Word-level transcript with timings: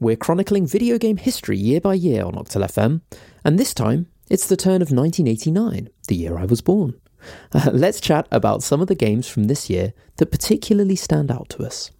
we're 0.00 0.16
chronicling 0.16 0.66
video 0.66 0.96
game 0.96 1.18
history 1.18 1.58
year 1.58 1.80
by 1.80 1.92
year 1.92 2.24
on 2.24 2.32
Octal 2.32 2.64
FM, 2.64 3.02
and 3.44 3.58
this 3.58 3.74
time 3.74 4.06
it's 4.30 4.46
the 4.46 4.56
turn 4.56 4.80
of 4.80 4.90
1989, 4.90 5.90
the 6.08 6.14
year 6.14 6.38
I 6.38 6.46
was 6.46 6.62
born. 6.62 6.98
Uh, 7.52 7.70
let's 7.74 8.00
chat 8.00 8.26
about 8.30 8.62
some 8.62 8.80
of 8.80 8.88
the 8.88 8.94
games 8.94 9.28
from 9.28 9.44
this 9.44 9.68
year 9.68 9.92
that 10.16 10.32
particularly 10.32 10.96
stand 10.96 11.30
out 11.30 11.50
to 11.50 11.64
us. 11.64 11.90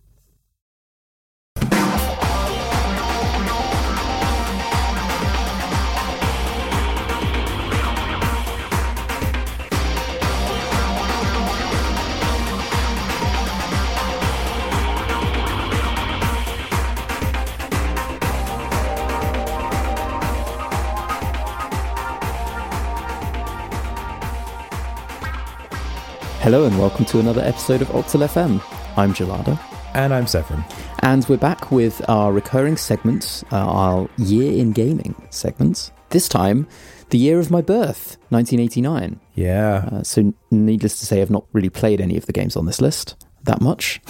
Hello 26.51 26.65
and 26.67 26.77
welcome 26.81 27.05
to 27.05 27.21
another 27.21 27.43
episode 27.43 27.81
of 27.81 27.87
Octal 27.91 28.27
FM. 28.27 28.61
I'm 28.97 29.15
Gelada. 29.15 29.57
And 29.95 30.13
I'm 30.13 30.27
Severin. 30.27 30.65
And 30.99 31.25
we're 31.29 31.37
back 31.37 31.71
with 31.71 32.03
our 32.09 32.33
recurring 32.33 32.77
segments, 32.77 33.45
uh, 33.53 33.59
our 33.59 34.11
year 34.19 34.51
in 34.59 34.73
gaming 34.73 35.15
segments. 35.31 35.93
This 36.09 36.29
time, 36.29 36.67
the 37.11 37.19
year 37.19 37.39
of 37.39 37.53
my 37.53 37.61
birth, 37.61 38.17
1989. 38.31 39.21
Yeah. 39.37 39.89
Uh, 39.93 40.03
so, 40.03 40.35
needless 40.51 40.99
to 40.99 41.07
say, 41.07 41.23
I've 41.23 41.31
not 41.31 41.47
really 41.53 41.71
played 41.71 42.01
any 42.01 42.17
of 42.17 42.27
the 42.27 42.33
games 42.33 42.57
on 42.57 42.67
this 42.67 42.81
list 42.81 43.15
that 43.45 43.61
much. 43.61 44.01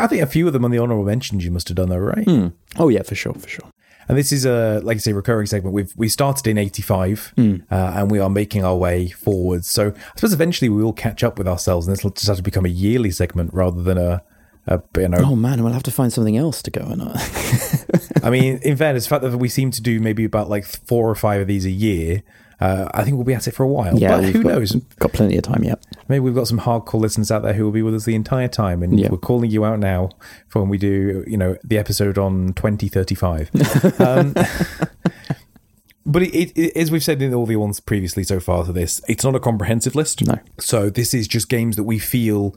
I 0.00 0.08
think 0.08 0.22
a 0.22 0.26
few 0.26 0.48
of 0.48 0.52
them 0.52 0.64
on 0.64 0.72
the 0.72 0.78
honorable 0.78 1.04
mentions 1.04 1.44
you 1.44 1.52
must 1.52 1.68
have 1.68 1.76
done, 1.76 1.90
though, 1.90 1.98
right? 1.98 2.24
Hmm. 2.24 2.48
Oh, 2.76 2.88
yeah, 2.88 3.02
for 3.02 3.14
sure, 3.14 3.34
for 3.34 3.48
sure. 3.48 3.70
And 4.08 4.16
this 4.16 4.32
is 4.32 4.44
a, 4.44 4.80
like 4.84 4.96
I 4.96 4.98
say, 4.98 5.12
recurring 5.12 5.46
segment. 5.46 5.74
We've 5.74 5.92
we 5.96 6.08
started 6.08 6.46
in 6.46 6.58
'85, 6.58 7.34
uh, 7.38 7.42
and 7.70 8.10
we 8.10 8.18
are 8.18 8.30
making 8.30 8.64
our 8.64 8.76
way 8.76 9.08
forwards. 9.08 9.68
So 9.68 9.88
I 9.88 10.12
suppose 10.14 10.32
eventually 10.32 10.68
we 10.68 10.82
will 10.82 10.92
catch 10.92 11.24
up 11.24 11.38
with 11.38 11.48
ourselves, 11.48 11.86
and 11.86 11.96
this 11.96 12.04
will 12.04 12.12
just 12.12 12.28
have 12.28 12.36
to 12.36 12.42
become 12.42 12.64
a 12.64 12.70
yearly 12.70 13.10
segment 13.10 13.52
rather 13.52 13.82
than 13.82 13.98
a, 13.98 14.22
a 14.66 14.80
you 14.96 15.08
know. 15.08 15.18
Oh 15.18 15.36
man, 15.36 15.64
we'll 15.64 15.72
have 15.72 15.82
to 15.84 15.90
find 15.90 16.12
something 16.12 16.36
else 16.36 16.62
to 16.62 16.70
go 16.70 16.82
on. 16.82 17.00
I 18.22 18.30
mean, 18.30 18.58
in 18.62 18.76
fairness, 18.78 19.04
the 19.04 19.10
fact 19.10 19.22
that 19.22 19.36
we 19.36 19.48
seem 19.48 19.70
to 19.72 19.82
do 19.82 20.00
maybe 20.00 20.24
about 20.24 20.48
like 20.48 20.64
four 20.64 21.10
or 21.10 21.14
five 21.14 21.40
of 21.40 21.48
these 21.48 21.64
a 21.64 21.70
year, 21.70 22.22
uh, 22.60 22.88
I 22.94 23.04
think 23.04 23.16
we'll 23.16 23.24
be 23.24 23.34
at 23.34 23.46
it 23.46 23.52
for 23.52 23.62
a 23.64 23.68
while. 23.68 23.98
yeah, 23.98 24.16
but 24.16 24.24
who 24.24 24.42
got, 24.42 24.48
knows? 24.52 24.72
Got 24.98 25.12
plenty 25.12 25.36
of 25.36 25.42
time 25.42 25.62
yet. 25.64 25.84
Maybe 26.08 26.20
we've 26.20 26.34
got 26.34 26.48
some 26.48 26.60
hardcore 26.60 27.00
listeners 27.00 27.30
out 27.30 27.42
there 27.42 27.52
who 27.52 27.64
will 27.64 27.72
be 27.72 27.82
with 27.82 27.94
us 27.94 28.04
the 28.04 28.14
entire 28.14 28.48
time, 28.48 28.82
and 28.82 28.98
Yeah. 28.98 29.08
we're 29.10 29.18
calling 29.18 29.50
you 29.50 29.64
out 29.64 29.78
now 29.78 30.10
for 30.48 30.60
when 30.62 30.68
we 30.70 30.78
do, 30.78 31.22
you 31.26 31.36
know, 31.36 31.56
the 31.64 31.76
episode 31.78 32.16
on 32.18 32.52
twenty 32.54 32.88
thirty 32.88 33.14
five. 33.14 33.50
um, 34.00 34.32
but 36.06 36.22
it, 36.22 36.34
it, 36.34 36.52
it, 36.56 36.76
as 36.76 36.90
we've 36.90 37.02
said 37.04 37.20
in 37.20 37.34
all 37.34 37.46
the 37.46 37.56
ones 37.56 37.80
previously 37.80 38.22
so 38.22 38.38
far 38.40 38.64
to 38.64 38.72
this, 38.72 39.00
it's 39.08 39.24
not 39.24 39.34
a 39.34 39.40
comprehensive 39.40 39.94
list. 39.94 40.24
No. 40.26 40.38
So 40.58 40.88
this 40.88 41.12
is 41.12 41.26
just 41.28 41.48
games 41.48 41.76
that 41.76 41.84
we 41.84 41.98
feel 41.98 42.54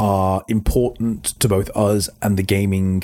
are 0.00 0.42
important 0.48 1.24
to 1.40 1.48
both 1.48 1.70
us 1.76 2.08
and 2.22 2.36
the 2.36 2.42
gaming 2.42 3.02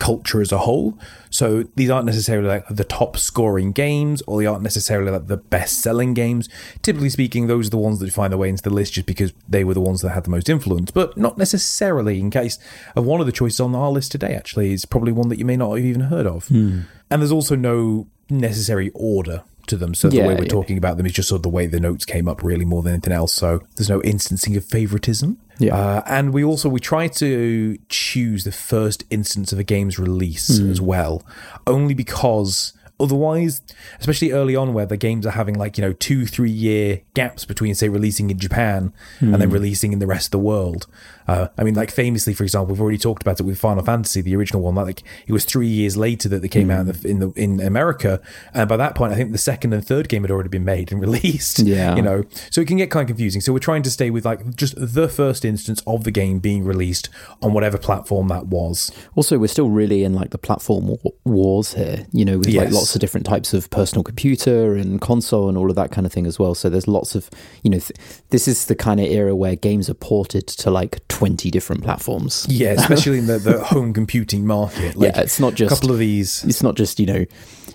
culture 0.00 0.40
as 0.40 0.50
a 0.50 0.58
whole. 0.58 0.98
So 1.28 1.64
these 1.76 1.90
aren't 1.90 2.06
necessarily 2.06 2.48
like 2.48 2.66
the 2.68 2.82
top 2.82 3.16
scoring 3.16 3.70
games 3.70 4.22
or 4.26 4.40
they 4.40 4.46
aren't 4.46 4.64
necessarily 4.64 5.12
like 5.12 5.28
the 5.28 5.36
best 5.36 5.80
selling 5.80 6.14
games. 6.14 6.48
Typically 6.82 7.10
speaking, 7.10 7.46
those 7.46 7.68
are 7.68 7.70
the 7.70 7.76
ones 7.78 8.00
that 8.00 8.12
find 8.12 8.32
their 8.32 8.38
way 8.38 8.48
into 8.48 8.62
the 8.62 8.70
list 8.70 8.94
just 8.94 9.06
because 9.06 9.32
they 9.48 9.62
were 9.62 9.74
the 9.74 9.80
ones 9.80 10.00
that 10.00 10.10
had 10.10 10.24
the 10.24 10.30
most 10.30 10.48
influence, 10.48 10.90
but 10.90 11.16
not 11.16 11.38
necessarily 11.38 12.18
in 12.18 12.30
case 12.30 12.58
of 12.96 13.06
one 13.06 13.20
of 13.20 13.26
the 13.26 13.32
choices 13.32 13.60
on 13.60 13.74
our 13.76 13.90
list 13.90 14.10
today 14.10 14.34
actually 14.34 14.72
is 14.72 14.84
probably 14.84 15.12
one 15.12 15.28
that 15.28 15.38
you 15.38 15.44
may 15.44 15.56
not 15.56 15.76
have 15.76 15.84
even 15.84 16.02
heard 16.02 16.26
of. 16.26 16.48
Hmm. 16.48 16.80
And 17.10 17.22
there's 17.22 17.32
also 17.32 17.54
no 17.54 18.08
necessary 18.28 18.90
order 18.94 19.44
to 19.70 19.76
them. 19.76 19.94
So 19.94 20.08
the 20.08 20.20
way 20.20 20.34
we're 20.34 20.42
yeah. 20.42 20.48
talking 20.48 20.78
about 20.78 20.96
them 20.96 21.06
is 21.06 21.12
just 21.12 21.28
sort 21.28 21.38
of 21.38 21.42
the 21.42 21.48
way 21.48 21.66
the 21.66 21.80
notes 21.80 22.04
came 22.04 22.28
up 22.28 22.42
really 22.42 22.64
more 22.64 22.82
than 22.82 22.92
anything 22.92 23.12
else. 23.12 23.32
So 23.32 23.62
there's 23.76 23.88
no 23.88 24.00
instancing 24.02 24.56
of 24.56 24.64
favoritism. 24.64 25.38
Yeah. 25.58 25.76
Uh, 25.76 26.02
and 26.06 26.32
we 26.32 26.44
also 26.44 26.68
we 26.68 26.80
try 26.80 27.08
to 27.08 27.78
choose 27.88 28.44
the 28.44 28.52
first 28.52 29.04
instance 29.10 29.52
of 29.52 29.58
a 29.58 29.64
game's 29.64 29.98
release 29.98 30.48
as 30.58 30.80
well, 30.80 31.22
only 31.66 31.94
because 31.94 32.72
otherwise, 33.00 33.62
especially 33.98 34.30
early 34.30 34.54
on 34.54 34.74
where 34.74 34.86
the 34.86 34.96
games 34.96 35.26
are 35.26 35.30
having 35.32 35.54
like 35.54 35.78
you 35.78 35.82
know 35.82 35.92
two 35.92 36.26
three 36.26 36.50
year 36.50 37.00
gaps 37.14 37.44
between 37.44 37.74
say 37.74 37.88
releasing 37.88 38.30
in 38.30 38.38
Japan 38.38 38.92
and 39.20 39.34
then 39.34 39.50
releasing 39.50 39.92
in 39.92 39.98
the 39.98 40.06
rest 40.06 40.28
of 40.28 40.30
the 40.32 40.38
world. 40.38 40.86
Uh, 41.28 41.48
I 41.56 41.64
mean, 41.64 41.74
like 41.74 41.90
famously, 41.90 42.34
for 42.34 42.42
example, 42.42 42.74
we've 42.74 42.80
already 42.80 42.98
talked 42.98 43.22
about 43.22 43.38
it 43.38 43.44
with 43.44 43.58
Final 43.58 43.84
Fantasy, 43.84 44.20
the 44.20 44.34
original 44.36 44.62
one. 44.62 44.74
Like 44.74 45.02
it 45.26 45.32
was 45.32 45.44
three 45.44 45.68
years 45.68 45.96
later 45.96 46.28
that 46.28 46.42
they 46.42 46.48
came 46.48 46.70
out 46.70 46.80
in 46.80 46.86
the, 46.86 47.08
in 47.08 47.18
the 47.20 47.32
in 47.36 47.60
America, 47.60 48.20
and 48.54 48.68
by 48.68 48.76
that 48.76 48.94
point, 48.94 49.12
I 49.12 49.16
think 49.16 49.32
the 49.32 49.38
second 49.38 49.72
and 49.72 49.86
third 49.86 50.08
game 50.08 50.22
had 50.22 50.30
already 50.30 50.48
been 50.48 50.64
made 50.64 50.92
and 50.92 51.00
released. 51.06 51.60
Yeah. 51.60 51.96
you 51.96 52.02
know, 52.02 52.24
so 52.50 52.60
it 52.60 52.68
can 52.68 52.76
get 52.76 52.90
kind 52.90 53.02
of 53.02 53.08
confusing. 53.08 53.40
So 53.40 53.52
we're 53.52 53.58
trying 53.58 53.82
to 53.82 53.90
stay 53.90 54.10
with 54.10 54.24
like 54.24 54.56
just 54.56 54.74
the 54.76 55.08
first 55.08 55.44
instance 55.44 55.82
of 55.86 56.04
the 56.04 56.10
game 56.10 56.38
being 56.38 56.64
released 56.64 57.08
on 57.42 57.52
whatever 57.52 57.78
platform 57.78 58.28
that 58.28 58.46
was. 58.46 58.90
Also, 59.14 59.38
we're 59.38 59.48
still 59.48 59.70
really 59.70 60.04
in 60.04 60.14
like 60.14 60.30
the 60.30 60.38
platform 60.38 60.96
wars 61.24 61.74
here, 61.74 62.06
you 62.12 62.24
know, 62.24 62.38
with 62.38 62.52
like 62.54 62.70
lots 62.70 62.94
of 62.94 63.00
different 63.00 63.26
types 63.26 63.54
of 63.54 63.68
personal 63.70 64.02
computer 64.02 64.74
and 64.74 65.00
console 65.00 65.48
and 65.48 65.56
all 65.56 65.70
of 65.70 65.76
that 65.76 65.90
kind 65.90 66.06
of 66.06 66.12
thing 66.12 66.26
as 66.26 66.38
well. 66.38 66.54
So 66.54 66.68
there's 66.68 66.88
lots 66.88 67.14
of, 67.14 67.30
you 67.62 67.70
know, 67.70 67.78
th- 67.78 67.98
this 68.30 68.48
is 68.48 68.66
the 68.66 68.74
kind 68.74 69.00
of 69.00 69.06
era 69.06 69.34
where 69.34 69.56
games 69.56 69.88
are 69.90 69.94
ported 69.94 70.46
to 70.46 70.70
like 70.70 71.06
20 71.10 71.50
different 71.50 71.82
platforms. 71.82 72.46
Yeah, 72.48 72.70
especially 72.78 73.18
in 73.18 73.26
the, 73.26 73.38
the 73.38 73.62
home 73.62 73.92
computing 73.92 74.46
market. 74.46 74.96
Like 74.96 75.14
yeah, 75.14 75.20
it's 75.22 75.38
not 75.38 75.54
just 75.54 75.72
a 75.72 75.74
couple 75.74 75.92
of 75.92 75.98
these. 75.98 76.44
it's 76.44 76.62
not 76.62 76.76
just, 76.76 76.98
you 76.98 77.06
know, 77.06 77.24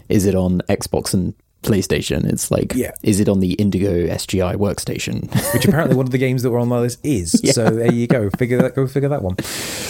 is 0.10 0.26
it 0.26 0.34
on 0.36 0.62
Xbox 0.70 1.14
and 1.14 1.34
PlayStation? 1.64 2.26
It's 2.32 2.50
like, 2.52 2.74
Yeah. 2.76 2.92
is 3.04 3.20
it 3.20 3.28
on 3.30 3.40
the 3.40 3.54
Indigo 3.54 4.08
SGI 4.08 4.56
workstation? 4.56 5.30
which 5.54 5.66
apparently 5.66 5.96
one 5.96 6.06
of 6.06 6.12
the 6.12 6.18
games 6.18 6.44
that 6.44 6.52
were 6.52 6.60
on 6.60 6.68
my 6.68 6.80
list 6.80 7.00
is. 7.04 7.40
So 7.54 7.70
there 7.70 7.92
you 7.94 8.08
go. 8.08 8.30
Figure 8.32 8.62
that. 8.62 8.76
Go 8.76 8.88
figure 8.88 9.10
that 9.10 9.22
one. 9.22 9.36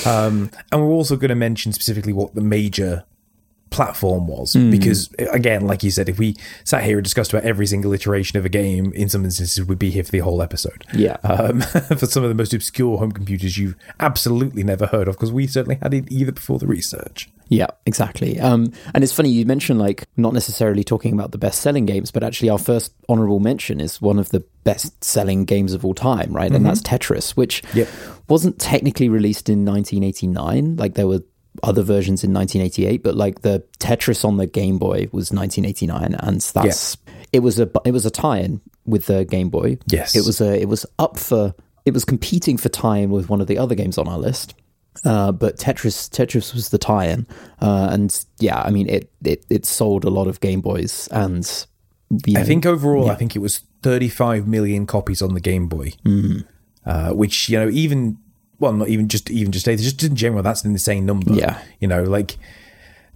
Um, 0.06 0.52
and 0.72 0.82
we're 0.82 0.88
also 0.92 1.16
going 1.16 1.30
to 1.30 1.36
mention 1.36 1.74
specifically 1.74 2.14
what 2.14 2.36
the 2.36 2.42
major 2.42 3.04
platform 3.76 4.26
was 4.28 4.56
because 4.56 5.10
again 5.32 5.68
like 5.68 5.84
you 5.84 5.92
said 5.92 6.08
if 6.08 6.18
we 6.18 6.36
sat 6.64 6.84
here 6.84 6.98
and 6.98 7.04
discussed 7.04 7.34
about 7.34 7.44
every 7.44 7.68
single 7.68 7.92
iteration 7.94 8.40
of 8.40 8.46
a 8.46 8.50
game 8.50 8.94
in 8.94 9.10
some 9.10 9.26
instances 9.26 9.66
we'd 9.66 9.78
be 9.78 9.90
here 9.90 10.04
for 10.04 10.12
the 10.12 10.20
whole 10.20 10.42
episode 10.42 10.86
Yeah. 10.94 11.18
um, 11.24 11.62
for 12.00 12.06
some 12.06 12.24
of 12.24 12.30
the 12.30 12.36
most 12.36 12.54
obscure 12.54 12.98
home 12.98 13.12
computers 13.12 13.58
you've 13.58 13.76
absolutely 14.00 14.64
never 14.64 14.86
heard 14.88 15.08
of 15.08 15.16
because 15.16 15.32
we 15.32 15.46
certainly 15.48 15.78
had 15.82 15.94
it 15.94 16.06
either 16.12 16.32
before 16.32 16.58
the 16.60 16.68
research 16.68 17.30
Yeah, 17.50 17.68
exactly. 17.86 18.40
Um, 18.40 18.72
and 18.96 19.04
it's 19.04 19.14
funny 19.14 19.30
you 19.30 19.46
mentioned 19.46 19.78
like 19.80 20.06
not 20.18 20.34
necessarily 20.34 20.84
talking 20.84 21.14
about 21.14 21.32
the 21.32 21.38
best 21.38 21.62
selling 21.62 21.86
games, 21.86 22.10
but 22.12 22.24
actually 22.24 22.50
our 22.50 22.58
first 22.58 22.92
honorable 23.08 23.40
mention 23.40 23.80
is 23.80 24.02
one 24.02 24.18
of 24.18 24.30
the 24.30 24.44
best 24.64 25.04
selling 25.04 25.46
games 25.46 25.72
of 25.74 25.86
all 25.86 25.94
time, 25.94 26.34
right? 26.34 26.52
And 26.52 26.66
that's 26.66 26.82
Tetris, 26.82 27.32
which 27.38 27.62
Yep. 27.76 27.88
wasn't 28.30 28.58
technically 28.58 29.10
released 29.10 29.48
in 29.50 29.64
1989. 29.64 30.76
Like 30.78 30.96
there 30.96 31.08
were 31.08 31.22
other 31.64 31.82
versions 31.84 32.24
in 32.24 32.34
1988, 32.34 33.04
but 33.04 33.16
like 33.16 33.42
the 33.42 33.64
Tetris 33.80 34.26
on 34.26 34.38
the 34.38 34.48
Game 34.48 34.78
Boy 34.78 35.10
was 35.12 35.32
1989, 35.32 36.16
and 36.20 36.42
that's 36.42 36.98
it 37.34 37.40
was 37.40 37.60
a 37.60 37.70
it 37.84 37.92
was 37.92 38.06
a 38.06 38.12
tie-in 38.12 38.62
with 38.86 39.06
the 39.08 39.26
Game 39.26 39.50
Boy. 39.50 39.78
Yes. 39.88 40.16
it 40.16 40.26
was 40.26 40.42
a 40.42 40.60
it 40.60 40.68
was 40.70 40.86
up 41.00 41.18
for 41.18 41.54
it 41.86 41.94
was 41.94 42.06
competing 42.06 42.58
for 42.58 42.70
tie-in 42.70 43.10
with 43.10 43.30
one 43.30 43.42
of 43.42 43.48
the 43.48 43.58
other 43.58 43.76
games 43.76 43.98
on 43.98 44.08
our 44.08 44.18
list. 44.18 44.56
Uh, 45.04 45.32
but 45.32 45.58
Tetris 45.58 46.10
Tetris 46.10 46.54
was 46.54 46.70
the 46.70 46.78
tie-in, 46.78 47.28
uh, 47.62 47.90
and 47.92 48.26
yeah, 48.40 48.62
I 48.62 48.72
mean 48.72 48.88
it, 48.88 49.12
it 49.24 49.46
it 49.50 49.66
sold 49.66 50.06
a 50.06 50.10
lot 50.10 50.28
of 50.28 50.40
Game 50.40 50.62
Boys, 50.62 51.10
and 51.12 51.46
you 52.26 52.40
I 52.40 52.44
think 52.44 52.66
overall, 52.66 53.12
I 53.12 53.16
think 53.16 53.36
it 53.36 53.40
was 53.40 53.60
35 53.84 54.48
million 54.48 54.86
copies 54.88 55.22
on 55.22 55.34
the 55.34 55.42
Game 55.42 55.68
Boy, 55.68 55.92
uh, 56.86 57.12
which 57.12 57.50
you 57.50 57.60
know, 57.60 57.70
even 57.70 58.18
well, 58.60 58.74
not 58.74 58.90
even 58.90 59.08
just 59.08 59.30
even 59.30 59.52
just 59.52 59.66
just 59.66 60.04
in 60.04 60.16
general, 60.16 60.44
that's 60.44 60.64
an 60.64 60.72
insane 60.72 61.06
number. 61.06 61.34
Yeah. 61.34 61.62
you 61.80 61.88
know, 61.88 62.04
like 62.04 62.38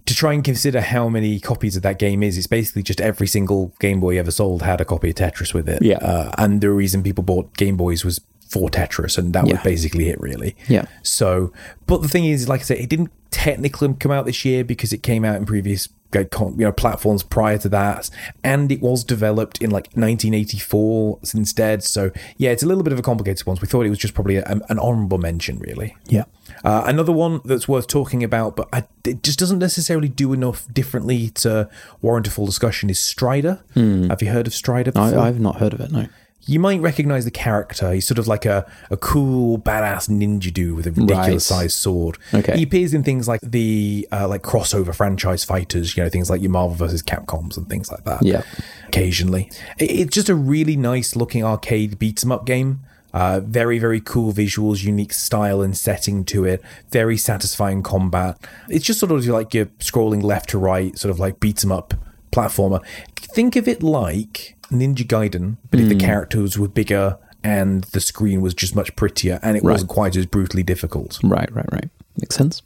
to 0.06 0.14
try 0.14 0.32
and 0.32 0.42
consider 0.42 0.80
how 0.80 1.08
many 1.08 1.38
copies 1.38 1.76
of 1.76 1.82
that 1.82 1.98
game 1.98 2.22
is, 2.22 2.36
it's 2.36 2.46
basically 2.46 2.82
just 2.82 3.00
every 3.00 3.26
single 3.26 3.74
Game 3.78 4.00
Boy 4.00 4.18
ever 4.18 4.30
sold 4.30 4.62
had 4.62 4.80
a 4.80 4.84
copy 4.84 5.10
of 5.10 5.16
Tetris 5.16 5.54
with 5.54 5.68
it. 5.68 5.82
Yeah. 5.82 5.98
uh, 5.98 6.32
and 6.38 6.60
the 6.60 6.70
reason 6.70 7.02
people 7.02 7.22
bought 7.22 7.56
Game 7.56 7.76
Boys 7.76 8.04
was 8.04 8.20
for 8.48 8.68
Tetris, 8.68 9.16
and 9.16 9.32
that 9.34 9.44
was 9.44 9.60
basically 9.62 10.08
it, 10.08 10.20
really. 10.20 10.56
Yeah. 10.68 10.86
So, 11.02 11.52
but 11.86 12.02
the 12.02 12.08
thing 12.08 12.24
is, 12.24 12.48
like 12.48 12.60
I 12.60 12.64
said, 12.64 12.78
it 12.78 12.88
didn't 12.88 13.12
technically 13.30 13.94
come 13.94 14.10
out 14.10 14.26
this 14.26 14.44
year 14.44 14.64
because 14.64 14.92
it 14.92 15.04
came 15.04 15.24
out 15.24 15.36
in 15.36 15.46
previous 15.46 15.88
you 16.14 16.64
know 16.64 16.72
platforms 16.72 17.22
prior 17.22 17.58
to 17.58 17.68
that, 17.70 18.10
and 18.42 18.70
it 18.72 18.80
was 18.80 19.04
developed 19.04 19.60
in 19.62 19.70
like 19.70 19.88
1984 19.94 21.18
instead. 21.34 21.82
So 21.82 22.10
yeah, 22.36 22.50
it's 22.50 22.62
a 22.62 22.66
little 22.66 22.82
bit 22.82 22.92
of 22.92 22.98
a 22.98 23.02
complicated 23.02 23.46
one. 23.46 23.56
So 23.56 23.60
we 23.62 23.68
thought 23.68 23.86
it 23.86 23.90
was 23.90 23.98
just 23.98 24.14
probably 24.14 24.36
a, 24.36 24.44
an 24.44 24.78
honourable 24.78 25.18
mention, 25.18 25.58
really. 25.58 25.96
yeah, 26.08 26.24
Uh, 26.64 26.82
another 26.86 27.12
one 27.12 27.40
that's 27.44 27.68
worth 27.68 27.86
talking 27.86 28.22
about, 28.24 28.56
but 28.56 28.68
I, 28.72 28.84
it 29.04 29.22
just 29.22 29.38
doesn't 29.38 29.58
necessarily 29.58 30.08
do 30.08 30.32
enough 30.32 30.66
differently 30.72 31.30
to 31.30 31.68
warrant 32.02 32.26
a 32.26 32.30
full 32.30 32.46
discussion 32.46 32.90
is 32.90 32.98
Strider. 33.00 33.62
Have 33.74 34.22
you 34.22 34.30
heard 34.30 34.46
of 34.46 34.54
Strider 34.54 34.92
before? 34.92 35.18
I, 35.18 35.28
I've 35.28 35.40
not 35.40 35.56
heard 35.56 35.72
of 35.74 35.80
it. 35.80 35.90
No. 35.90 36.06
You 36.50 36.58
might 36.58 36.80
recognize 36.80 37.24
the 37.24 37.30
character. 37.30 37.92
He's 37.92 38.06
sort 38.06 38.18
of 38.18 38.26
like 38.26 38.44
a, 38.44 38.66
a 38.90 38.96
cool, 38.96 39.58
badass 39.58 40.08
ninja 40.08 40.52
dude 40.52 40.74
with 40.76 40.86
a 40.86 40.90
ridiculous 40.92 41.50
Right. 41.50 41.58
sized 41.58 41.76
sword. 41.76 42.18
Okay. 42.34 42.56
He 42.56 42.64
appears 42.64 42.92
in 42.92 43.02
things 43.04 43.28
like 43.28 43.40
the 43.42 44.08
uh, 44.10 44.26
like 44.26 44.42
crossover 44.42 44.94
franchise 44.94 45.44
fighters, 45.44 45.96
you 45.96 46.02
know, 46.02 46.08
things 46.08 46.28
like 46.28 46.40
your 46.42 46.50
Marvel 46.50 46.74
versus 46.76 47.02
Capcoms 47.02 47.56
and 47.56 47.68
things 47.68 47.90
like 47.90 48.04
that. 48.04 48.22
Yeah. 48.24 48.42
Occasionally. 48.88 49.50
It's 49.78 50.14
just 50.14 50.28
a 50.28 50.34
really 50.34 50.76
nice 50.76 51.14
looking 51.16 51.44
arcade 51.44 51.98
beats 51.98 52.24
'em 52.24 52.32
up 52.32 52.44
game. 52.46 52.80
Uh, 53.12 53.40
very, 53.40 53.78
very 53.78 54.00
cool 54.00 54.32
visuals, 54.32 54.84
unique 54.84 55.12
style 55.12 55.60
and 55.62 55.76
setting 55.76 56.24
to 56.24 56.44
it. 56.44 56.62
Very 56.90 57.16
satisfying 57.16 57.82
combat. 57.82 58.38
It's 58.68 58.84
just 58.84 59.00
sort 59.00 59.10
of 59.12 59.26
like 59.26 59.52
you're 59.54 59.66
scrolling 59.80 60.22
left 60.22 60.50
to 60.50 60.58
right, 60.58 60.96
sort 60.98 61.10
of 61.10 61.18
like 61.18 61.40
beats 61.40 61.64
'em 61.64 61.72
up 61.72 61.94
platformer. 62.32 62.80
Think 63.16 63.56
of 63.56 63.66
it 63.66 63.82
like 63.82 64.56
Ninja 64.70 65.04
Gaiden, 65.06 65.56
but 65.70 65.80
if 65.80 65.88
the 65.88 65.94
characters 65.96 66.58
were 66.58 66.68
bigger 66.68 67.18
and 67.42 67.84
the 67.84 68.00
screen 68.00 68.40
was 68.42 68.54
just 68.54 68.76
much 68.76 68.94
prettier 68.96 69.38
and 69.42 69.56
it 69.56 69.62
wasn't 69.64 69.90
quite 69.90 70.16
as 70.16 70.26
brutally 70.26 70.62
difficult. 70.62 71.18
Right, 71.22 71.50
right, 71.54 71.66
right. 71.72 71.88
Makes 72.20 72.36
sense. 72.36 72.62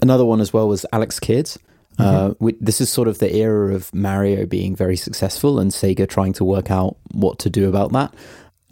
Another 0.00 0.24
one 0.24 0.40
as 0.40 0.52
well 0.52 0.68
was 0.68 0.86
Alex 0.92 1.18
Kidd. 1.20 1.52
Uh, 1.98 2.28
wi- 2.40 2.56
this 2.60 2.80
is 2.80 2.88
sort 2.88 3.06
of 3.06 3.18
the 3.18 3.34
era 3.36 3.74
of 3.74 3.92
Mario 3.94 4.46
being 4.46 4.74
very 4.74 4.96
successful 4.96 5.60
and 5.60 5.70
Sega 5.70 6.08
trying 6.08 6.32
to 6.34 6.44
work 6.44 6.70
out 6.70 6.96
what 7.12 7.38
to 7.40 7.50
do 7.50 7.68
about 7.68 7.92
that. 7.92 8.14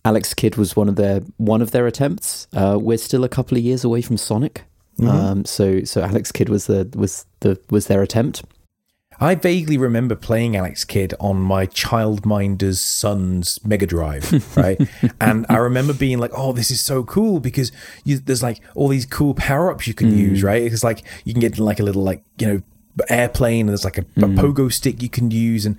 Alex 0.05 0.33
Kidd 0.33 0.57
was 0.57 0.75
one 0.75 0.89
of 0.89 0.97
their 0.97 1.21
one 1.37 1.61
of 1.61 1.73
their 1.73 1.87
attempts. 1.87 2.49
Uh, 2.55 2.79
we're 2.81 2.97
still 2.97 3.23
a 3.25 3.29
couple 3.29 3.59
of 3.59 3.63
years 3.63 3.85
away 3.85 4.01
from 4.01 4.17
Sonic, 4.17 4.65
um, 5.07 5.45
so 5.45 5.85
so 5.85 6.01
Alex 6.03 6.33
Kidd 6.33 6.49
was 6.49 6.67
the 6.67 6.91
was 6.97 7.27
the 7.41 7.61
was 7.71 7.87
their 7.89 8.01
attempt. 8.03 8.43
I 9.21 9.35
vaguely 9.35 9.77
remember 9.77 10.17
playing 10.17 10.57
Alex 10.57 10.85
Kidd 10.85 11.15
on 11.21 11.37
my 11.37 11.67
childminder's 11.67 12.81
son's 12.81 13.63
Mega 13.65 13.87
Drive, 13.87 14.57
right? 14.57 14.81
and 15.21 15.45
I 15.49 15.59
remember 15.59 15.93
being 15.93 16.19
like, 16.19 16.31
"Oh, 16.35 16.53
this 16.53 16.71
is 16.71 16.81
so 16.81 17.05
cool 17.05 17.39
because 17.39 17.71
you, 18.05 18.19
there's 18.19 18.43
like 18.43 18.61
all 18.75 18.89
these 18.89 19.05
cool 19.05 19.35
power 19.35 19.71
ups 19.71 19.87
you 19.87 19.95
can 19.95 20.11
hmm. 20.11 20.19
use, 20.19 20.43
right? 20.43 20.63
It's 20.63 20.83
like 20.83 21.03
you 21.25 21.35
can 21.35 21.41
get 21.41 21.59
like 21.59 21.81
a 21.81 21.83
little 21.83 22.03
like 22.03 22.25
you 22.39 22.47
know 22.47 22.63
airplane, 23.11 23.61
and 23.61 23.69
there's 23.69 23.85
like 23.85 23.99
a, 23.99 24.07
a 24.17 24.27
hmm. 24.27 24.39
pogo 24.39 24.73
stick 24.73 25.03
you 25.03 25.11
can 25.11 25.31
use, 25.31 25.67
and 25.67 25.77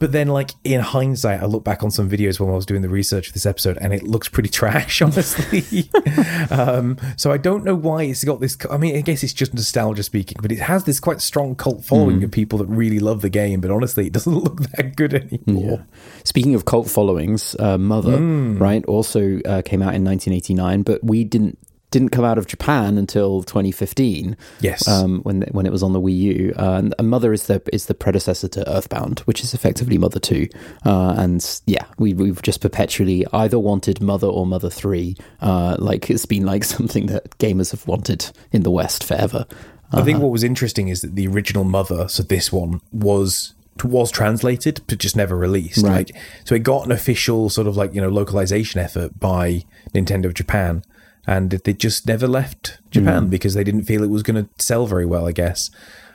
but 0.00 0.12
then 0.12 0.28
like 0.28 0.52
in 0.64 0.80
hindsight, 0.80 1.42
I 1.42 1.44
look 1.44 1.62
back 1.62 1.84
on 1.84 1.90
some 1.90 2.10
videos 2.10 2.40
when 2.40 2.48
I 2.48 2.54
was 2.54 2.66
doing 2.66 2.80
the 2.80 2.88
research 2.88 3.28
for 3.28 3.32
this 3.34 3.44
episode, 3.46 3.76
and 3.80 3.92
it 3.92 4.02
looks 4.02 4.28
pretty 4.28 4.48
trash, 4.48 5.00
honestly. 5.02 5.90
um, 6.50 6.96
so 7.16 7.30
I 7.30 7.36
don't 7.36 7.64
know 7.64 7.74
why 7.74 8.04
it's 8.04 8.24
got 8.24 8.40
this. 8.40 8.56
I 8.70 8.78
mean, 8.78 8.96
I 8.96 9.02
guess 9.02 9.22
it's 9.22 9.34
just 9.34 9.52
nostalgia 9.52 10.02
speaking, 10.02 10.38
but 10.40 10.50
it 10.50 10.58
has 10.58 10.84
this 10.84 10.98
quite 10.98 11.20
strong 11.20 11.54
cult 11.54 11.84
following 11.84 12.24
of 12.24 12.30
people 12.30 12.58
that 12.60 12.66
really 12.66 12.98
love 12.98 13.20
the 13.20 13.28
game. 13.28 13.60
But 13.60 13.70
honestly, 13.70 14.06
it 14.06 14.12
doesn't 14.14 14.34
look 14.44 14.62
that 14.62 14.96
good 14.96 15.14
anymore. 15.14 15.86
Speaking 16.24 16.54
of 16.54 16.64
cult 16.64 16.88
followings, 16.88 17.54
uh, 17.58 17.76
Mother, 17.76 18.18
right, 18.18 18.84
also 18.86 19.40
uh, 19.40 19.60
came 19.62 19.82
out 19.82 19.94
in 19.94 20.02
1989, 20.02 20.82
but 20.82 21.04
we 21.04 21.24
didn't 21.24 21.58
didn't 21.90 22.10
come 22.10 22.24
out 22.24 22.38
of 22.38 22.46
Japan 22.46 22.98
until 22.98 23.42
2015. 23.42 24.36
Yes. 24.60 24.86
um, 24.88 25.20
when 25.22 25.42
when 25.50 25.66
it 25.66 25.72
was 25.72 25.82
on 25.82 25.92
the 25.92 26.00
Wii 26.00 26.16
U. 26.16 26.54
Uh, 26.58 26.74
and 26.74 26.94
and 26.98 27.08
Mother 27.08 27.32
is 27.32 27.46
the 27.46 27.62
is 27.72 27.86
the 27.86 27.94
predecessor 27.94 28.48
to 28.48 28.68
Earthbound, 28.68 29.20
which 29.20 29.42
is 29.42 29.54
effectively 29.54 29.98
Mother 29.98 30.20
Two. 30.20 30.48
Uh, 30.84 31.14
and 31.16 31.60
yeah, 31.66 31.84
we 31.98 32.14
we've 32.14 32.42
just 32.42 32.60
perpetually 32.60 33.26
either 33.32 33.58
wanted 33.58 34.00
Mother 34.00 34.28
or 34.28 34.46
Mother 34.46 34.70
Three. 34.70 35.16
Uh, 35.40 35.76
like 35.78 36.10
it's 36.10 36.26
been 36.26 36.46
like 36.46 36.64
something 36.76 37.06
that 37.06 37.36
gamers 37.38 37.70
have 37.70 37.86
wanted 37.86 38.30
in 38.52 38.62
the 38.62 38.70
West 38.70 39.04
forever. 39.04 39.46
I 39.92 40.02
think 40.02 40.20
what 40.20 40.30
was 40.30 40.44
interesting 40.44 40.86
is 40.86 41.00
that 41.00 41.16
the 41.16 41.26
original 41.26 41.64
Mother, 41.64 42.06
so 42.06 42.22
this 42.22 42.52
one 42.52 42.80
was 42.92 43.54
was 43.82 44.10
translated 44.10 44.80
but 44.86 44.98
just 44.98 45.16
never 45.16 45.36
released. 45.36 45.82
Right. 45.82 46.10
Like, 46.10 46.22
so 46.44 46.54
it 46.54 46.62
got 46.62 46.84
an 46.86 46.92
official 46.92 47.48
sort 47.48 47.66
of 47.66 47.76
like 47.76 47.94
you 47.94 48.00
know 48.00 48.08
localization 48.08 48.80
effort 48.80 49.18
by 49.18 49.64
Nintendo 49.94 50.26
of 50.26 50.34
Japan, 50.34 50.84
and 51.26 51.50
they 51.50 51.72
just 51.72 52.06
never 52.06 52.26
left 52.26 52.78
Japan 52.90 53.28
because 53.28 53.54
they 53.54 53.64
didn't 53.64 53.84
feel 53.84 54.02
it 54.02 54.10
was 54.10 54.22
going 54.22 54.44
to 54.44 54.50
sell 54.62 54.86
very 54.86 55.06
well. 55.06 55.26
I 55.26 55.32
guess. 55.32 55.70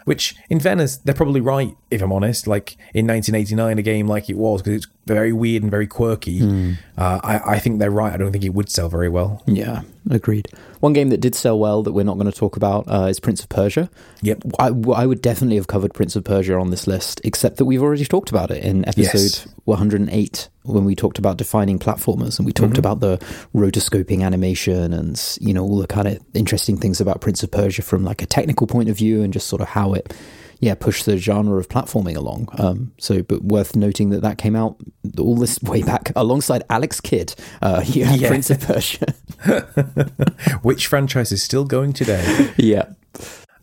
Which, 0.05 0.35
in 0.51 0.59
fairness, 0.59 0.97
they're 0.97 1.15
probably 1.15 1.41
right. 1.41 1.75
If 1.89 2.03
I'm 2.03 2.13
honest, 2.13 2.45
like 2.45 2.73
in 2.93 3.07
1989, 3.07 3.79
a 3.79 3.81
game 3.81 4.07
like 4.07 4.29
it 4.29 4.37
was 4.37 4.61
because 4.61 4.83
it's 4.83 4.87
very 5.07 5.33
weird 5.33 5.63
and 5.63 5.71
very 5.71 5.87
quirky. 5.87 6.75
Uh, 6.95 7.19
I, 7.23 7.39
I 7.55 7.59
think 7.59 7.79
they're 7.79 7.89
right. 7.89 8.13
I 8.13 8.17
don't 8.17 8.31
think 8.31 8.43
it 8.43 8.53
would 8.53 8.69
sell 8.69 8.87
very 8.87 9.09
well. 9.09 9.41
Yeah, 9.47 9.81
agreed. 10.11 10.47
One 10.79 10.93
game 10.93 11.09
that 11.09 11.21
did 11.21 11.33
sell 11.33 11.57
well 11.57 11.81
that 11.81 11.93
we're 11.93 12.05
not 12.05 12.19
going 12.19 12.31
to 12.31 12.37
talk 12.37 12.55
about 12.55 12.85
uh, 12.87 13.07
is 13.09 13.19
Prince 13.19 13.41
of 13.41 13.49
Persia. 13.49 13.89
Yep. 14.21 14.43
I, 14.59 14.67
I 14.95 15.07
would 15.07 15.23
definitely 15.23 15.55
have 15.55 15.65
covered 15.65 15.95
Prince 15.95 16.15
of 16.15 16.23
Persia 16.23 16.53
on 16.55 16.69
this 16.69 16.85
list, 16.85 17.19
except 17.23 17.57
that 17.57 17.65
we've 17.65 17.81
already 17.81 18.05
talked 18.05 18.29
about 18.29 18.51
it 18.51 18.63
in 18.63 18.87
episode 18.87 19.11
Yes. 19.13 19.47
108 19.63 20.49
when 20.65 20.85
we 20.85 20.95
talked 20.95 21.17
about 21.17 21.37
defining 21.37 21.79
platformers 21.79 22.37
and 22.37 22.45
we 22.45 22.51
talked 22.51 22.77
about 22.77 22.99
the 22.99 23.17
rotoscoping 23.53 24.23
animation 24.23 24.93
and 24.93 25.37
you 25.39 25.53
know 25.53 25.63
all 25.63 25.77
the 25.77 25.87
kind 25.87 26.07
of 26.07 26.19
interesting 26.33 26.77
things 26.77 26.99
about 26.99 27.21
Prince 27.21 27.43
of 27.43 27.51
Persia 27.51 27.81
from 27.81 28.03
like 28.03 28.21
a 28.21 28.25
technical 28.25 28.67
point 28.67 28.89
of 28.89 28.97
view 28.97 29.21
and 29.21 29.31
just 29.33 29.47
sort 29.47 29.61
of 29.61 29.69
how 29.69 29.93
it 29.93 30.13
yeah 30.59 30.73
pushed 30.73 31.05
the 31.05 31.17
genre 31.17 31.57
of 31.59 31.67
platforming 31.69 32.15
along. 32.15 32.47
Um, 32.57 32.91
so, 32.97 33.21
but 33.23 33.43
worth 33.43 33.75
noting 33.75 34.09
that 34.11 34.21
that 34.21 34.37
came 34.37 34.55
out 34.55 34.77
all 35.19 35.35
this 35.35 35.59
way 35.63 35.83
back 35.83 36.11
alongside 36.15 36.63
Alex 36.69 36.99
Kidd. 37.01 37.35
Uh, 37.61 37.81
had 37.81 38.19
Yeah. 38.19 38.27
Prince 38.27 38.49
of 38.49 38.61
Persia. 38.61 39.13
Which 40.61 40.87
franchise 40.87 41.31
is 41.31 41.43
still 41.43 41.65
going 41.65 41.93
today? 41.93 42.53
yeah. 42.57 42.85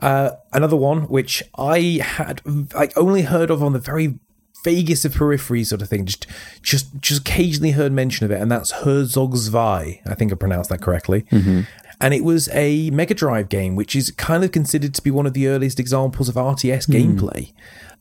Uh, 0.00 0.32
another 0.52 0.76
one 0.76 1.02
which 1.02 1.42
I 1.56 2.00
had 2.02 2.42
like 2.74 2.96
only 2.96 3.22
heard 3.22 3.50
of 3.50 3.62
on 3.62 3.72
the 3.72 3.78
very 3.78 4.18
vaguest 4.64 5.04
of 5.04 5.14
periphery 5.14 5.64
sort 5.64 5.82
of 5.82 5.88
thing, 5.88 6.04
just 6.06 6.26
just 6.62 7.00
just 7.00 7.20
occasionally 7.20 7.72
heard 7.72 7.92
mention 7.92 8.24
of 8.24 8.30
it, 8.30 8.40
and 8.40 8.50
that's 8.50 8.70
Herzog 8.70 9.36
Zwei. 9.36 10.00
I 10.06 10.14
think 10.14 10.32
I 10.32 10.34
pronounced 10.36 10.70
that 10.70 10.80
correctly. 10.80 11.22
Mm-hmm. 11.30 11.62
And 12.00 12.12
it 12.14 12.24
was 12.24 12.48
a 12.52 12.90
Mega 12.90 13.14
Drive 13.14 13.48
game, 13.48 13.76
which 13.76 13.94
is 13.94 14.10
kind 14.10 14.42
of 14.42 14.50
considered 14.50 14.92
to 14.94 15.02
be 15.02 15.10
one 15.10 15.24
of 15.24 15.34
the 15.34 15.46
earliest 15.46 15.78
examples 15.78 16.28
of 16.28 16.34
RTS 16.34 16.88
mm. 16.88 16.94
gameplay. 17.14 17.52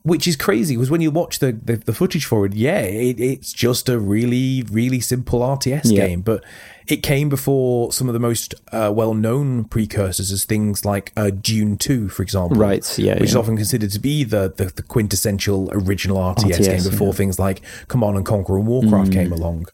Which 0.02 0.26
is 0.26 0.34
crazy 0.34 0.74
because 0.74 0.90
when 0.90 1.00
you 1.00 1.12
watch 1.12 1.38
the, 1.38 1.52
the, 1.52 1.76
the 1.76 1.92
footage 1.92 2.24
for 2.24 2.44
it, 2.44 2.54
yeah, 2.54 2.80
it, 2.80 3.20
it's 3.20 3.52
just 3.52 3.88
a 3.88 4.00
really, 4.00 4.64
really 4.68 4.98
simple 4.98 5.38
RTS 5.38 5.82
Yeah. 5.84 6.08
game. 6.08 6.22
But 6.22 6.42
it 6.88 7.02
came 7.02 7.28
before 7.28 7.92
some 7.92 8.08
of 8.08 8.12
the 8.12 8.18
most 8.20 8.54
uh, 8.72 8.92
well 8.94 9.14
known 9.14 9.64
precursors 9.64 10.30
as 10.32 10.44
things 10.44 10.84
like 10.84 11.12
uh, 11.16 11.30
Dune 11.30 11.76
2, 11.78 12.08
for 12.08 12.22
example. 12.22 12.56
Right, 12.56 12.98
yeah, 12.98 13.14
Which 13.14 13.30
is 13.30 13.36
often 13.36 13.56
considered 13.56 13.90
to 13.92 13.98
be 14.00 14.24
the, 14.24 14.52
the, 14.56 14.66
the 14.66 14.82
quintessential 14.82 15.70
original 15.72 16.16
RTS, 16.18 16.58
RTS, 16.58 16.64
game 16.64 16.90
before 16.90 17.08
yeah. 17.08 17.12
things 17.14 17.38
like 17.38 17.62
Command 17.88 18.16
and 18.16 18.26
Conquer 18.26 18.56
and 18.58 18.66
Warcraft 18.66 19.10
Mm. 19.10 19.14
came 19.14 19.32
along, 19.32 19.66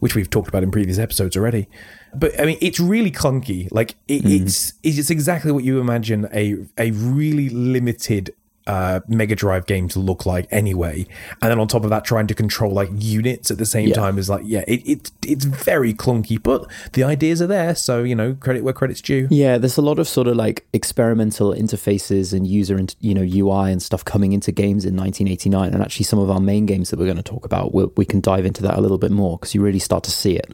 which 0.00 0.14
we've 0.14 0.30
talked 0.30 0.48
about 0.48 0.62
in 0.62 0.70
previous 0.70 0.98
episodes 0.98 1.36
already. 1.36 1.68
But 2.14 2.38
I 2.40 2.46
mean, 2.46 2.58
it's 2.60 2.80
really 2.80 3.10
clunky. 3.10 3.68
Like 3.70 3.96
it, 4.08 4.22
Mm. 4.22 4.42
it's 4.42 4.72
it's 4.82 5.10
exactly 5.10 5.52
what 5.52 5.64
you 5.64 5.80
imagine 5.80 6.28
a 6.32 6.56
a 6.78 6.90
really 6.92 7.48
limited 7.50 8.32
uh, 8.66 9.00
Mega 9.08 9.34
Drive 9.36 9.66
game 9.66 9.88
to 9.88 9.98
look 9.98 10.26
like 10.26 10.46
anyway. 10.50 11.06
And 11.42 11.50
then 11.50 11.58
on 11.58 11.68
top 11.68 11.84
of 11.84 11.90
that, 11.90 12.04
trying 12.04 12.26
to 12.28 12.34
control 12.34 12.72
like 12.72 12.88
units 12.92 13.50
at 13.50 13.58
the 13.58 13.66
same 13.66 13.88
Yeah. 13.88 13.94
time 13.94 14.18
is 14.18 14.28
like, 14.28 14.42
yeah, 14.44 14.64
it, 14.66 14.86
it 14.88 15.10
it's 15.26 15.44
very 15.44 15.92
clunky, 15.94 16.42
but 16.42 16.66
the 16.92 17.04
ideas 17.04 17.40
are 17.42 17.46
there. 17.46 17.74
So 17.74 18.02
you 18.02 18.14
know, 18.14 18.34
credit 18.34 18.64
where 18.64 18.72
credit's 18.74 19.00
due. 19.00 19.28
Yeah, 19.30 19.58
there's 19.58 19.76
a 19.76 19.82
lot 19.82 19.98
of 19.98 20.08
sort 20.08 20.26
of 20.28 20.36
like 20.36 20.66
experimental 20.72 21.52
interfaces 21.52 22.32
and 22.32 22.46
user, 22.46 22.78
int- 22.78 22.96
you 23.00 23.14
know, 23.14 23.22
UI 23.22 23.70
and 23.72 23.82
stuff 23.82 24.04
coming 24.04 24.32
into 24.32 24.52
games 24.52 24.84
in 24.84 24.96
1989. 24.96 25.72
And 25.74 25.82
actually, 25.82 26.04
some 26.04 26.18
of 26.18 26.30
our 26.30 26.40
main 26.40 26.66
games 26.66 26.90
that 26.90 26.98
we're 26.98 27.04
going 27.06 27.16
to 27.16 27.22
talk 27.22 27.44
about, 27.44 27.74
we 27.96 28.04
can 28.04 28.20
dive 28.20 28.46
into 28.46 28.62
that 28.62 28.76
a 28.76 28.80
little 28.80 28.98
bit 28.98 29.10
more 29.10 29.38
because 29.38 29.54
you 29.54 29.62
really 29.62 29.78
start 29.78 30.04
to 30.04 30.10
see 30.10 30.36
it. 30.36 30.52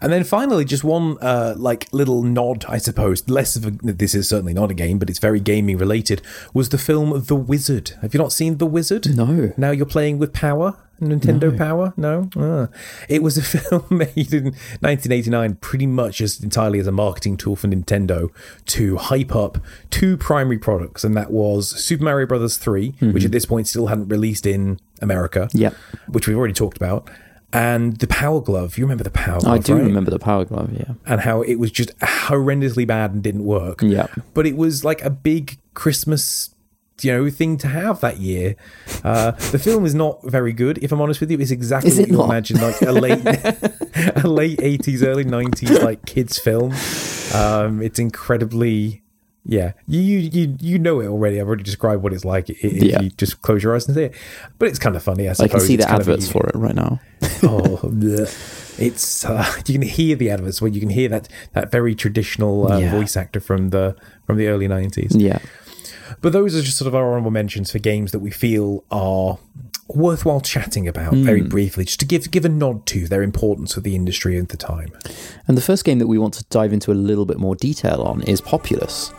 And 0.00 0.12
then 0.12 0.24
finally, 0.24 0.64
just 0.64 0.84
one 0.84 1.16
uh, 1.20 1.54
like 1.56 1.88
little 1.92 2.22
nod, 2.22 2.64
I 2.68 2.78
suppose. 2.78 3.26
Less 3.28 3.56
of 3.56 3.64
a, 3.66 3.70
this 3.70 4.14
is 4.14 4.28
certainly 4.28 4.52
not 4.54 4.70
a 4.70 4.74
game, 4.74 4.98
but 4.98 5.08
it's 5.08 5.18
very 5.18 5.40
gaming 5.40 5.78
related. 5.78 6.20
Was 6.52 6.68
the 6.70 6.78
film 6.78 7.24
The 7.26 7.36
Wizard? 7.36 7.92
Have 8.02 8.12
you 8.14 8.18
not 8.18 8.32
seen 8.32 8.58
The 8.58 8.66
Wizard? 8.66 9.16
No. 9.16 9.52
Now 9.56 9.70
you're 9.70 9.86
playing 9.86 10.18
with 10.18 10.32
Power, 10.32 10.76
Nintendo 11.00 11.56
Power. 11.56 11.92
No, 11.96 12.28
Ah. 12.36 12.68
it 13.08 13.22
was 13.22 13.36
a 13.38 13.42
film 13.58 13.84
made 13.90 14.32
in 14.32 14.44
1989, 14.80 15.56
pretty 15.56 15.86
much 15.86 16.18
just 16.18 16.42
entirely 16.42 16.78
as 16.78 16.86
a 16.86 16.92
marketing 16.92 17.36
tool 17.36 17.56
for 17.56 17.68
Nintendo 17.68 18.28
to 18.66 18.96
hype 18.96 19.34
up 19.34 19.58
two 19.90 20.16
primary 20.16 20.58
products, 20.58 21.04
and 21.04 21.16
that 21.16 21.30
was 21.30 21.70
Super 21.82 22.04
Mario 22.04 22.26
Brothers 22.26 22.56
3, 22.58 22.94
which 23.00 23.24
at 23.24 23.32
this 23.32 23.46
point 23.46 23.68
still 23.68 23.86
hadn't 23.88 24.08
released 24.08 24.46
in 24.46 24.78
America. 25.02 25.48
Yep. 25.52 25.74
which 26.08 26.26
we've 26.28 26.36
already 26.36 26.54
talked 26.54 26.76
about. 26.76 27.10
And 27.54 27.96
the 27.98 28.06
Power 28.08 28.40
Glove. 28.40 28.76
You 28.76 28.84
remember 28.84 29.04
the 29.04 29.10
Power 29.10 29.40
Glove? 29.40 29.54
I 29.54 29.58
do 29.58 29.74
right? 29.74 29.84
remember 29.84 30.10
the 30.10 30.18
Power 30.18 30.44
Glove, 30.44 30.72
yeah. 30.72 30.94
and 31.06 31.20
how 31.20 31.42
it 31.42 31.54
was 31.54 31.70
just 31.70 31.96
horrendously 32.00 32.86
bad 32.86 33.12
and 33.12 33.22
didn't 33.22 33.44
work. 33.44 33.80
Yeah. 33.80 34.08
But 34.34 34.46
it 34.46 34.56
was 34.56 34.84
like 34.84 35.02
a 35.02 35.10
big 35.10 35.58
Christmas, 35.72 36.50
you 37.00 37.12
know, 37.12 37.30
thing 37.30 37.56
to 37.58 37.68
have 37.68 38.00
that 38.00 38.18
year. 38.18 38.56
Uh, 39.04 39.30
the 39.52 39.58
film 39.58 39.86
is 39.86 39.94
not 39.94 40.20
very 40.24 40.52
good, 40.52 40.78
if 40.78 40.90
I'm 40.90 41.00
honest 41.00 41.20
with 41.20 41.30
you. 41.30 41.38
It's 41.38 41.52
exactly 41.52 41.90
Is 41.90 41.98
what 41.98 42.08
it 42.08 42.10
you 42.10 42.18
not? 42.18 42.24
imagine, 42.26 42.60
like 42.60 42.82
a 42.82 42.92
late, 42.92 43.24
a 44.24 44.26
late 44.26 44.58
80s, 44.58 45.06
early 45.06 45.24
90s, 45.24 45.80
like 45.82 46.04
kids 46.06 46.38
film. 46.38 46.74
Um, 47.34 47.80
it's 47.80 48.00
incredibly. 48.00 49.03
Yeah, 49.46 49.72
you 49.86 50.00
you 50.00 50.56
you 50.58 50.78
know 50.78 51.00
it 51.00 51.06
already. 51.06 51.38
I've 51.38 51.46
already 51.46 51.64
described 51.64 52.02
what 52.02 52.12
it's 52.14 52.24
like 52.24 52.48
if 52.48 52.62
Yeah. 52.62 53.02
you 53.02 53.10
just 53.10 53.42
close 53.42 53.62
your 53.62 53.74
eyes 53.74 53.86
and 53.86 53.94
see 53.94 54.04
it. 54.04 54.14
But 54.58 54.68
it's 54.68 54.78
kind 54.78 54.96
of 54.96 55.02
funny, 55.02 55.28
I 55.28 55.32
I 55.38 55.48
can 55.48 55.60
see 55.60 55.74
It's 55.74 55.84
the 55.84 55.92
a- 55.92 55.96
adverts 55.96 56.26
for 56.30 56.46
it 56.48 56.54
right 56.54 56.74
now. 56.74 56.98
oh, 57.42 57.78
bleh. 57.84 58.80
It's 58.80 59.24
uh, 59.24 59.44
you 59.66 59.74
can 59.78 59.82
hear 59.82 60.16
the 60.16 60.30
adverts 60.30 60.62
where 60.62 60.70
you 60.70 60.80
can 60.80 60.88
hear 60.90 61.08
that 61.10 61.28
that 61.52 61.70
very 61.70 61.94
traditional 61.94 62.72
uh, 62.72 62.78
Yeah. 62.78 62.90
voice 62.98 63.16
actor 63.18 63.38
from 63.40 63.68
the 63.70 63.94
from 64.26 64.38
the 64.38 64.48
early 64.48 64.66
nineties. 64.66 65.14
Yeah. 65.14 65.40
But 66.22 66.32
those 66.32 66.56
are 66.56 66.62
just 66.62 66.78
sort 66.78 66.88
of 66.88 66.94
our 66.94 67.06
honorable 67.10 67.30
mentions 67.30 67.70
for 67.70 67.78
games 67.78 68.12
that 68.12 68.20
we 68.20 68.30
feel 68.30 68.82
are 68.90 69.38
worthwhile 69.88 70.40
chatting 70.40 70.88
about 70.88 71.12
very 71.14 71.42
briefly, 71.42 71.84
just 71.84 72.00
to 72.00 72.06
give 72.06 72.30
give 72.30 72.46
a 72.46 72.48
nod 72.48 72.86
to 72.86 73.06
their 73.08 73.22
importance 73.22 73.74
for 73.74 73.80
the 73.82 73.94
industry 73.94 74.38
at 74.38 74.48
the 74.48 74.56
time. 74.56 74.90
And 75.46 75.56
the 75.56 75.60
first 75.62 75.84
game 75.84 75.98
that 75.98 76.06
we 76.06 76.18
want 76.18 76.32
to 76.34 76.44
dive 76.44 76.72
into 76.72 76.90
a 76.92 76.94
little 77.10 77.26
bit 77.26 77.38
more 77.38 77.54
detail 77.54 78.00
on 78.02 78.22
is 78.22 78.40
Populous. 78.40 79.12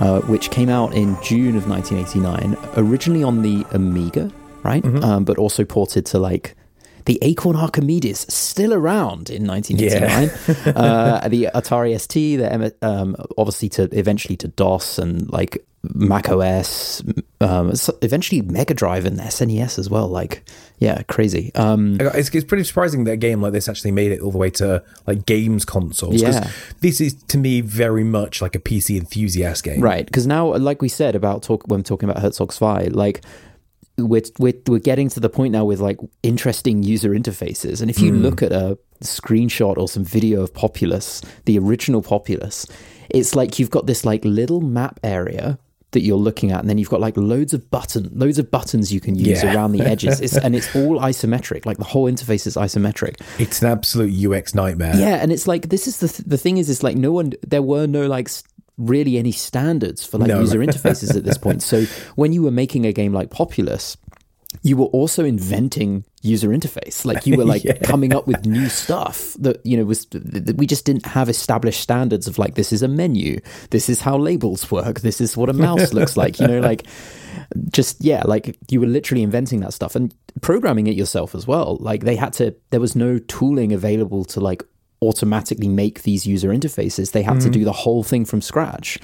Uh, 0.00 0.20
which 0.22 0.50
came 0.50 0.70
out 0.70 0.94
in 0.94 1.14
June 1.22 1.56
of 1.56 1.68
1989, 1.68 2.56
originally 2.76 3.22
on 3.22 3.42
the 3.42 3.66
Amiga, 3.72 4.32
right? 4.62 4.82
Um, 5.04 5.24
but 5.24 5.36
also 5.36 5.62
ported 5.62 6.06
to 6.06 6.18
like 6.18 6.56
the 7.04 7.18
Acorn 7.22 7.56
Archimedes, 7.56 8.32
still 8.32 8.72
around 8.72 9.30
in 9.30 9.46
1989. 9.46 10.74
uh, 10.76 11.28
the 11.28 11.48
Atari 11.54 11.98
ST, 12.00 12.38
the 12.38 12.74
um, 12.82 13.16
obviously 13.36 13.68
to 13.70 13.82
eventually 13.92 14.36
to 14.36 14.48
DOS 14.48 14.98
and 14.98 15.30
like 15.30 15.64
Mac 15.82 16.28
OS, 16.28 17.02
um, 17.40 17.72
eventually 18.02 18.42
Mega 18.42 18.74
Drive 18.74 19.06
and 19.06 19.18
SNES 19.18 19.78
as 19.78 19.88
well. 19.88 20.08
Like, 20.08 20.42
yeah, 20.78 21.02
crazy. 21.04 21.54
Um, 21.54 21.96
It's, 21.98 22.28
it's 22.34 22.44
pretty 22.44 22.64
surprising 22.64 23.04
that 23.04 23.12
a 23.12 23.16
game 23.16 23.40
like 23.40 23.52
this 23.52 23.66
actually 23.66 23.92
made 23.92 24.12
it 24.12 24.20
all 24.20 24.30
the 24.30 24.38
way 24.38 24.50
to 24.50 24.82
like 25.06 25.24
games 25.24 25.64
consoles. 25.64 26.20
Yeah. 26.20 26.50
this 26.80 27.00
is 27.00 27.14
to 27.24 27.38
me 27.38 27.62
very 27.62 28.04
much 28.04 28.42
like 28.42 28.54
a 28.54 28.58
PC 28.58 28.98
enthusiast 28.98 29.64
game. 29.64 29.80
Right, 29.80 30.04
because 30.04 30.26
now, 30.26 30.54
like 30.56 30.82
we 30.82 30.88
said 30.88 31.14
about 31.14 31.42
talk 31.42 31.64
when 31.66 31.82
talking 31.82 32.10
about 32.10 32.22
Herzog 32.22 32.52
Zwei, 32.52 32.88
like 32.90 33.22
we're, 33.96 34.22
we're 34.38 34.54
we're 34.66 34.80
getting 34.80 35.08
to 35.10 35.20
the 35.20 35.30
point 35.30 35.52
now 35.52 35.64
with 35.64 35.80
like 35.80 35.98
interesting 36.22 36.82
user 36.82 37.10
interfaces, 37.10 37.80
and 37.80 37.90
if 37.90 38.00
you 38.00 38.12
look 38.12 38.42
at 38.42 38.52
a 38.52 38.78
screenshot 39.02 39.78
or 39.78 39.88
some 39.88 40.04
video 40.04 40.42
of 40.42 40.52
Populous, 40.52 41.22
the 41.46 41.58
original 41.58 42.02
Populous, 42.02 42.66
it's 43.08 43.34
like 43.34 43.58
you've 43.58 43.70
got 43.70 43.86
this 43.86 44.04
like 44.04 44.22
little 44.26 44.60
map 44.60 45.00
area 45.02 45.58
that 45.92 46.02
you're 46.02 46.16
looking 46.16 46.52
at, 46.52 46.60
and 46.60 46.68
then 46.70 46.78
you've 46.78 46.88
got 46.88 47.00
like 47.00 47.16
loads 47.16 47.52
of 47.52 47.68
button, 47.70 48.10
loads 48.14 48.38
of 48.38 48.50
buttons 48.50 48.92
you 48.92 49.00
can 49.00 49.14
use 49.16 49.42
Yeah. 49.42 49.54
around 49.54 49.72
the 49.72 49.82
edges, 49.82 50.20
it's, 50.20 50.36
and 50.36 50.54
it's 50.54 50.74
all 50.76 50.98
isometric. 51.10 51.66
Like 51.66 51.78
the 51.78 51.84
whole 51.84 52.10
interface 52.10 52.46
is 52.46 52.56
isometric. 52.56 53.20
It's 53.40 53.60
an 53.62 53.68
absolute 53.68 54.12
UX 54.12 54.54
nightmare. 54.54 54.94
Yeah, 54.96 55.16
and 55.16 55.32
it's 55.32 55.48
like 55.48 55.68
this 55.68 55.86
is 55.88 55.98
the 55.98 56.08
th- 56.08 56.28
the 56.28 56.38
thing 56.38 56.58
is 56.58 56.70
it's 56.70 56.82
like 56.82 56.96
no 56.96 57.10
one 57.12 57.32
there 57.46 57.62
were 57.62 57.86
no 57.86 58.06
like 58.06 58.28
really 58.78 59.18
any 59.18 59.32
standards 59.32 60.04
for 60.06 60.16
like 60.18 60.28
No. 60.28 60.40
user 60.40 60.58
interfaces 60.66 61.14
at 61.16 61.24
this 61.24 61.36
point. 61.36 61.62
So 61.62 61.84
when 62.14 62.32
you 62.32 62.42
were 62.42 62.50
making 62.50 62.86
a 62.86 62.92
game 62.92 63.12
like 63.12 63.30
Populous, 63.30 63.96
you 64.62 64.76
were 64.76 64.86
also 64.86 65.24
inventing 65.24 66.04
user 66.22 66.48
interface. 66.48 67.04
Like 67.04 67.26
you 67.26 67.36
were 67.36 67.44
like 67.54 67.64
Yeah. 67.64 67.78
coming 67.78 68.14
up 68.14 68.26
with 68.26 68.46
new 68.46 68.68
stuff 68.68 69.34
that 69.40 69.64
you 69.64 69.76
know 69.76 69.84
was 69.84 70.06
that 70.10 70.56
we 70.56 70.66
just 70.66 70.84
didn't 70.84 71.06
have 71.06 71.28
established 71.28 71.80
standards 71.80 72.26
of 72.26 72.38
like 72.38 72.54
this 72.54 72.72
is 72.72 72.82
a 72.82 72.88
menu, 72.88 73.40
this 73.70 73.88
is 73.88 74.00
how 74.00 74.16
labels 74.16 74.70
work, 74.70 75.00
this 75.00 75.20
is 75.20 75.36
what 75.36 75.48
a 75.48 75.52
mouse 75.52 75.92
looks 75.94 76.16
like. 76.16 76.38
You 76.40 76.46
know, 76.46 76.60
like 76.60 76.86
just 77.70 78.02
yeah, 78.02 78.22
like 78.26 78.56
you 78.70 78.80
were 78.80 78.86
literally 78.86 79.22
inventing 79.22 79.60
that 79.60 79.72
stuff 79.72 79.94
and 79.94 80.14
programming 80.40 80.86
it 80.86 80.96
yourself 80.96 81.34
as 81.34 81.46
well. 81.46 81.76
Like 81.80 82.04
they 82.04 82.16
had 82.16 82.32
to 82.34 82.54
there 82.70 82.80
was 82.80 82.94
no 82.96 83.18
tooling 83.18 83.72
available 83.72 84.24
to 84.26 84.40
like 84.40 84.62
automatically 85.02 85.68
make 85.68 86.02
these 86.02 86.26
user 86.26 86.50
interfaces. 86.50 87.12
They 87.12 87.22
had 87.22 87.40
to 87.40 87.46
mm-hmm. 87.46 87.52
do 87.52 87.64
the 87.64 87.72
whole 87.72 88.02
thing 88.02 88.24
from 88.24 88.42
scratch. 88.42 88.98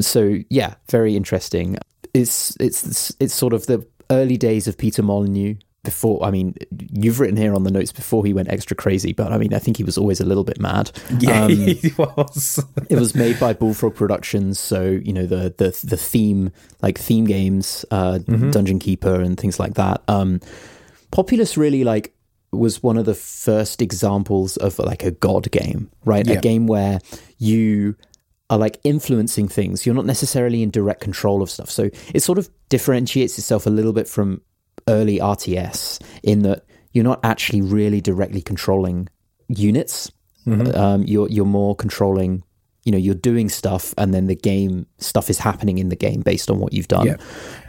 So 0.00 0.38
yeah, 0.48 0.74
very 0.88 1.16
interesting. 1.16 1.78
It's 2.14 2.56
it's 2.60 3.14
it's 3.20 3.34
sort 3.34 3.52
of 3.52 3.66
the 3.66 3.86
early 4.10 4.36
days 4.36 4.66
of 4.68 4.76
Peter 4.78 5.02
Molyneux. 5.02 5.54
Before, 5.82 6.22
I 6.22 6.30
mean, 6.30 6.56
you've 6.92 7.20
written 7.20 7.38
here 7.38 7.54
on 7.54 7.62
the 7.64 7.70
notes 7.70 7.90
before 7.90 8.22
he 8.26 8.34
went 8.34 8.50
extra 8.50 8.76
crazy, 8.76 9.14
but 9.14 9.32
I 9.32 9.38
mean, 9.38 9.54
I 9.54 9.58
think 9.58 9.78
he 9.78 9.82
was 9.82 9.96
always 9.96 10.20
a 10.20 10.26
little 10.26 10.44
bit 10.44 10.60
mad. 10.60 10.90
Yeah, 11.20 11.44
Um, 11.44 11.50
it 11.52 11.96
was. 11.96 12.62
it 12.90 12.98
was 12.98 13.14
made 13.14 13.40
by 13.40 13.54
Bullfrog 13.54 13.94
Productions, 13.94 14.60
so 14.60 14.82
you 14.90 15.14
know 15.14 15.24
the 15.24 15.54
the 15.56 15.70
the 15.82 15.96
theme 15.96 16.52
like 16.82 16.98
theme 16.98 17.24
games, 17.24 17.86
uh, 17.90 18.18
Mm-hmm. 18.18 18.50
Dungeon 18.50 18.78
Keeper 18.78 19.22
and 19.22 19.40
things 19.40 19.58
like 19.58 19.72
that. 19.74 20.02
Um, 20.06 20.40
Populous 21.12 21.56
really 21.56 21.82
like 21.82 22.12
was 22.52 22.82
one 22.82 22.98
of 22.98 23.06
the 23.06 23.14
first 23.14 23.80
examples 23.80 24.58
of 24.58 24.78
like 24.80 25.02
a 25.02 25.12
god 25.12 25.50
game, 25.50 25.90
right? 26.04 26.26
Yeah. 26.26 26.34
A 26.34 26.40
game 26.42 26.66
where 26.66 26.98
you 27.38 27.96
are 28.50 28.58
like 28.58 28.78
influencing 28.84 29.48
things. 29.48 29.86
You're 29.86 29.94
not 29.94 30.04
necessarily 30.04 30.62
in 30.62 30.70
direct 30.70 31.00
control 31.00 31.40
of 31.40 31.50
stuff, 31.50 31.70
so 31.70 31.88
it 32.12 32.20
sort 32.20 32.38
of 32.38 32.50
differentiates 32.68 33.38
itself 33.38 33.66
a 33.66 33.70
little 33.70 33.92
bit 33.92 34.06
from 34.06 34.42
early 34.88 35.18
RTS 35.18 36.02
in 36.22 36.42
that 36.42 36.64
you're 36.92 37.04
not 37.04 37.20
actually 37.24 37.62
really 37.62 38.00
directly 38.00 38.42
controlling 38.42 39.08
units. 39.48 40.10
Mm-hmm. 40.46 40.76
Um, 40.76 41.02
you're 41.04 41.28
you're 41.28 41.44
more 41.44 41.74
controlling. 41.74 42.42
You 42.84 42.92
know, 42.92 42.98
you're 42.98 43.14
doing 43.14 43.48
stuff, 43.50 43.92
and 43.98 44.14
then 44.14 44.26
the 44.26 44.34
game 44.34 44.86
stuff 44.98 45.28
is 45.28 45.38
happening 45.38 45.76
in 45.78 45.90
the 45.90 45.96
game 45.96 46.20
based 46.22 46.50
on 46.50 46.58
what 46.60 46.72
you've 46.72 46.88
done. 46.88 47.06
Yeah. 47.08 47.16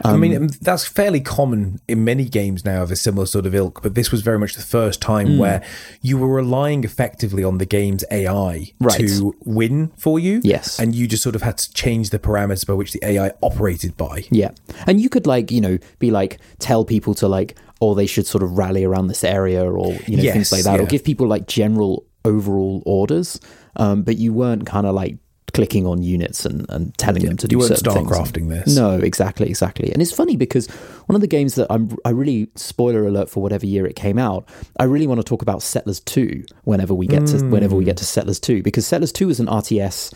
I 0.02 0.16
mean, 0.16 0.34
um, 0.36 0.48
that's 0.62 0.86
fairly 0.86 1.20
common 1.20 1.80
in 1.86 2.02
many 2.04 2.24
games 2.24 2.64
now 2.64 2.82
of 2.82 2.90
a 2.90 2.96
similar 2.96 3.26
sort 3.26 3.44
of 3.44 3.54
ilk, 3.54 3.82
but 3.82 3.94
this 3.94 4.10
was 4.10 4.22
very 4.22 4.38
much 4.38 4.54
the 4.54 4.62
first 4.62 5.02
time 5.02 5.26
Hmm. 5.34 5.38
where 5.38 5.62
you 6.00 6.16
were 6.16 6.28
relying 6.28 6.82
effectively 6.84 7.44
on 7.44 7.58
the 7.58 7.66
game's 7.66 8.04
AI 8.10 8.72
Right. 8.80 8.98
to 9.06 9.34
win 9.44 9.90
for 9.98 10.18
you. 10.18 10.40
Yes. 10.42 10.78
And 10.78 10.94
you 10.94 11.06
just 11.06 11.22
sort 11.22 11.34
of 11.36 11.42
had 11.42 11.58
to 11.58 11.72
change 11.74 12.08
the 12.10 12.18
parameters 12.18 12.66
by 12.66 12.72
which 12.72 12.92
the 12.92 13.00
AI 13.04 13.32
operated 13.42 13.96
by. 13.98 14.24
Yeah. 14.30 14.52
And 14.86 14.98
you 15.00 15.08
could 15.10 15.26
like, 15.26 15.50
you 15.50 15.60
know, 15.60 15.78
be 15.98 16.10
like 16.10 16.38
tell 16.58 16.84
people 16.86 17.14
to 17.16 17.28
like 17.28 17.54
or 17.80 17.94
they 17.96 18.06
should 18.06 18.26
sort 18.26 18.42
of 18.44 18.56
rally 18.56 18.84
around 18.84 19.08
this 19.08 19.24
area 19.24 19.62
or 19.64 19.92
you 20.06 20.16
know 20.16 20.22
Yes, 20.22 20.32
things 20.34 20.52
like 20.52 20.62
that 20.64 20.80
or 20.80 20.86
give 20.86 21.02
people 21.04 21.26
like 21.26 21.46
general 21.48 22.04
overall 22.24 22.82
orders. 22.86 23.40
Um, 23.76 24.02
but 24.02 24.16
you 24.16 24.32
weren't 24.32 24.66
kind 24.66 24.86
of 24.86 24.94
like 24.94 25.16
clicking 25.52 25.86
on 25.86 26.02
units 26.02 26.46
and, 26.46 26.66
and 26.70 26.96
telling 26.98 27.24
them 27.24 27.36
to 27.36 27.46
do 27.46 27.54
You 27.54 27.58
weren't 27.58 27.76
certain 27.76 27.92
things. 27.92 28.10
StarCrafting 28.10 28.48
this. 28.48 28.74
No, 28.74 28.96
exactly, 28.96 29.48
exactly. 29.48 29.92
And 29.92 30.00
it's 30.00 30.12
funny 30.12 30.36
because 30.36 30.66
one 31.06 31.14
of 31.14 31.20
the 31.20 31.26
games 31.26 31.56
that 31.56 31.66
I'm 31.70 31.96
I 32.04 32.10
really 32.10 32.50
spoiler 32.56 33.06
alert 33.06 33.28
for 33.28 33.42
whatever 33.42 33.66
year 33.66 33.86
it 33.86 33.96
came 33.96 34.18
out, 34.18 34.48
I 34.78 34.84
really 34.84 35.06
want 35.06 35.20
to 35.20 35.24
talk 35.24 35.42
about 35.42 35.62
Settlers 35.62 36.00
2 36.00 36.44
whenever 36.64 36.94
we 36.94 37.06
get 37.06 37.26
to 37.26 37.44
whenever 37.46 37.76
we 37.76 37.84
get 37.84 37.98
to 37.98 38.04
Settlers 38.04 38.40
2 38.40 38.62
because 38.62 38.86
Settlers 38.86 39.12
2 39.12 39.30
is 39.30 39.40
an 39.40 39.46
RTS 39.46 40.14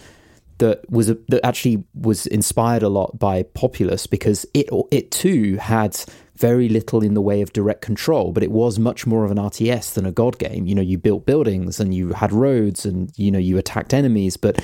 that 0.58 0.88
was 0.90 1.10
a, 1.10 1.18
that 1.28 1.44
actually 1.44 1.84
was 1.94 2.26
inspired 2.26 2.82
a 2.82 2.88
lot 2.88 3.18
by 3.18 3.42
Populous 3.42 4.06
because 4.06 4.46
it 4.54 4.68
it 4.90 5.10
too 5.10 5.56
had 5.56 5.98
very 6.36 6.68
little 6.68 7.02
in 7.02 7.14
the 7.14 7.20
way 7.22 7.42
of 7.42 7.52
direct 7.52 7.80
control, 7.80 8.32
but 8.32 8.42
it 8.42 8.50
was 8.50 8.78
much 8.78 9.06
more 9.06 9.24
of 9.24 9.30
an 9.30 9.38
RTS 9.38 9.94
than 9.94 10.06
a 10.06 10.12
God 10.12 10.38
game. 10.38 10.66
You 10.66 10.74
know, 10.74 10.82
you 10.82 10.98
built 10.98 11.26
buildings 11.26 11.80
and 11.80 11.94
you 11.94 12.12
had 12.12 12.32
roads 12.32 12.84
and 12.86 13.10
you 13.16 13.30
know 13.30 13.38
you 13.38 13.58
attacked 13.58 13.94
enemies, 13.94 14.36
but 14.36 14.60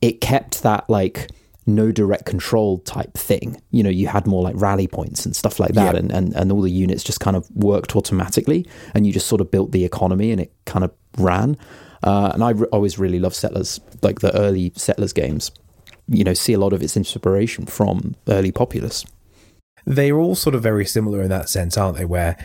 it 0.00 0.20
kept 0.20 0.62
that 0.62 0.88
like 0.90 1.28
no 1.64 1.92
direct 1.92 2.24
control 2.26 2.78
type 2.78 3.14
thing. 3.14 3.60
You 3.70 3.84
know, 3.84 3.90
you 3.90 4.08
had 4.08 4.26
more 4.26 4.42
like 4.42 4.54
rally 4.56 4.88
points 4.88 5.24
and 5.24 5.36
stuff 5.36 5.60
like 5.60 5.74
that, 5.74 5.94
Yeah. 5.94 6.00
and, 6.00 6.10
and 6.10 6.34
and 6.34 6.50
all 6.52 6.60
the 6.62 6.70
units 6.70 7.04
just 7.04 7.20
kind 7.20 7.36
of 7.36 7.48
worked 7.54 7.94
automatically, 7.94 8.66
and 8.94 9.06
you 9.06 9.12
just 9.12 9.28
sort 9.28 9.40
of 9.40 9.50
built 9.50 9.70
the 9.72 9.84
economy 9.84 10.32
and 10.32 10.40
it 10.40 10.52
kind 10.66 10.84
of 10.84 10.90
ran. 11.18 11.56
Uh, 12.02 12.32
and 12.34 12.42
I 12.42 12.50
re- 12.50 12.66
always 12.72 12.98
really 12.98 13.20
love 13.20 13.32
Settlers, 13.32 13.78
like 14.02 14.20
the 14.20 14.36
early 14.36 14.72
Settlers 14.74 15.12
games. 15.12 15.52
You 16.08 16.24
know, 16.24 16.34
see 16.34 16.52
a 16.52 16.58
lot 16.58 16.72
of 16.72 16.82
its 16.82 16.96
inspiration 16.96 17.64
from 17.66 18.16
early 18.26 18.50
Populous. 18.50 19.04
They're 19.84 20.18
all 20.18 20.34
sort 20.34 20.54
of 20.54 20.62
very 20.62 20.86
similar 20.86 21.22
in 21.22 21.28
that 21.30 21.48
sense, 21.48 21.76
aren't 21.76 21.98
they? 21.98 22.04
Where 22.04 22.36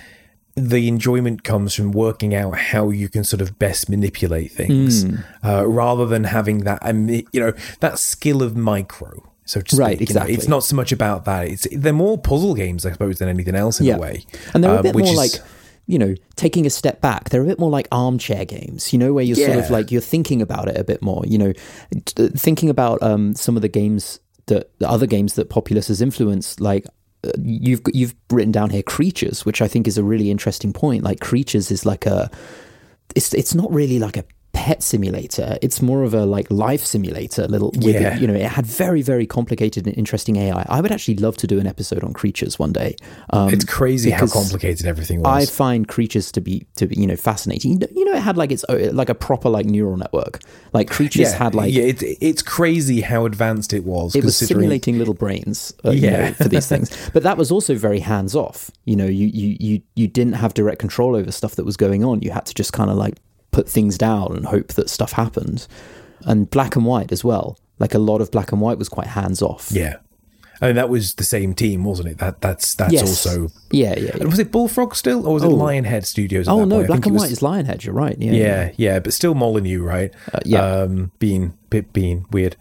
the 0.56 0.88
enjoyment 0.88 1.44
comes 1.44 1.76
from 1.76 1.92
working 1.92 2.34
out 2.34 2.58
how 2.58 2.90
you 2.90 3.10
can 3.10 3.24
sort 3.24 3.42
of 3.42 3.60
best 3.60 3.90
manipulate 3.90 4.52
things, 4.52 5.04
Hmm. 5.04 5.16
uh, 5.44 5.68
rather 5.68 6.06
than 6.08 6.24
having 6.24 6.60
that, 6.62 6.80
um, 6.82 7.08
you 7.10 7.24
know, 7.36 7.54
that 7.80 8.00
skill 8.00 8.42
of 8.42 8.56
micro. 8.58 9.22
So 9.46 9.62
to 9.62 9.70
speak. 9.76 9.80
Right, 9.80 9.92
you 9.92 9.98
know. 10.00 10.02
exactly. 10.04 10.34
it's 10.34 10.48
not 10.48 10.64
so 10.64 10.76
much 10.76 10.92
about 10.92 11.26
that. 11.26 11.48
It's 11.48 11.68
they're 11.72 11.94
more 11.94 12.18
puzzle 12.18 12.54
games, 12.56 12.86
I 12.86 12.92
suppose, 12.92 13.20
than 13.20 13.30
anything 13.30 13.56
else 13.56 13.80
in 13.80 13.86
Yeah. 13.86 13.96
a 13.96 14.00
way. 14.00 14.26
And 14.54 14.64
they're 14.64 14.74
a 14.74 14.78
Um, 14.78 14.84
bit 14.84 14.96
which 14.96 15.06
more 15.06 15.14
is- 15.14 15.18
like, 15.18 15.42
you 15.86 15.98
know, 16.00 16.16
taking 16.36 16.66
a 16.66 16.70
step 16.70 17.00
back. 17.02 17.30
They're 17.30 17.44
a 17.44 17.46
bit 17.46 17.60
more 17.60 17.70
like 17.70 17.88
armchair 17.92 18.44
games, 18.44 18.92
you 18.92 19.00
know, 19.00 19.14
where 19.14 19.24
you're 19.24 19.38
sort 19.38 19.58
of 19.60 19.70
like 19.70 19.90
you're 19.92 20.02
thinking 20.02 20.42
about 20.42 20.68
it 20.68 20.76
a 20.78 20.84
bit 20.84 21.02
more. 21.02 21.24
You 21.26 21.38
know, 21.38 21.54
thinking 22.36 22.70
about 22.70 23.02
um, 23.04 23.36
some 23.36 23.56
of 23.56 23.62
the 23.62 23.70
games 23.70 24.20
that 24.48 24.70
the 24.80 24.90
other 24.90 25.06
games 25.06 25.36
that 25.36 25.50
Populous 25.50 25.88
has 25.90 26.02
influenced, 26.02 26.60
like. 26.60 26.86
You've 27.42 27.82
you've 27.94 28.16
written 28.30 28.52
down 28.52 28.70
here 28.70 28.84
creatures, 28.84 29.46
which 29.46 29.62
I 29.62 29.68
think 29.68 29.88
is 29.88 29.98
a 29.98 30.04
really 30.04 30.30
interesting 30.32 30.74
point. 30.74 31.04
Like 31.04 31.20
creatures 31.20 31.72
is 31.72 31.86
like 31.86 32.06
a, 32.06 32.30
it's 33.16 33.34
it's 33.34 33.56
not 33.56 33.72
really 33.72 34.00
like 34.00 34.18
a 34.18 34.26
pet 34.54 34.82
simulator. 34.82 35.58
It's 35.62 35.82
more 35.82 36.04
of 36.04 36.14
a 36.14 36.26
like 36.26 36.50
life 36.50 36.84
simulator. 36.84 37.48
Little, 37.48 37.72
with, 37.76 37.96
Yeah. 38.02 38.18
you 38.18 38.28
know, 38.28 38.34
it 38.34 38.44
had 38.44 38.66
very 38.66 39.02
very 39.02 39.26
complicated 39.28 39.86
and 39.86 39.96
interesting 39.98 40.36
AI. 40.38 40.66
I 40.68 40.82
would 40.82 40.92
actually 40.92 41.16
love 41.18 41.38
to 41.38 41.48
do 41.48 41.60
an 41.60 41.68
episode 41.68 42.04
on 42.04 42.12
creatures 42.14 42.58
one 42.58 42.74
day. 42.74 42.96
Um, 43.30 43.54
It's 43.54 43.66
crazy 43.66 44.10
how 44.10 44.26
complicated 44.28 44.86
everything 44.88 45.22
was. 45.22 45.28
I 45.50 45.52
find 45.52 45.88
creatures 45.88 46.32
to 46.34 46.42
be 46.42 46.66
to 46.76 46.88
be 46.88 46.96
you 47.00 47.06
know 47.08 47.16
fascinating. 47.16 47.82
You 47.94 48.06
know, 48.06 48.14
it 48.14 48.22
had 48.22 48.36
like 48.38 48.52
its 48.52 48.66
like 48.70 49.10
a 49.10 49.16
proper 49.16 49.50
like 49.50 49.66
neural 49.68 49.96
network. 49.98 50.40
Like 50.74 50.90
creatures 50.90 51.34
had 51.34 51.54
like 51.54 51.72
yeah, 51.74 51.84
it, 51.84 52.02
it's 52.20 52.42
crazy 52.42 53.02
how 53.02 53.26
advanced 53.26 53.74
it 53.74 53.84
was. 53.84 54.16
it 54.16 54.24
was 54.24 54.36
simulating 54.38 54.98
little 54.98 55.14
brains 55.14 55.74
uh, 55.86 55.92
you 55.92 56.02
Yeah. 56.02 56.30
know, 56.30 56.34
for 56.34 56.48
these 56.48 56.68
things 56.68 56.90
but 57.14 57.24
that 57.24 57.38
was 57.38 57.52
also 57.52 57.76
very 57.76 58.00
hands 58.00 58.36
off 58.36 58.72
you 58.86 58.96
know 58.96 59.06
you, 59.06 59.28
you 59.28 59.56
you 59.60 59.82
you 59.96 60.08
didn't 60.08 60.34
have 60.34 60.54
direct 60.54 60.80
control 60.80 61.16
over 61.16 61.32
stuff 61.32 61.56
that 61.56 61.66
was 61.66 61.78
going 61.78 62.04
on 62.04 62.22
you 62.22 62.32
had 62.32 62.46
to 62.46 62.54
just 62.54 62.74
kind 62.74 62.90
of 62.90 62.98
like 62.98 63.16
put 63.58 63.68
things 63.78 63.98
down 63.98 64.28
and 64.38 64.46
hope 64.56 64.70
that 64.78 64.90
stuff 64.98 65.12
happened 65.24 65.60
and 66.30 66.50
black 66.56 66.76
and 66.78 66.86
white 66.86 67.12
as 67.12 67.24
well 67.24 67.48
like 67.80 67.94
a 67.94 68.04
lot 68.10 68.20
of 68.22 68.28
black 68.36 68.52
and 68.54 68.62
white 68.62 68.78
was 68.84 68.90
quite 68.90 69.08
hands 69.20 69.42
off 69.42 69.66
Yeah, 69.72 69.96
I 70.62 70.68
mean 70.68 70.76
that 70.82 70.90
was 70.90 71.14
the 71.22 71.24
same 71.36 71.52
team, 71.54 71.84
wasn't 71.84 72.08
it? 72.12 72.18
That 72.24 72.42
that's 72.42 72.74
that's 72.76 72.94
yes 72.94 73.08
also. 73.28 73.36
yeah 73.72 73.94
yeah, 73.98 74.16
yeah. 74.18 74.26
Was 74.26 74.40
it 74.40 74.52
Bullfrog 74.52 74.96
still, 74.96 75.22
or 75.28 75.34
was 75.36 75.44
it 75.44 75.48
Lionhead 75.66 76.06
Studios? 76.06 76.48
At 76.48 76.54
oh 76.54 76.66
no 76.66 76.78
point? 76.78 76.88
Black 76.88 77.06
and 77.06 77.14
was- 77.14 77.22
white 77.24 77.32
is 77.32 77.42
lionhead 77.50 77.84
you're 77.84 77.94
right 78.06 78.18
yeah 78.20 78.32
Yeah, 78.32 78.72
yeah, 78.86 79.00
but 79.04 79.14
still 79.14 79.36
Molyneux, 79.36 79.82
right? 79.84 80.12
Uh, 80.34 80.40
yeah. 80.46 80.62
um, 80.66 81.12
being 81.20 81.44
being 81.94 82.26
weird. 82.32 82.56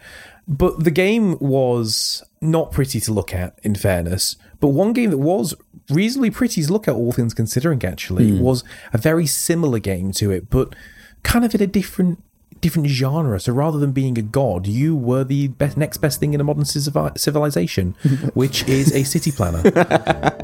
But 0.49 0.85
the 0.85 0.91
game 1.05 1.37
was 1.41 2.23
not 2.41 2.71
pretty 2.71 3.01
to 3.01 3.13
look 3.13 3.35
at, 3.35 3.59
in 3.63 3.75
fairness. 3.75 4.37
But 4.61 4.69
one 4.69 4.93
game 4.93 5.11
that 5.11 5.19
was 5.19 5.55
reasonably 5.91 6.31
pretty 6.31 6.63
to 6.63 6.73
look 6.73 6.89
at, 6.89 6.95
all 6.95 7.13
things 7.13 7.35
considering, 7.35 7.85
actually, 7.85 8.31
Hmm. 8.31 8.41
was 8.41 8.65
a 8.93 8.99
very 8.99 9.27
similar 9.27 9.79
game 9.79 10.13
to 10.13 10.31
it, 10.31 10.49
but 10.51 10.75
kind 11.23 11.45
of 11.45 11.55
in 11.55 11.63
a 11.63 11.67
different 11.67 12.23
different 12.63 12.89
genre. 12.89 13.39
So 13.39 13.53
rather 13.53 13.79
than 13.79 13.93
being 13.93 14.17
a 14.17 14.23
god, 14.23 14.67
you 14.67 14.97
were 14.97 15.25
the 15.25 15.49
best, 15.49 15.77
next 15.77 15.99
best 15.99 16.19
thing 16.21 16.33
in 16.33 16.41
a 16.41 16.45
modern 16.45 16.65
civilization, 16.65 17.95
which 18.35 18.67
is 18.67 18.93
a 18.95 19.05
city 19.05 19.31
planner. 19.31 19.63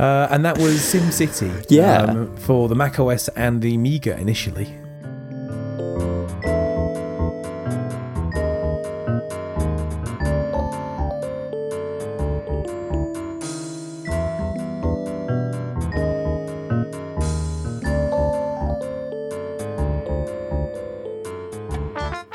Uh, 0.00 0.26
and 0.30 0.42
that 0.46 0.56
was 0.56 0.76
SimCity. 0.76 1.66
Yeah. 1.68 2.04
Um, 2.04 2.34
for 2.38 2.70
the 2.70 2.74
Mac 2.74 2.98
OS 2.98 3.28
and 3.36 3.60
the 3.60 3.74
Amiga 3.74 4.18
initially. 4.18 4.74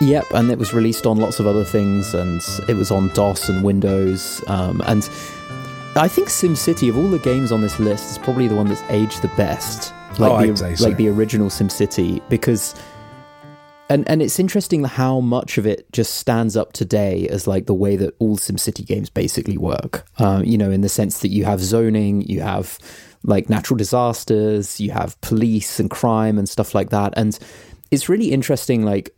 Yep, 0.06 0.26
and 0.36 0.52
it 0.52 0.60
was 0.60 0.72
released 0.72 1.08
on 1.08 1.18
lots 1.18 1.40
of 1.40 1.48
other 1.48 1.64
things, 1.64 2.14
and 2.14 2.40
it 2.70 2.76
was 2.76 2.92
on 2.92 3.08
DOS 3.10 3.50
and 3.50 3.64
Windows. 3.64 4.44
Um, 4.48 4.82
and 4.86 5.10
I 5.96 6.08
think 6.08 6.28
SimCity, 6.28 6.90
of 6.90 6.98
all 6.98 7.08
the 7.10 7.18
games 7.20 7.52
on 7.52 7.62
this 7.62 7.80
list, 7.80 8.12
is 8.12 8.18
probably 8.20 8.48
the 8.48 8.56
one 8.56 8.68
that's 8.68 8.84
aged 8.90 9.24
the 9.24 9.30
best. 9.30 9.94
Like 10.20 10.32
Oh, 10.32 10.54
the, 10.54 10.76
so. 10.78 10.84
like 10.88 10.98
the 10.98 11.10
original 11.10 11.50
SimCity, 11.50 12.22
because 12.30 12.76
and 13.90 14.08
and 14.08 14.22
it's 14.22 14.40
interesting 14.40 14.84
how 14.84 15.22
much 15.22 15.58
of 15.58 15.66
it 15.66 15.92
just 15.92 16.16
stands 16.16 16.56
up 16.56 16.74
today 16.74 17.28
as 17.30 17.48
like 17.48 17.66
the 17.66 17.74
way 17.74 17.96
that 17.96 18.14
all 18.20 18.38
SimCity 18.38 18.86
games 18.86 19.10
basically 19.10 19.58
work. 19.58 20.06
Um, 20.20 20.44
you 20.44 20.58
know, 20.58 20.70
in 20.70 20.82
the 20.82 20.90
sense 20.90 21.20
that 21.20 21.30
you 21.30 21.46
have 21.46 21.60
zoning, 21.62 22.22
you 22.22 22.42
have 22.42 22.78
like 23.24 23.50
natural 23.50 23.78
disasters, 23.78 24.80
you 24.80 24.92
have 24.92 25.20
police 25.22 25.80
and 25.80 25.90
crime 25.90 26.38
and 26.38 26.48
stuff 26.48 26.76
like 26.76 26.92
that, 26.92 27.14
and 27.18 27.40
it's 27.90 28.08
really 28.08 28.32
interesting. 28.32 28.84
Like 28.84 29.15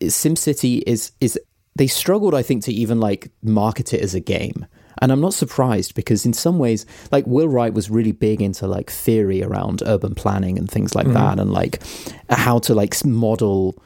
SimCity 0.00 0.82
is 0.86 1.12
is 1.20 1.38
they 1.76 1.86
struggled, 1.86 2.34
I 2.34 2.42
think, 2.42 2.64
to 2.64 2.72
even 2.72 3.00
like 3.00 3.30
market 3.42 3.94
it 3.94 4.00
as 4.00 4.14
a 4.14 4.20
game. 4.20 4.66
And 5.00 5.12
I'm 5.12 5.20
not 5.20 5.32
surprised 5.32 5.94
because 5.94 6.26
in 6.26 6.32
some 6.32 6.58
ways, 6.58 6.84
like 7.12 7.24
Will 7.26 7.48
Wright 7.48 7.72
was 7.72 7.88
really 7.88 8.10
big 8.10 8.42
into 8.42 8.66
like 8.66 8.90
theory 8.90 9.44
around 9.44 9.82
urban 9.86 10.14
planning 10.16 10.58
and 10.58 10.68
things 10.68 10.96
like 10.96 11.06
mm-hmm. 11.06 11.14
that, 11.14 11.38
and 11.38 11.52
like 11.52 11.80
how 12.28 12.58
to 12.60 12.74
like 12.74 13.04
model 13.04 13.80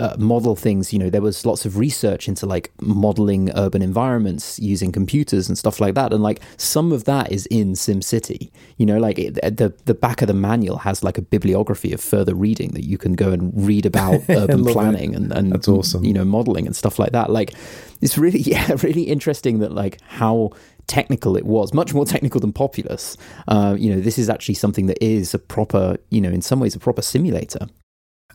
uh, 0.00 0.16
model 0.18 0.54
things. 0.54 0.92
You 0.92 0.98
know, 0.98 1.10
there 1.10 1.22
was 1.22 1.44
lots 1.44 1.64
of 1.64 1.76
research 1.76 2.28
into 2.28 2.46
like 2.46 2.70
modeling 2.80 3.50
urban 3.56 3.82
environments 3.82 4.58
using 4.58 4.92
computers 4.92 5.48
and 5.48 5.58
stuff 5.58 5.80
like 5.80 5.94
that, 5.94 6.12
and 6.12 6.22
like 6.22 6.40
some 6.56 6.92
of 6.92 7.04
that 7.04 7.32
is 7.32 7.46
in 7.46 7.72
SimCity. 7.72 8.50
You 8.76 8.86
know, 8.86 8.98
like 8.98 9.18
it, 9.18 9.34
the 9.56 9.74
the 9.84 9.94
back 9.94 10.22
of 10.22 10.28
the 10.28 10.34
manual 10.34 10.78
has 10.78 11.02
like 11.02 11.18
a 11.18 11.22
bibliography 11.22 11.92
of 11.92 12.00
further 12.00 12.34
reading 12.34 12.70
that 12.72 12.84
you 12.84 12.98
can 12.98 13.14
go 13.14 13.30
and 13.30 13.52
read 13.54 13.86
about 13.86 14.20
urban 14.28 14.66
it. 14.66 14.72
planning 14.72 15.14
and 15.14 15.32
and 15.32 15.52
That's 15.52 15.68
awesome. 15.68 16.04
You 16.04 16.12
know, 16.12 16.24
modeling 16.24 16.66
and 16.66 16.76
stuff 16.76 16.98
like 16.98 17.12
that. 17.12 17.30
Like 17.30 17.54
it's 18.00 18.16
really 18.16 18.40
yeah, 18.40 18.76
really 18.82 19.04
interesting 19.04 19.58
that 19.60 19.72
like 19.72 20.00
how 20.02 20.50
technical 20.86 21.36
it 21.36 21.44
was 21.44 21.74
much 21.74 21.92
more 21.92 22.06
technical 22.06 22.40
than 22.40 22.50
populous 22.50 23.14
uh, 23.46 23.76
you 23.78 23.94
know 23.94 24.00
this 24.00 24.18
is 24.18 24.30
actually 24.30 24.54
something 24.54 24.86
that 24.86 24.96
is 25.04 25.34
a 25.34 25.38
proper 25.38 25.98
you 26.08 26.18
know 26.18 26.30
in 26.30 26.40
some 26.40 26.60
ways 26.60 26.74
a 26.74 26.78
proper 26.78 27.02
simulator 27.02 27.68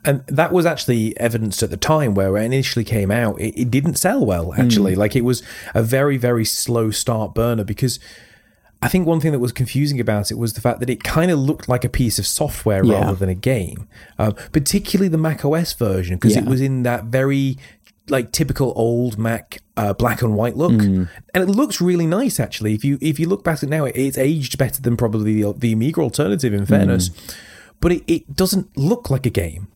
and 0.05 0.23
that 0.27 0.51
was 0.51 0.65
actually 0.65 1.17
evidenced 1.19 1.63
at 1.63 1.69
the 1.69 1.77
time 1.77 2.13
where 2.13 2.35
it 2.37 2.43
initially 2.43 2.83
came 2.85 3.09
out. 3.11 3.39
It, 3.39 3.59
it 3.61 3.71
didn't 3.71 3.95
sell 3.95 4.25
well 4.25 4.53
actually. 4.53 4.95
Like 4.95 5.15
it 5.15 5.21
was 5.23 5.43
a 5.73 5.83
very 5.83 6.17
very 6.17 6.45
slow 6.45 6.91
start 6.91 7.33
burner 7.33 7.63
because 7.63 7.99
i 8.81 8.89
think 8.89 9.07
one 9.07 9.21
thing 9.21 9.31
that 9.31 9.39
was 9.39 9.53
confusing 9.53 9.97
about 10.01 10.29
it 10.29 10.37
was 10.37 10.53
the 10.53 10.59
fact 10.61 10.81
that 10.81 10.89
it 10.89 11.05
kind 11.05 11.31
of 11.31 11.39
looked 11.39 11.69
like 11.69 11.85
a 11.85 11.89
piece 11.89 12.19
of 12.19 12.27
software 12.27 12.83
Yeah. 12.83 12.99
rather 12.99 13.15
than 13.15 13.29
a 13.29 13.33
game 13.35 13.87
um, 14.19 14.33
particularly 14.51 15.07
the 15.07 15.17
mac 15.17 15.45
os 15.45 15.71
version 15.71 16.17
because 16.17 16.35
it 16.35 16.43
was 16.45 16.59
in 16.59 16.83
that 16.83 17.05
very 17.05 17.57
like 18.09 18.33
typical 18.33 18.73
old 18.75 19.17
mac 19.17 19.59
uh, 19.77 19.93
black 19.93 20.21
and 20.21 20.35
white 20.35 20.57
look. 20.57 20.73
And 20.73 21.07
it 21.33 21.47
looks 21.47 21.79
really 21.79 22.05
nice 22.05 22.37
actually. 22.37 22.73
If 22.73 22.83
you 22.83 22.97
if 22.99 23.17
you 23.21 23.27
look 23.29 23.45
back 23.45 23.57
at 23.59 23.63
it 23.63 23.69
now 23.69 23.85
it, 23.85 23.95
it's 23.95 24.17
aged 24.17 24.57
better 24.57 24.81
than 24.81 24.97
probably 24.97 25.41
the, 25.41 25.53
the 25.53 25.71
amiga 25.71 26.01
alternative 26.01 26.53
in 26.53 26.65
fairness. 26.65 27.09
But 27.79 27.93
it, 27.93 28.03
it 28.07 28.35
doesn't 28.35 28.75
look 28.77 29.09
like 29.09 29.25
a 29.25 29.29
game 29.29 29.67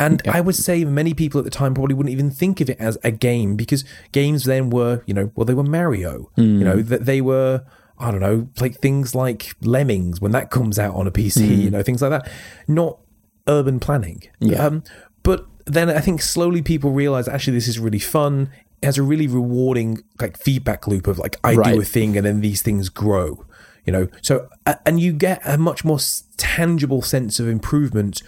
and 0.00 0.22
I 0.26 0.40
would 0.40 0.54
say 0.56 0.84
many 0.84 1.14
people 1.14 1.38
at 1.38 1.44
the 1.44 1.50
time 1.50 1.74
probably 1.74 1.94
wouldn't 1.94 2.12
even 2.12 2.30
think 2.30 2.60
of 2.60 2.68
it 2.70 2.78
as 2.80 2.98
a 3.04 3.10
game 3.10 3.54
because 3.56 3.84
games 4.12 4.44
then 4.44 4.70
were, 4.70 5.02
you 5.06 5.14
know, 5.14 5.30
well, 5.34 5.44
they 5.44 5.54
were 5.54 5.62
Mario. 5.64 6.30
You 6.36 6.64
know, 6.64 6.82
that 6.82 7.04
they 7.06 7.20
were, 7.20 7.64
I 7.98 8.10
don't 8.10 8.20
know, 8.20 8.48
like 8.60 8.76
things 8.80 9.14
like 9.14 9.52
Lemmings 9.60 10.20
when 10.20 10.32
that 10.32 10.50
comes 10.50 10.78
out 10.78 10.94
on 10.94 11.06
a 11.06 11.10
PC, 11.10 11.64
you 11.64 11.70
know, 11.70 11.82
things 11.82 12.02
like 12.02 12.10
that. 12.10 12.30
Not 12.66 12.98
urban 13.46 13.78
planning. 13.80 14.22
Yeah. 14.40 14.64
Um, 14.66 14.82
but 15.22 15.46
then 15.66 15.90
I 15.90 16.00
think 16.00 16.22
slowly 16.22 16.62
people 16.62 16.90
realize 16.92 17.28
actually 17.28 17.54
this 17.54 17.68
is 17.68 17.78
really 17.78 17.98
fun. 17.98 18.50
It 18.82 18.86
has 18.86 18.96
a 18.98 19.02
really 19.02 19.26
rewarding 19.26 20.02
like 20.20 20.38
feedback 20.38 20.86
loop 20.86 21.06
of 21.06 21.18
like 21.18 21.36
I 21.44 21.54
Right. 21.54 21.74
do 21.74 21.80
a 21.80 21.84
thing 21.84 22.16
and 22.16 22.24
then 22.24 22.40
these 22.40 22.62
things 22.62 22.88
grow. 22.88 23.44
You 23.86 23.92
know, 23.92 24.08
so 24.22 24.48
and 24.86 25.00
you 25.00 25.12
get 25.12 25.40
a 25.44 25.56
much 25.58 25.84
more 25.84 25.98
tangible 26.36 27.02
sense 27.02 27.40
of 27.40 27.48
improvement 27.48 28.22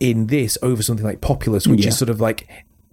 in 0.00 0.26
this 0.26 0.58
over 0.62 0.82
something 0.82 1.04
like 1.04 1.20
Populous, 1.20 1.66
which 1.66 1.82
Yeah. 1.82 1.88
is 1.88 1.98
sort 1.98 2.10
of 2.10 2.20
like 2.20 2.48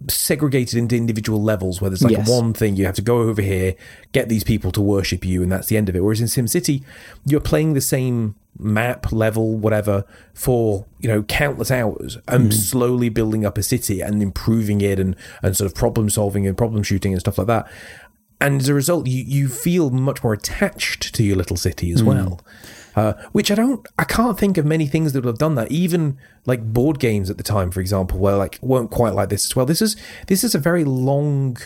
segregated 0.08 0.78
into 0.78 0.96
individual 0.96 1.42
levels 1.42 1.80
where 1.80 1.88
there's 1.90 2.02
like 2.02 2.16
Yes. 2.16 2.28
one 2.28 2.52
thing 2.52 2.76
you 2.76 2.86
have 2.86 2.94
to 2.96 3.02
go 3.02 3.18
over 3.18 3.40
here, 3.40 3.74
get 4.12 4.28
these 4.28 4.44
people 4.44 4.72
to 4.72 4.80
worship 4.80 5.24
you, 5.24 5.42
and 5.42 5.52
that's 5.52 5.68
the 5.68 5.76
end 5.76 5.88
of 5.88 5.96
it. 5.96 6.02
Whereas 6.02 6.20
in 6.20 6.26
SimCity, 6.26 6.82
you're 7.24 7.40
playing 7.40 7.74
the 7.74 7.80
same 7.80 8.34
map, 8.58 9.12
level, 9.12 9.56
whatever, 9.56 10.04
for 10.34 10.86
you 11.00 11.08
know 11.08 11.22
countless 11.22 11.70
hours 11.70 12.18
and 12.28 12.50
mm. 12.50 12.54
slowly 12.54 13.08
building 13.08 13.44
up 13.46 13.56
a 13.58 13.62
city 13.62 14.00
and 14.00 14.22
improving 14.22 14.80
it 14.80 14.98
and 14.98 15.16
and 15.42 15.56
sort 15.56 15.70
of 15.70 15.74
problem 15.74 16.10
solving 16.10 16.46
and 16.46 16.56
problem 16.56 16.82
shooting 16.82 17.12
and 17.12 17.20
stuff 17.20 17.38
like 17.38 17.46
that. 17.46 17.70
And 18.42 18.60
as 18.60 18.68
a 18.68 18.74
result, 18.74 19.06
you, 19.06 19.22
you 19.22 19.48
feel 19.48 19.90
much 19.90 20.24
more 20.24 20.32
attached 20.32 21.14
to 21.14 21.22
your 21.22 21.36
little 21.36 21.56
city 21.56 21.92
as 21.92 22.02
well. 22.02 22.40
Uh, 22.96 23.14
which 23.30 23.50
I 23.50 23.54
don't, 23.54 23.86
I 23.98 24.04
can't 24.04 24.38
think 24.38 24.58
of 24.58 24.66
many 24.66 24.86
things 24.86 25.12
that 25.12 25.20
would 25.24 25.30
have 25.30 25.38
done 25.38 25.54
that. 25.54 25.70
Even 25.70 26.18
like 26.44 26.72
board 26.74 26.98
games 26.98 27.30
at 27.30 27.38
the 27.38 27.44
time, 27.44 27.70
for 27.70 27.80
example, 27.80 28.18
were 28.18 28.36
like 28.36 28.58
weren't 28.60 28.90
quite 28.90 29.14
like 29.14 29.28
this 29.28 29.46
as 29.46 29.56
well. 29.56 29.64
This 29.64 29.80
is 29.80 29.96
this 30.26 30.44
is 30.44 30.54
a 30.54 30.58
very 30.58 30.84
long, 30.84 31.56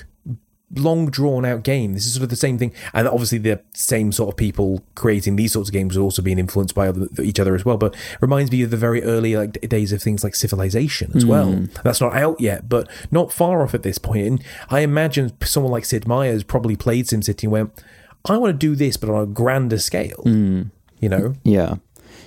long 0.75 1.11
drawn 1.11 1.45
out 1.45 1.63
game. 1.63 1.93
This 1.93 2.07
is 2.07 2.15
sort 2.15 2.25
of 2.25 2.29
the 2.29 2.37
same 2.37 2.59
thing, 2.59 2.73
and 2.93 3.07
obviously 3.07 3.39
the 3.39 3.61
same 3.75 4.13
sort 4.13 4.31
of 4.31 4.37
people 4.37 4.85
creating 4.95 5.37
these 5.37 5.53
sorts 5.53 5.69
of 5.69 5.73
games 5.73 5.97
are 5.97 6.01
also 6.01 6.23
being 6.23 6.39
influenced 6.39 6.75
by 6.75 6.89
other, 6.89 7.07
each 7.23 7.39
other 7.39 7.55
as 7.55 7.65
well. 7.65 7.77
But 7.77 7.95
reminds 8.21 8.51
me 8.51 8.63
of 8.63 8.71
the 8.71 8.77
very 8.77 9.03
early 9.03 9.37
like 9.37 9.61
days 9.69 9.93
of 9.93 10.03
things 10.03 10.25
like 10.25 10.35
Civilization 10.35 11.13
as 11.15 11.25
well. 11.25 11.53
Mm. 11.53 11.83
That's 11.83 12.01
not 12.01 12.15
out 12.15 12.41
yet, 12.41 12.69
but 12.69 12.89
not 13.11 13.33
far 13.33 13.63
off 13.63 13.75
at 13.75 13.83
this 13.83 13.99
point. 13.99 14.27
And 14.27 14.45
I 14.69 14.81
imagine 14.81 15.33
someone 15.43 15.73
like 15.73 15.85
Sid 15.85 16.07
Meier's 16.07 16.43
probably 16.43 16.77
played 16.77 17.07
SimCity 17.07 17.45
and 17.45 17.53
went, 17.53 17.85
"I 18.25 18.37
want 18.37 18.53
to 18.53 18.59
do 18.59 18.75
this, 18.75 18.97
but 18.97 19.09
on 19.09 19.23
a 19.23 19.27
grander 19.27 19.79
scale." 19.79 20.23
Mm. 20.25 20.71
You 21.01 21.09
know, 21.09 21.35
Yeah. 21.45 21.77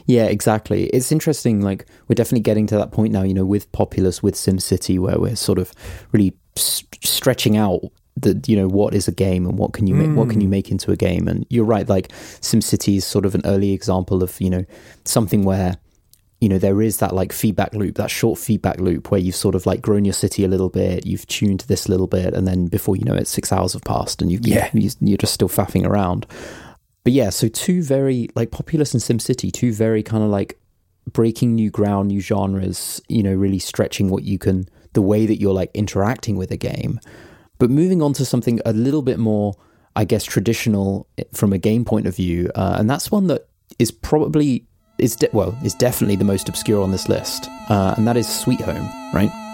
Yeah, 0.05 0.25
exactly. 0.25 0.85
It's 0.87 1.11
interesting. 1.11 1.61
Like, 1.61 1.85
we're 2.07 2.15
definitely 2.15 2.39
getting 2.41 2.65
to 2.67 2.77
that 2.77 2.91
point 2.91 3.13
now, 3.13 3.21
you 3.21 3.33
know, 3.33 3.45
with 3.45 3.71
Populous, 3.71 4.23
with 4.23 4.33
SimCity, 4.33 4.97
where 4.97 5.19
we're 5.19 5.35
sort 5.35 5.59
of 5.59 5.71
really 6.11 6.35
stretching 6.55 7.57
out 7.57 7.81
the, 8.21 8.41
you 8.47 8.55
know, 8.55 8.67
what 8.67 8.93
is 8.93 9.07
a 9.07 9.11
game 9.11 9.45
and 9.45 9.57
what 9.57 9.73
can 9.73 9.87
you 9.87 9.95
make, 9.95 10.15
what 10.15 10.29
can 10.29 10.41
you 10.41 10.47
mm. 10.47 10.51
make 10.51 10.71
into 10.71 10.91
a 10.91 10.95
game. 10.95 11.27
And 11.27 11.45
you're 11.49 11.65
right. 11.65 11.87
Like, 11.87 12.09
SimCity 12.09 12.97
is 12.97 13.05
sort 13.05 13.25
of 13.25 13.35
an 13.35 13.41
early 13.45 13.73
example 13.73 14.23
of, 14.23 14.39
you 14.39 14.49
know, 14.49 14.65
something 15.05 15.43
where 15.43 15.77
you 16.39 16.47
know 16.47 16.57
there 16.57 16.81
is 16.81 16.97
that 16.97 17.13
like 17.13 17.33
feedback 17.33 17.73
loop 17.73 17.95
that 17.95 18.09
short 18.09 18.39
feedback 18.39 18.79
loop 18.79 19.11
where 19.11 19.19
you've 19.19 19.35
sort 19.35 19.55
of 19.55 19.65
like 19.65 19.81
grown 19.81 20.05
your 20.05 20.13
city 20.13 20.43
a 20.43 20.47
little 20.47 20.69
bit 20.69 21.05
you've 21.05 21.27
tuned 21.27 21.61
this 21.61 21.85
a 21.85 21.91
little 21.91 22.07
bit 22.07 22.33
and 22.33 22.47
then 22.47 22.67
before 22.67 22.95
you 22.95 23.03
know 23.03 23.13
it 23.13 23.27
six 23.27 23.51
hours 23.51 23.73
have 23.73 23.83
passed 23.83 24.21
and 24.21 24.31
you 24.31 24.39
Yeah. 24.41 24.69
you, 24.73 24.89
you're 25.01 25.17
just 25.17 25.33
still 25.33 25.49
faffing 25.49 25.85
around 25.85 26.25
but 27.03 27.13
yeah 27.13 27.29
so 27.29 27.47
two 27.47 27.83
very 27.83 28.29
like 28.35 28.51
populous 28.51 28.93
and 28.93 29.03
simcity 29.03 29.51
two 29.51 29.73
very 29.73 30.01
kind 30.03 30.23
of 30.23 30.29
like 30.29 30.59
breaking 31.11 31.55
new 31.55 31.69
ground 31.69 32.09
new 32.09 32.21
genres 32.21 33.01
you 33.09 33.23
know 33.23 33.33
really 33.33 33.59
stretching 33.59 34.09
what 34.09 34.23
you 34.23 34.37
can 34.37 34.67
the 34.93 35.01
way 35.01 35.25
that 35.25 35.39
you're 35.39 35.53
like 35.53 35.71
interacting 35.73 36.35
with 36.35 36.51
a 36.51 36.57
game 36.57 36.99
but 37.59 37.69
moving 37.69 38.01
on 38.01 38.13
to 38.13 38.25
something 38.25 38.59
a 38.65 38.73
little 38.73 39.01
bit 39.01 39.19
more 39.19 39.55
i 39.95 40.03
guess 40.03 40.23
traditional 40.23 41.07
from 41.33 41.53
a 41.53 41.57
game 41.57 41.85
point 41.85 42.07
of 42.07 42.15
view 42.15 42.49
uh, 42.55 42.75
and 42.79 42.89
that's 42.89 43.11
one 43.11 43.27
that 43.27 43.47
is 43.77 43.91
probably 43.91 44.65
is 44.97 45.15
de- 45.15 45.29
well 45.33 45.57
is 45.63 45.75
definitely 45.75 46.15
the 46.15 46.25
most 46.25 46.49
obscure 46.49 46.81
on 46.81 46.91
this 46.91 47.07
list 47.07 47.47
uh, 47.69 47.93
and 47.97 48.07
that 48.07 48.17
is 48.17 48.27
sweet 48.27 48.61
home 48.61 48.89
right 49.13 49.48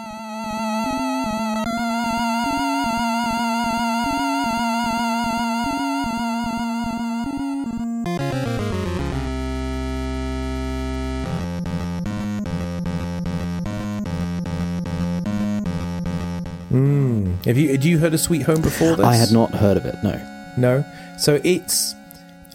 Have 17.55 17.63
you 17.63 17.69
had 17.69 17.85
you 17.85 17.99
heard 17.99 18.13
of 18.13 18.19
Sweet 18.19 18.41
Home 18.41 18.61
before 18.61 18.97
this? 18.97 19.05
i 19.05 19.15
had 19.15 19.31
not 19.31 19.51
heard 19.51 19.77
of 19.77 19.85
it 19.85 19.95
no 20.03 20.19
No. 20.57 20.83
So 21.17 21.39
it's 21.45 21.95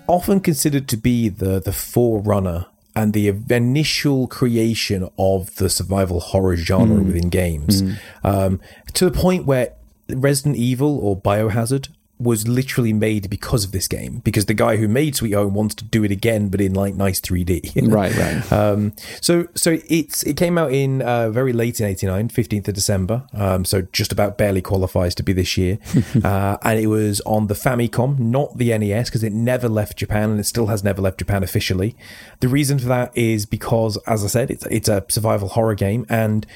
often 0.07 0.41
considered 0.41 0.89
to 0.89 0.99
be 0.99 1.31
the 1.31 1.59
the 1.59 1.73
forerunner 1.73 2.67
and 2.95 3.15
the 3.15 3.29
initial 3.49 4.27
creation 4.27 5.09
of 5.19 5.55
the 5.57 5.71
survival 5.71 6.21
horror 6.21 6.57
genre 6.57 7.01
within 7.03 7.31
games, 7.31 7.83
um, 8.25 8.61
to 8.93 9.09
the 9.09 9.11
point 9.11 9.47
where 9.47 9.73
Resident 10.11 10.57
Evil 10.57 10.99
or 10.99 11.19
Biohazard 11.19 11.89
was 12.21 12.47
literally 12.47 12.93
made 12.93 13.31
because 13.31 13.65
of 13.65 13.73
this 13.73 13.89
game. 13.89 14.19
Because 14.19 14.47
the 14.47 14.55
guy 14.55 14.77
who 14.77 14.89
made 14.89 15.17
Sweet 15.17 15.33
Home 15.33 15.55
wants 15.55 15.75
to 15.77 15.85
do 15.85 16.05
it 16.05 16.11
again, 16.11 16.49
but 16.49 16.61
in 16.61 16.75
like 16.75 16.95
nice 16.95 17.21
3D. 17.21 17.91
right 17.91 18.15
right 18.17 18.53
Um, 18.53 18.93
so 19.21 19.47
so 19.55 19.79
it's 19.89 20.23
it 20.25 20.37
came 20.37 20.59
out 20.59 20.73
in 20.73 21.03
uh, 21.03 21.31
very 21.31 21.53
late 21.53 21.81
in 21.81 21.87
'89, 21.87 22.29
15th 22.29 22.69
of 22.69 22.75
December. 22.75 23.27
Um, 23.33 23.65
so 23.65 23.83
just 23.93 24.13
about 24.13 24.37
barely 24.39 24.63
qualifies 24.63 25.15
to 25.17 25.23
be 25.23 25.33
this 25.33 25.57
year, 25.57 25.79
uh, 26.25 26.59
and 26.63 26.79
it 26.79 26.89
was 26.89 27.21
on 27.23 27.47
the 27.47 27.55
Famicom, 27.55 28.19
not 28.19 28.59
the 28.59 28.77
NES, 28.77 29.09
because 29.09 29.25
it 29.25 29.33
never 29.33 29.69
left 29.69 29.99
Japan, 29.99 30.31
and 30.31 30.41
it 30.41 30.45
still 30.45 30.67
has 30.67 30.85
never 30.85 31.01
left 31.01 31.19
Japan 31.19 31.43
officially. 31.43 31.97
The 32.41 32.49
reason 32.49 32.79
for 32.79 32.87
that 32.87 33.17
is 33.17 33.47
because, 33.47 33.97
as 34.07 34.25
I 34.25 34.29
said, 34.29 34.51
it's 34.51 34.67
it's 34.67 34.89
a 34.89 35.05
survival 35.09 35.49
horror 35.49 35.75
game, 35.75 36.07
and 36.09 36.47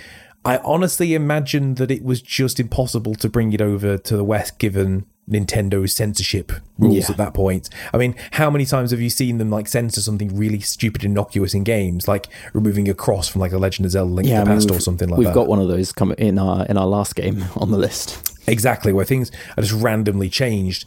I 0.44 0.58
honestly 0.58 1.14
imagine 1.14 1.76
that 1.76 1.90
it 1.90 2.04
was 2.04 2.20
just 2.20 2.60
impossible 2.60 3.14
to 3.16 3.28
bring 3.28 3.52
it 3.52 3.62
over 3.62 3.96
to 3.96 4.16
the 4.16 4.24
West, 4.24 4.58
given 4.58 5.06
Nintendo's 5.30 5.92
censorship 5.94 6.52
rules 6.78 6.96
Yeah. 6.96 7.10
at 7.10 7.16
that 7.16 7.34
point. 7.34 7.70
I 7.92 7.96
mean, 7.98 8.14
how 8.32 8.50
many 8.50 8.66
times 8.66 8.90
have 8.90 9.00
you 9.00 9.08
seen 9.10 9.38
them 9.38 9.50
like 9.50 9.68
censor 9.68 10.00
something 10.02 10.36
really 10.36 10.60
stupid, 10.60 11.04
innocuous 11.04 11.54
in 11.54 11.64
games, 11.64 12.06
like 12.06 12.26
removing 12.52 12.88
a 12.88 12.94
cross 12.94 13.26
from 13.28 13.40
like 13.40 13.52
a 13.52 13.58
Legend 13.58 13.86
of 13.86 13.92
Zelda: 13.92 14.12
Link 14.12 14.28
yeah 14.28 14.40
to 14.40 14.44
the 14.44 14.50
I 14.50 14.54
mean, 14.54 14.58
Past 14.60 14.70
or 14.70 14.74
we've- 14.74 14.82
something 14.82 15.08
like 15.08 15.18
that. 15.18 15.24
we've 15.26 15.34
got 15.34 15.48
one 15.48 15.60
of 15.60 15.68
those 15.68 15.92
come 15.92 16.12
in 16.12 16.38
our 16.38 16.66
in 16.66 16.76
our 16.76 16.86
last 16.86 17.14
game 17.16 17.44
on 17.56 17.70
the 17.70 17.78
list 17.78 18.30
Exactly, 18.46 18.92
where 18.92 19.06
things 19.06 19.30
are 19.56 19.62
just 19.62 19.72
randomly 19.72 20.28
changed. 20.28 20.84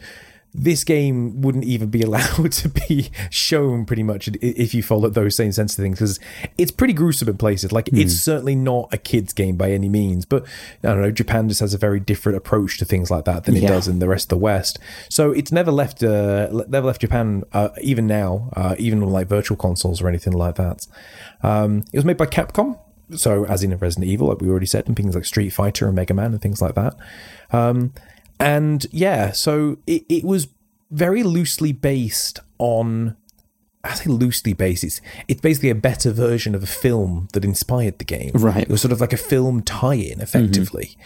This 0.60 0.84
game 0.84 1.42
wouldn't 1.42 1.66
even 1.66 1.90
be 1.90 2.02
allowed 2.08 2.52
to 2.54 2.70
be 2.70 3.10
shown 3.30 3.86
pretty 3.86 4.02
much 4.02 4.28
if 4.42 4.74
you 4.74 4.82
followed 4.82 5.14
those 5.14 5.36
same 5.36 5.52
sensitive 5.52 5.84
things 5.84 5.98
because 6.00 6.20
it's 6.58 6.72
pretty 6.72 6.94
gruesome 6.94 7.30
in 7.30 7.38
places. 7.38 7.72
Like 7.72 7.88
it's 7.90 8.14
Hmm. 8.14 8.18
certainly 8.32 8.56
not 8.56 8.90
a 8.92 8.98
kid's 8.98 9.34
game 9.34 9.56
by 9.56 9.72
any 9.72 9.88
means, 9.88 10.26
but 10.26 10.44
I 10.84 10.88
don't 10.88 11.02
know. 11.02 11.12
Japan 11.12 11.48
just 11.48 11.60
has 11.62 11.76
a 11.76 11.78
very 11.78 12.00
different 12.00 12.38
approach 12.38 12.80
to 12.80 12.86
things 12.86 13.12
like 13.12 13.26
that 13.26 13.44
than 13.44 13.56
it 13.56 13.62
Yeah. 13.62 13.70
does 13.70 13.88
in 13.88 14.00
the 14.00 14.08
rest 14.08 14.26
of 14.26 14.30
the 14.30 14.38
West. 14.38 14.80
So 15.10 15.32
it's 15.32 15.52
never 15.52 15.72
left, 15.72 16.02
uh, 16.04 16.50
never 16.68 16.88
left 16.88 17.02
Japan, 17.02 17.44
uh, 17.54 17.70
even 17.82 18.08
now, 18.08 18.50
uh, 18.56 18.76
even 18.80 19.04
on 19.04 19.10
like 19.12 19.28
virtual 19.30 19.58
consoles 19.58 20.02
or 20.02 20.10
anything 20.10 20.34
like 20.34 20.56
that. 20.56 20.88
Um, 21.44 21.84
it 21.94 21.98
was 21.98 22.06
made 22.06 22.18
by 22.18 22.26
Capcom. 22.26 22.80
So, 23.16 23.46
as 23.46 23.64
in 23.64 23.74
Resident 23.78 24.12
Evil, 24.12 24.28
like 24.28 24.42
we 24.42 24.50
already 24.50 24.66
said, 24.66 24.86
and 24.86 24.94
things 24.94 25.16
like 25.16 25.24
Street 25.24 25.52
Fighter 25.52 25.86
and 25.86 25.96
Mega 25.96 26.14
Man 26.14 26.34
and 26.34 26.42
things 26.42 26.62
like 26.62 26.76
that. 26.76 26.94
Um, 27.54 27.94
and 28.40 28.86
yeah, 28.92 29.32
so 29.32 29.78
it, 29.88 30.06
it 30.10 30.24
was 30.24 30.48
very 30.92 31.24
loosely 31.24 31.72
based 31.72 32.40
on. 32.58 33.16
I 33.84 33.94
say 33.94 34.10
loosely 34.10 34.54
based. 34.54 34.84
It's 34.84 35.00
it's 35.28 35.40
basically 35.40 35.70
a 35.70 35.76
better 35.76 36.12
version 36.12 36.56
of 36.56 36.64
a 36.64 36.68
film 36.68 37.30
that 37.34 37.46
inspired 37.46 38.00
the 38.00 38.06
game. 38.06 38.32
Right. 38.34 38.64
It 38.64 38.70
was 38.70 38.82
sort 38.82 38.92
of 38.92 39.00
like 39.00 39.14
a 39.14 39.18
film 39.18 39.62
tie-in, 39.62 40.20
effectively. 40.20 40.98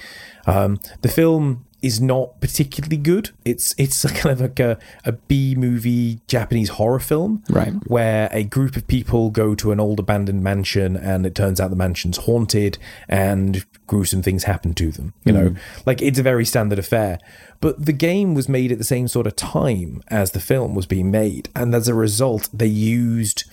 Um, 0.48 0.80
the 1.02 1.10
film 1.10 1.66
is 1.82 2.00
not 2.00 2.40
particularly 2.40 2.98
good. 2.98 3.32
It's 3.46 3.74
it's 3.78 4.06
kind 4.22 4.34
of 4.34 4.42
like 4.42 4.60
a, 4.60 4.78
a 5.04 5.14
B 5.14 5.56
movie 5.56 6.20
Japanese 6.28 6.70
horror 6.70 7.00
film, 7.00 7.44
Right. 7.50 7.74
Where 7.88 8.30
a 8.32 8.44
group 8.44 8.76
of 8.76 8.88
people 8.88 9.30
go 9.30 9.56
to 9.56 9.72
an 9.72 9.80
old 9.80 10.00
abandoned 10.00 10.44
mansion, 10.44 10.96
and 10.96 11.26
it 11.26 11.36
turns 11.36 11.60
out 11.60 11.70
the 11.70 11.76
mansion's 11.76 12.18
haunted, 12.18 12.78
and 13.08 13.66
gruesome 13.88 14.22
things 14.22 14.44
happen 14.46 14.74
to 14.76 14.92
them. 14.92 15.14
You 15.26 15.34
know, 15.34 15.50
hmm. 15.50 15.58
like 15.86 16.02
it's 16.02 16.20
a 16.20 16.24
very 16.24 16.46
standard 16.46 16.80
affair. 16.80 17.20
But 17.60 17.86
the 17.86 17.94
game 17.94 18.34
was 18.34 18.50
made 18.50 18.72
at 18.72 18.80
the 18.80 18.84
same 18.84 19.08
sort 19.08 19.28
of 19.28 19.36
time 19.36 20.02
as 20.08 20.32
the 20.32 20.40
film 20.40 20.74
was 20.74 20.86
being 20.86 21.12
made, 21.12 21.50
and 21.56 21.74
as 21.76 21.88
a 21.88 21.94
result, 21.94 22.50
they 22.54 22.68
used 22.68 23.44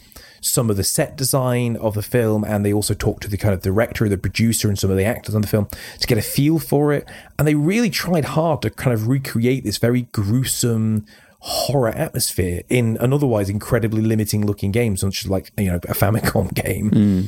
some 0.40 0.70
of 0.70 0.76
the 0.76 0.84
set 0.84 1.16
design 1.16 1.76
of 1.76 1.94
the 1.94 2.02
film 2.02 2.44
and 2.44 2.64
they 2.64 2.72
also 2.72 2.94
talked 2.94 3.22
to 3.22 3.28
the 3.28 3.36
kind 3.36 3.54
of 3.54 3.62
director 3.62 4.08
the 4.08 4.18
producer 4.18 4.68
and 4.68 4.78
some 4.78 4.90
of 4.90 4.96
the 4.96 5.04
actors 5.04 5.34
on 5.34 5.40
the 5.40 5.48
film 5.48 5.68
to 5.98 6.06
get 6.06 6.18
a 6.18 6.22
feel 6.22 6.58
for 6.58 6.92
it. 6.92 7.08
And 7.38 7.46
they 7.46 7.54
really 7.54 7.90
tried 7.90 8.26
hard 8.26 8.62
to 8.62 8.70
kind 8.70 8.94
of 8.94 9.08
recreate 9.08 9.64
this 9.64 9.78
very 9.78 10.02
gruesome 10.12 11.06
horror 11.40 11.90
atmosphere 11.90 12.62
in 12.68 12.96
an 12.98 13.12
otherwise 13.12 13.48
incredibly 13.48 14.02
limiting 14.02 14.44
looking 14.44 14.72
game 14.72 14.96
such 14.96 15.24
as 15.24 15.30
like 15.30 15.52
you 15.56 15.66
know 15.66 15.76
a 15.76 15.94
famicom 15.94 16.52
game. 16.66 16.90
Hmm. 16.90 17.22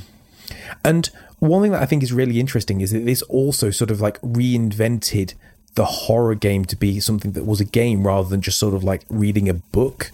And 0.85 1.09
one 1.39 1.63
thing 1.63 1.73
that 1.73 1.83
I 1.83 1.87
think 1.87 2.03
is 2.03 2.13
really 2.13 2.41
interesting 2.41 2.81
is 2.81 2.91
that 2.91 3.05
this 3.05 3.23
also 3.23 3.71
sort 3.71 3.91
of 3.91 4.01
like 4.01 4.21
reinvented 4.21 5.35
the 5.75 5.85
horror 5.85 6.35
game 6.35 6.65
to 6.65 6.77
be 6.77 7.01
something 7.01 7.33
that 7.33 7.47
was 7.47 7.61
a 7.61 7.65
game 7.65 8.07
rather 8.07 8.29
than 8.29 8.41
just 8.41 8.59
sort 8.59 8.75
of 8.75 8.83
like 8.83 9.05
reading 9.09 9.49
a 9.49 9.55
book. 9.55 10.11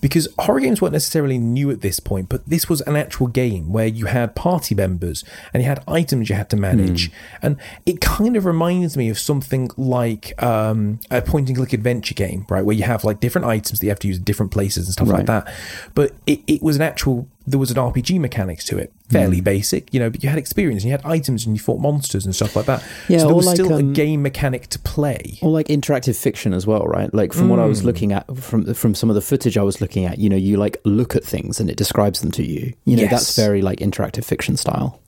Because 0.00 0.28
horror 0.38 0.60
games 0.60 0.82
weren't 0.82 0.92
necessarily 0.92 1.38
new 1.38 1.70
at 1.70 1.80
this 1.80 1.98
point, 2.00 2.28
but 2.28 2.46
this 2.46 2.68
was 2.68 2.80
an 2.82 2.96
actual 2.96 3.26
game 3.26 3.72
where 3.72 3.86
you 3.86 4.06
had 4.06 4.34
party 4.34 4.74
members 4.74 5.24
and 5.52 5.62
you 5.62 5.68
had 5.68 5.82
items 5.88 6.28
you 6.28 6.36
had 6.36 6.50
to 6.50 6.56
manage. 6.56 7.10
And 7.42 7.56
it 7.86 8.00
kind 8.00 8.36
of 8.36 8.44
reminds 8.44 8.96
me 8.96 9.08
of 9.08 9.18
something 9.18 9.70
like 9.76 10.40
um, 10.42 11.00
a 11.10 11.22
point 11.22 11.48
and 11.48 11.56
click 11.56 11.72
adventure 11.72 12.14
game, 12.14 12.44
right? 12.50 12.64
Where 12.64 12.76
you 12.76 12.84
have 12.84 13.04
like 13.04 13.20
different 13.20 13.46
items 13.46 13.80
that 13.80 13.86
you 13.86 13.90
have 13.90 13.98
to 14.00 14.08
use 14.08 14.18
in 14.18 14.24
different 14.24 14.52
places 14.52 14.86
and 14.86 14.92
stuff 14.92 15.08
like 15.08 15.26
that. 15.26 15.52
But 15.94 16.12
it, 16.26 16.40
it 16.46 16.62
was 16.62 16.76
an 16.76 16.82
actual, 16.82 17.26
there 17.46 17.58
was 17.58 17.70
an 17.70 17.76
RPG 17.76 18.20
mechanics 18.20 18.64
to 18.66 18.78
it, 18.78 18.92
fairly 19.18 19.38
Hmm. 19.38 19.44
basic, 19.44 19.92
you 19.94 20.00
know, 20.00 20.10
but 20.10 20.22
you 20.22 20.28
had 20.28 20.38
experience 20.38 20.82
and 20.82 20.90
you 20.90 20.96
had 20.96 21.04
items 21.04 21.46
and 21.46 21.56
you 21.56 21.60
fought 21.62 21.80
monsters 21.80 22.24
and 22.24 22.34
stuff 22.34 22.54
like 22.56 22.66
that. 22.66 22.82
Yeah, 23.08 23.18
so 23.18 23.26
there 23.26 23.34
was 23.34 23.46
like, 23.46 23.56
still 23.56 23.72
a 23.72 23.78
um, 23.80 23.92
game 23.92 24.22
mechanic 24.22 24.66
to 24.68 24.78
play. 24.78 25.38
or 25.42 25.50
like 25.50 25.68
interactive 25.68 26.16
fiction 26.16 26.52
as 26.52 26.66
well 26.66 26.84
right 26.86 27.12
like 27.14 27.32
from 27.32 27.48
what 27.48 27.58
i 27.58 27.64
was 27.66 27.84
looking 27.84 28.12
at 28.12 28.24
from 28.36 28.72
from 28.74 28.94
some 28.94 29.08
of 29.10 29.14
the 29.14 29.20
footage 29.20 29.56
i 29.58 29.62
was 29.62 29.80
looking 29.80 30.04
at 30.04 30.18
you 30.18 30.28
know 30.28 30.36
you 30.36 30.56
like 30.56 30.76
look 30.84 31.14
at 31.16 31.24
things 31.24 31.60
and 31.60 31.68
it 31.70 31.76
describes 31.76 32.20
them 32.20 32.30
to 32.30 32.42
you 32.44 32.72
you 32.84 32.96
know 32.96 33.02
Yes. 33.02 33.10
that's 33.10 33.36
very 33.36 33.62
like 33.62 33.78
interactive 33.80 34.24
fiction 34.24 34.56
style 34.56 35.00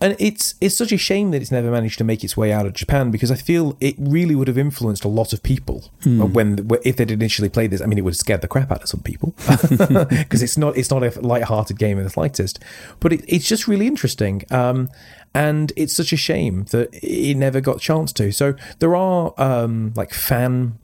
And 0.00 0.16
it's 0.18 0.54
it's 0.60 0.76
such 0.76 0.92
a 0.92 0.98
shame 0.98 1.30
that 1.30 1.40
it's 1.40 1.52
never 1.52 1.70
managed 1.70 1.98
to 1.98 2.04
make 2.04 2.24
its 2.24 2.36
way 2.36 2.52
out 2.52 2.66
of 2.66 2.74
Japan 2.74 3.10
because 3.10 3.30
I 3.30 3.36
feel 3.36 3.76
it 3.80 3.94
really 3.98 4.34
would 4.34 4.48
have 4.48 4.58
influenced 4.58 5.04
a 5.04 5.08
lot 5.08 5.32
of 5.32 5.42
people 5.42 5.84
uh, 6.04 6.26
when 6.26 6.68
if 6.84 6.96
they'd 6.96 7.10
initially 7.10 7.48
played 7.48 7.70
this. 7.70 7.80
I 7.80 7.86
mean, 7.86 7.98
it 7.98 8.02
would 8.02 8.12
have 8.12 8.18
scared 8.18 8.40
the 8.40 8.48
crap 8.48 8.72
out 8.72 8.82
of 8.82 8.88
some 8.88 9.00
people 9.00 9.34
because 9.48 10.42
it's 10.42 10.58
not 10.58 10.76
it's 10.76 10.90
not 10.90 11.02
a 11.02 11.20
light-hearted 11.20 11.78
game 11.78 11.98
in 11.98 12.04
the 12.04 12.10
slightest, 12.10 12.58
but 13.00 13.12
it, 13.12 13.24
it's 13.26 13.46
just 13.46 13.68
really 13.68 13.86
interesting. 13.86 14.44
Um, 14.50 14.90
and 15.32 15.72
it's 15.76 15.94
such 15.94 16.12
a 16.12 16.16
shame 16.16 16.64
that 16.70 16.90
it 16.92 17.36
never 17.36 17.60
got 17.60 17.76
a 17.76 17.80
chance 17.80 18.12
to. 18.14 18.30
So 18.30 18.54
there 18.78 18.94
are 18.94 19.32
um, 19.36 19.92
like 19.96 20.12
fan 20.12 20.78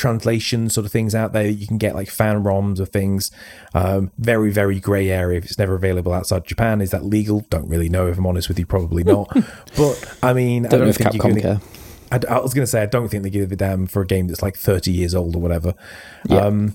translation 0.00 0.70
sort 0.70 0.86
of 0.86 0.92
things 0.92 1.14
out 1.14 1.32
there. 1.32 1.46
You 1.46 1.66
can 1.66 1.78
get 1.78 1.94
like 1.94 2.08
fan 2.08 2.42
ROMs 2.42 2.80
of 2.80 2.88
things. 2.88 3.30
Um, 3.74 4.10
very, 4.18 4.50
very 4.50 4.80
grey 4.80 5.10
area 5.10 5.38
if 5.38 5.44
it's 5.44 5.58
never 5.58 5.74
available 5.74 6.12
outside 6.12 6.44
Japan. 6.46 6.80
Is 6.80 6.90
that 6.90 7.04
legal? 7.04 7.42
Don't 7.50 7.68
really 7.68 7.88
know 7.88 8.06
if 8.08 8.18
I'm 8.18 8.26
honest 8.26 8.48
with 8.48 8.58
you. 8.58 8.66
Probably 8.66 9.04
not. 9.04 9.28
but 9.76 10.18
I 10.22 10.32
mean, 10.32 10.66
I 10.66 10.70
don't 10.70 10.80
don't 10.80 10.86
know 10.86 10.90
if 10.90 10.96
think 10.96 11.14
you 11.14 11.20
capcom 11.20 11.40
can. 11.40 11.60
I, 12.12 12.34
I 12.34 12.40
was 12.40 12.54
going 12.54 12.64
to 12.64 12.66
say 12.66 12.82
I 12.82 12.86
don't 12.86 13.08
think 13.08 13.22
they 13.22 13.30
give 13.30 13.52
a 13.52 13.56
damn 13.56 13.86
for 13.86 14.02
a 14.02 14.06
game 14.06 14.26
that's 14.26 14.42
like 14.42 14.56
30 14.56 14.90
years 14.90 15.14
old 15.14 15.36
or 15.36 15.38
whatever. 15.38 15.74
Yeah. 16.26 16.46
Um, 16.46 16.74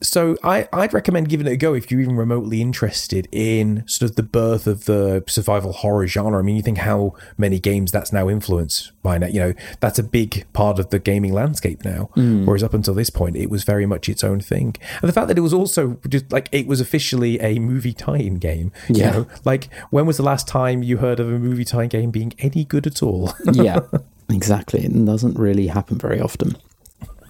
So 0.00 0.36
I, 0.44 0.68
I'd 0.72 0.92
recommend 0.94 1.28
giving 1.28 1.46
it 1.46 1.52
a 1.52 1.56
go 1.56 1.74
if 1.74 1.90
you're 1.90 2.00
even 2.00 2.16
remotely 2.16 2.60
interested 2.60 3.26
in 3.32 3.82
sort 3.88 4.10
of 4.10 4.16
the 4.16 4.22
birth 4.22 4.66
of 4.68 4.84
the 4.84 5.24
survival 5.26 5.72
horror 5.72 6.06
genre. 6.06 6.38
I 6.38 6.42
mean, 6.42 6.54
you 6.56 6.62
think 6.62 6.78
how 6.78 7.14
many 7.36 7.58
games 7.58 7.90
that's 7.90 8.12
now 8.12 8.28
influenced 8.28 8.92
by 9.02 9.18
now. 9.18 9.26
You 9.26 9.40
know, 9.40 9.52
that's 9.80 9.98
a 9.98 10.04
big 10.04 10.46
part 10.52 10.78
of 10.78 10.90
the 10.90 11.00
gaming 11.00 11.32
landscape 11.32 11.84
now. 11.84 12.10
Mm. 12.16 12.44
Whereas 12.46 12.62
up 12.62 12.74
until 12.74 12.94
this 12.94 13.10
point, 13.10 13.36
it 13.36 13.50
was 13.50 13.64
very 13.64 13.86
much 13.86 14.08
its 14.08 14.22
own 14.22 14.38
thing. 14.40 14.76
And 15.02 15.08
the 15.08 15.12
fact 15.12 15.26
that 15.28 15.36
it 15.38 15.40
was 15.42 15.52
also 15.54 15.98
just 16.08 16.30
like 16.30 16.48
it 16.52 16.68
was 16.68 16.80
officially 16.80 17.40
a 17.40 17.58
movie 17.58 17.92
tie-in 17.92 18.36
game. 18.36 18.70
You 18.88 18.96
Yeah. 19.02 19.10
know, 19.10 19.26
like 19.44 19.68
when 19.90 20.06
was 20.06 20.16
the 20.16 20.22
last 20.22 20.46
time 20.46 20.82
you 20.84 20.98
heard 20.98 21.18
of 21.18 21.26
a 21.26 21.38
movie 21.40 21.64
tie-in 21.64 21.88
game 21.88 22.10
being 22.12 22.34
any 22.38 22.64
good 22.64 22.86
at 22.86 23.02
all? 23.02 23.32
yeah, 23.52 23.80
exactly. 24.30 24.84
It 24.84 25.04
doesn't 25.04 25.36
really 25.38 25.66
happen 25.66 25.98
very 25.98 26.20
often. 26.20 26.56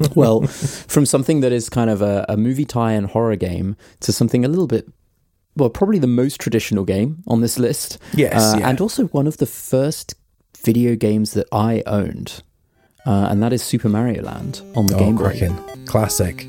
Well, 0.15 0.43
from 0.43 1.07
something 1.07 1.41
that 1.41 1.53
is 1.53 1.69
kind 1.69 1.91
of 1.91 2.03
a, 2.03 2.25
a 2.29 2.37
movie 2.37 2.65
tie 2.65 2.93
and 2.93 3.07
horror 3.07 3.37
game 3.37 3.77
to 4.01 4.13
something 4.13 4.45
a 4.45 4.49
little 4.49 4.67
bit, 4.67 4.89
well, 5.57 5.71
probably 5.71 5.99
the 5.99 6.07
most 6.07 6.41
traditional 6.41 6.85
game 6.85 7.23
on 7.27 7.41
this 7.41 7.59
list. 7.59 7.99
Yes, 8.15 8.55
Uh, 8.55 8.59
yeah. 8.59 8.69
And 8.69 8.81
also 8.81 9.07
one 9.09 9.27
of 9.27 9.39
the 9.39 9.47
first 9.47 10.15
video 10.63 10.95
games 10.97 11.33
that 11.33 11.47
I 11.53 11.83
owned. 11.87 12.43
Uh, 13.07 13.29
and 13.31 13.43
that 13.43 13.53
is 13.53 13.63
Super 13.63 13.89
Mario 13.89 14.23
Land 14.23 14.61
on 14.77 14.87
the 14.87 14.97
oh, 14.97 14.99
Game 14.99 15.17
Boy. 15.17 15.23
cracking. 15.31 15.87
Classic. 15.87 16.49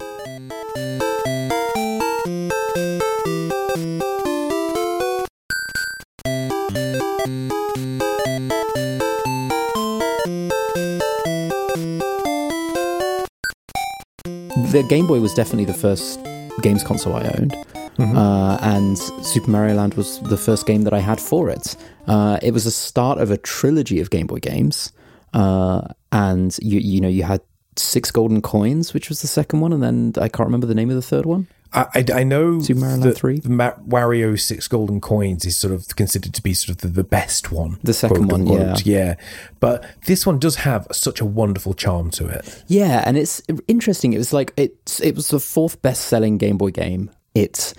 The 14.71 14.84
Game 14.84 15.08
Boy 15.08 15.19
was 15.19 15.34
definitely 15.34 15.65
the 15.65 15.73
first 15.73 16.19
games 16.62 16.84
console 16.84 17.15
I 17.15 17.23
owned. 17.23 17.53
Mm-hmm. 17.97 18.15
Uh, 18.15 18.58
and 18.62 18.99
Super 19.25 19.49
Mario 19.49 19.73
Land 19.73 19.95
was 19.95 20.19
the 20.19 20.38
first 20.38 20.67
game 20.67 20.84
that 20.84 20.93
I 20.93 20.99
had 20.99 21.19
for 21.19 21.49
it. 21.49 21.75
Uh, 22.05 22.38
it 22.43 22.53
was 22.53 22.65
the 22.65 22.71
start 22.71 23.17
of 23.17 23.32
a 23.32 23.38
trilogy 23.38 23.99
of 23.99 24.12
Game 24.12 24.27
Boy 24.27 24.38
games, 24.38 24.93
uh, 25.34 25.82
and 26.12 26.55
you 26.62 26.79
you 26.79 27.01
know 27.01 27.08
you 27.08 27.23
had 27.23 27.41
six 27.77 28.12
golden 28.12 28.43
coins, 28.43 28.93
which 28.93 29.10
was 29.10 29.21
the 29.21 29.27
second 29.27 29.60
one, 29.60 29.73
and 29.73 29.82
then 29.82 30.13
I 30.17 30.29
can't 30.29 30.45
remember 30.45 30.67
the 30.67 30.75
name 30.75 30.91
of 30.91 30.95
the 30.95 31.01
third 31.01 31.25
one. 31.25 31.47
I, 31.71 32.03
I, 32.13 32.23
know 32.23 32.62
Super 32.62 32.79
Mario 32.79 32.97
Land 32.97 33.15
3? 33.15 33.39
the 33.41 33.49
Ma- 33.49 33.75
Wario 33.88 34.39
Six 34.39 34.67
Golden 34.67 34.99
Coins 34.99 35.45
is 35.45 35.55
sort 35.58 35.71
of 35.73 35.95
considered 35.95 36.34
to 36.34 36.41
be 36.41 36.53
sort 36.55 36.69
of 36.69 36.77
the, 36.77 36.88
the 36.88 37.03
best 37.03 37.51
one. 37.51 37.77
The 37.84 37.93
second 37.93 38.32
one, 38.32 38.41
unquote. 38.41 38.86
yeah. 38.86 39.15
But 39.60 39.86
this 40.05 40.25
one 40.25 40.39
does 40.39 40.55
have 40.58 40.88
such 40.91 41.21
a 41.21 41.25
wonderful 41.25 41.75
charm 41.75 42.10
to 42.12 42.27
it. 42.27 42.63
Yeah, 42.67 43.03
and 43.05 43.17
it's 43.17 43.41
interesting. 43.67 44.13
It 44.13 44.17
was 44.17 44.34
like 44.34 44.51
it's 44.58 44.99
it 44.99 45.15
was 45.15 45.27
the 45.29 45.39
fourth 45.39 45.82
best 45.84 46.05
selling 46.05 46.38
Game 46.39 46.58
Boy 46.58 46.71
game. 46.71 47.12
It 47.36 47.73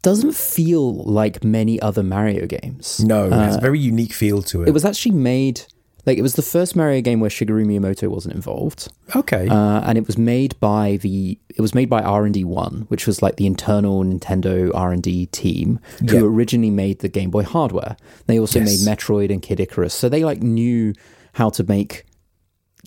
doesn't 0.00 0.34
feel 0.34 0.94
like 1.04 1.44
many 1.44 1.80
other 1.80 2.02
Mario 2.02 2.46
games. 2.46 3.00
No, 3.04 3.26
it 3.26 3.32
has 3.32 3.56
a 3.56 3.60
very 3.60 3.78
unique 3.78 4.12
feel 4.12 4.42
to 4.42 4.62
it. 4.62 4.64
Uh, 4.64 4.68
It 4.70 4.72
was 4.72 4.84
actually 4.84 5.12
made 5.14 5.62
like 6.06 6.18
it 6.18 6.22
was 6.22 6.34
the 6.34 6.42
first 6.42 6.74
Mario 6.74 7.00
game 7.00 7.20
where 7.20 7.30
Shigeru 7.30 7.64
Miyamoto 7.64 8.08
wasn't 8.08 8.34
involved, 8.34 8.88
okay. 9.14 9.46
uh, 9.48 9.80
and 9.84 9.96
it 9.96 10.06
was 10.06 10.18
made 10.18 10.58
by 10.60 10.96
the 10.98 11.38
it 11.48 11.60
was 11.60 11.74
made 11.74 11.88
by 11.88 12.02
R 12.02 12.24
and 12.24 12.34
D 12.34 12.44
One, 12.44 12.86
which 12.88 13.06
was 13.06 13.22
like 13.22 13.36
the 13.36 13.46
internal 13.46 14.02
Nintendo 14.02 14.70
R 14.74 14.92
and 14.92 15.02
D 15.02 15.26
team 15.26 15.78
who 16.00 16.16
Yeah. 16.16 16.22
originally 16.22 16.70
made 16.70 16.98
the 17.00 17.08
Game 17.08 17.30
Boy 17.30 17.44
hardware. 17.44 17.96
They 18.26 18.38
also 18.40 18.58
Yes. 18.60 18.84
made 18.84 18.92
Metroid 18.96 19.30
and 19.30 19.40
Kid 19.40 19.60
Icarus, 19.60 19.94
so 19.94 20.08
they 20.08 20.24
like 20.24 20.42
knew 20.42 20.92
how 21.34 21.50
to 21.50 21.62
make 21.64 22.04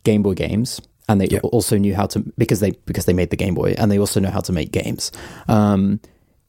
Game 0.03 0.21
Boy 0.21 0.33
games, 0.33 0.81
and 1.07 1.19
they 1.21 1.27
Yeah. 1.27 1.39
also 1.39 1.77
knew 1.77 1.95
how 1.95 2.07
to 2.07 2.19
because 2.37 2.59
they 2.59 2.71
because 2.85 3.05
they 3.05 3.13
made 3.13 3.29
the 3.29 3.37
Game 3.37 3.55
Boy, 3.55 3.75
and 3.77 3.91
they 3.91 3.97
also 3.99 4.19
know 4.19 4.29
how 4.29 4.41
to 4.41 4.51
make 4.51 4.71
games. 4.71 5.11
Um, 5.47 5.99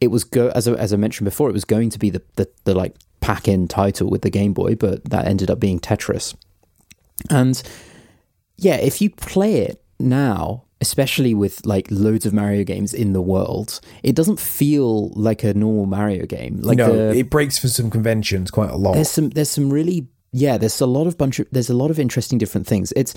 it 0.00 0.08
was 0.08 0.24
go 0.24 0.48
as 0.48 0.66
I, 0.68 0.72
as 0.74 0.92
I 0.92 0.96
mentioned 0.96 1.24
before, 1.26 1.48
it 1.48 1.52
was 1.52 1.64
going 1.64 1.90
to 1.90 1.98
be 1.98 2.10
the 2.10 2.22
the, 2.36 2.48
the 2.64 2.74
like 2.74 2.94
pack 3.20 3.48
in 3.48 3.66
title 3.66 4.10
with 4.10 4.22
the 4.22 4.30
Game 4.30 4.52
Boy, 4.52 4.74
but 4.74 5.04
that 5.10 5.26
ended 5.26 5.50
up 5.50 5.58
being 5.60 5.80
Tetris. 5.80 6.34
And 7.30 7.60
yeah, 8.56 8.76
if 8.76 9.00
you 9.00 9.10
play 9.10 9.58
it 9.62 9.82
now, 9.98 10.64
especially 10.80 11.34
with 11.34 11.64
like 11.66 11.88
loads 11.90 12.26
of 12.26 12.32
Mario 12.32 12.64
games 12.64 12.92
in 12.94 13.12
the 13.12 13.22
world, 13.22 13.80
it 14.02 14.14
doesn't 14.14 14.38
feel 14.40 15.10
like 15.10 15.42
a 15.44 15.54
normal 15.54 15.86
Mario 15.86 16.26
game. 16.26 16.60
Like 16.60 16.78
no, 16.78 16.92
the, 17.12 17.18
it 17.18 17.30
breaks 17.30 17.58
from 17.58 17.70
some 17.70 17.90
conventions 17.90 18.50
quite 18.50 18.70
a 18.70 18.76
lot. 18.76 18.94
there's 18.94 19.10
some 19.10 19.30
there's 19.30 19.50
some 19.50 19.70
really 19.72 20.06
yeah 20.32 20.58
there's 20.58 20.80
a 20.80 20.86
lot 20.86 21.06
of 21.06 21.16
bunch 21.16 21.38
of 21.38 21.46
there's 21.52 21.70
a 21.70 21.74
lot 21.76 21.90
of 21.90 21.98
interesting 21.98 22.36
different 22.36 22.66
things 22.66 22.92
it's 22.96 23.14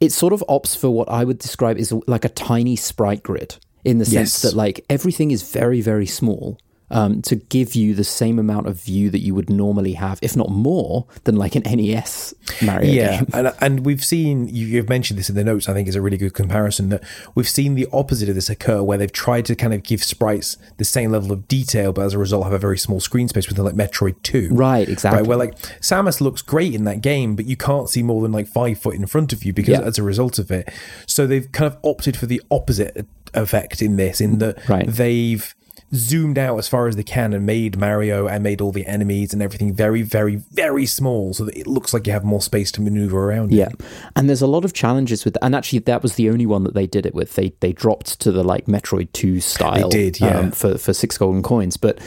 it 0.00 0.10
sort 0.12 0.32
of 0.32 0.42
opts 0.48 0.76
for 0.76 0.90
what 0.90 1.08
i 1.08 1.24
would 1.24 1.38
describe 1.38 1.78
as 1.78 1.92
like 2.08 2.24
a 2.24 2.28
tiny 2.28 2.74
sprite 2.76 3.22
grid 3.22 3.56
in 3.84 3.98
the 3.98 4.04
sense 4.04 4.34
Yes. 4.34 4.42
that 4.42 4.54
like 4.54 4.84
everything 4.90 5.30
is 5.30 5.48
very 5.52 5.80
very 5.80 6.06
small 6.06 6.58
um, 6.90 7.22
to 7.22 7.36
give 7.36 7.74
you 7.74 7.94
the 7.94 8.04
same 8.04 8.38
amount 8.38 8.66
of 8.66 8.80
view 8.80 9.10
that 9.10 9.20
you 9.20 9.34
would 9.34 9.48
normally 9.50 9.94
have, 9.94 10.18
if 10.22 10.36
not 10.36 10.50
more, 10.50 11.06
than 11.24 11.36
like 11.36 11.54
an 11.56 11.62
NES 11.64 12.34
Mario 12.62 12.90
yeah, 12.92 13.16
game. 13.20 13.26
and 13.32 13.52
and 13.60 13.86
we've 13.86 14.04
seen 14.04 14.48
you, 14.48 14.66
you've 14.66 14.88
mentioned 14.88 15.18
this 15.18 15.28
in 15.30 15.34
the 15.34 15.44
notes. 15.44 15.68
I 15.68 15.72
think 15.72 15.88
is 15.88 15.96
a 15.96 16.02
really 16.02 16.16
good 16.18 16.34
comparison 16.34 16.90
that 16.90 17.02
we've 17.34 17.48
seen 17.48 17.74
the 17.74 17.86
opposite 17.92 18.28
of 18.28 18.34
this 18.34 18.50
occur, 18.50 18.82
where 18.82 18.98
they've 18.98 19.10
tried 19.10 19.46
to 19.46 19.56
kind 19.56 19.72
of 19.72 19.82
give 19.82 20.04
sprites 20.04 20.56
the 20.76 20.84
same 20.84 21.10
level 21.10 21.32
of 21.32 21.48
detail, 21.48 21.92
but 21.92 22.02
as 22.02 22.14
a 22.14 22.18
result 22.18 22.44
have 22.44 22.52
a 22.52 22.58
very 22.58 22.78
small 22.78 23.00
screen 23.00 23.28
space 23.28 23.48
with 23.48 23.58
like 23.58 23.74
Metroid 23.74 24.16
Two. 24.22 24.50
Right, 24.52 24.88
exactly. 24.88 25.20
Right, 25.20 25.26
where 25.28 25.38
like 25.38 25.58
Samus 25.80 26.20
looks 26.20 26.42
great 26.42 26.74
in 26.74 26.84
that 26.84 27.00
game, 27.00 27.34
but 27.34 27.46
you 27.46 27.56
can't 27.56 27.88
see 27.88 28.02
more 28.02 28.20
than 28.22 28.32
like 28.32 28.46
five 28.46 28.78
foot 28.78 28.94
in 28.94 29.06
front 29.06 29.32
of 29.32 29.42
you 29.44 29.52
because 29.52 29.78
Yeah. 29.78 29.86
as 29.86 29.98
a 29.98 30.02
result 30.02 30.38
of 30.38 30.50
it. 30.50 30.68
So 31.06 31.26
they've 31.26 31.50
kind 31.50 31.72
of 31.72 31.78
opted 31.82 32.16
for 32.16 32.26
the 32.26 32.42
opposite 32.50 33.06
effect 33.32 33.80
in 33.82 33.96
this, 33.96 34.20
in 34.20 34.38
that 34.38 34.68
Right. 34.68 34.86
they've 34.86 35.54
zoomed 35.94 36.38
out 36.38 36.58
as 36.58 36.68
far 36.68 36.88
as 36.88 36.96
they 36.96 37.02
can 37.02 37.32
and 37.32 37.46
made 37.46 37.78
Mario 37.78 38.26
and 38.26 38.42
made 38.42 38.60
all 38.60 38.72
the 38.72 38.86
enemies 38.86 39.32
and 39.32 39.42
everything 39.42 39.72
very, 39.72 40.02
very, 40.02 40.36
very 40.36 40.86
small, 40.86 41.32
so 41.34 41.44
that 41.44 41.56
it 41.56 41.66
looks 41.66 41.94
like 41.94 42.06
you 42.06 42.12
have 42.12 42.24
more 42.24 42.40
space 42.40 42.72
to 42.72 42.82
maneuver 42.82 43.30
around. 43.30 43.52
Yeah, 43.52 43.68
and 44.16 44.28
there's 44.28 44.42
a 44.42 44.46
lot 44.46 44.64
of 44.64 44.72
challenges 44.72 45.24
with, 45.24 45.36
and 45.42 45.54
actually 45.54 45.80
that 45.80 46.02
was 46.02 46.14
the 46.16 46.28
only 46.30 46.46
one 46.46 46.64
that 46.64 46.74
they 46.74 46.86
did 46.86 47.06
it 47.06 47.14
with. 47.14 47.34
They 47.34 47.54
they 47.60 47.72
dropped 47.72 48.20
to 48.20 48.32
the 48.32 48.42
like 48.42 48.66
Metroid 48.66 49.12
Two 49.12 49.40
style. 49.40 49.88
They 49.88 50.10
did, 50.10 50.20
yeah. 50.20 50.38
um, 50.38 50.50
for 50.50 50.78
for 50.78 50.92
six 50.92 51.16
golden 51.18 51.42
coins. 51.42 51.76
But 51.76 51.98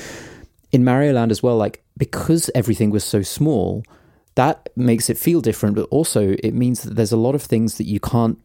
in 0.71 0.83
Mario 0.83 1.13
Land 1.13 1.31
as 1.31 1.41
well, 1.41 1.57
like 1.57 1.83
because 1.97 2.49
everything 2.53 2.89
was 2.89 3.03
so 3.03 3.21
small, 3.21 3.83
that 4.35 4.69
makes 4.75 5.09
it 5.09 5.17
feel 5.17 5.41
different. 5.41 5.75
But 5.75 5.87
also 5.89 6.35
it 6.43 6.53
means 6.53 6.83
that 6.83 6.95
there's 6.95 7.11
a 7.11 7.17
lot 7.17 7.35
of 7.35 7.41
things 7.41 7.77
that 7.77 7.85
you 7.85 7.99
can't 7.99 8.37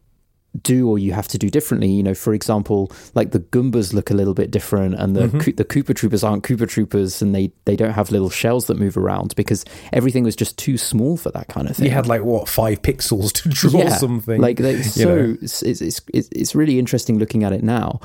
do 0.61 0.87
or 0.87 0.99
you 0.99 1.13
have 1.13 1.27
to 1.29 1.37
do 1.37 1.49
differently. 1.49 1.89
You 1.89 2.03
know, 2.03 2.13
for 2.13 2.33
example, 2.33 2.91
like 3.15 3.31
the 3.31 3.39
Goombas 3.39 3.93
look 3.93 4.11
a 4.11 4.13
little 4.13 4.33
bit 4.33 4.51
different, 4.51 4.95
and 4.95 5.15
the 5.15 5.27
mm-hmm. 5.27 5.39
Koo- 5.39 5.53
the 5.53 5.65
Koopa 5.65 5.93
Troopas 5.93 6.27
aren't 6.27 6.43
Koopa 6.43 6.67
Troopas, 6.67 7.21
and 7.21 7.33
they 7.33 7.51
they 7.65 7.75
don't 7.75 7.93
have 7.93 8.11
little 8.11 8.29
shells 8.29 8.67
that 8.67 8.77
move 8.77 8.97
around 8.97 9.35
because 9.35 9.65
everything 9.91 10.23
was 10.23 10.35
just 10.35 10.57
too 10.57 10.77
small 10.77 11.17
for 11.17 11.31
that 11.31 11.47
kind 11.47 11.69
of 11.69 11.77
thing 11.77 11.85
You 11.85 11.91
had 11.91 12.07
like 12.07 12.23
what 12.23 12.47
five 12.47 12.81
pixels 12.81 13.31
to 13.41 13.49
draw 13.49 13.89
something. 13.89 14.39
like 14.39 14.57
they, 14.57 14.81
so 14.83 15.15
know. 15.15 15.37
it's, 15.41 15.63
it's 15.63 15.81
it's 15.81 16.01
it's 16.13 16.55
really 16.55 16.79
interesting 16.79 17.17
looking 17.17 17.43
at 17.43 17.53
it 17.53 17.63
now. 17.63 17.99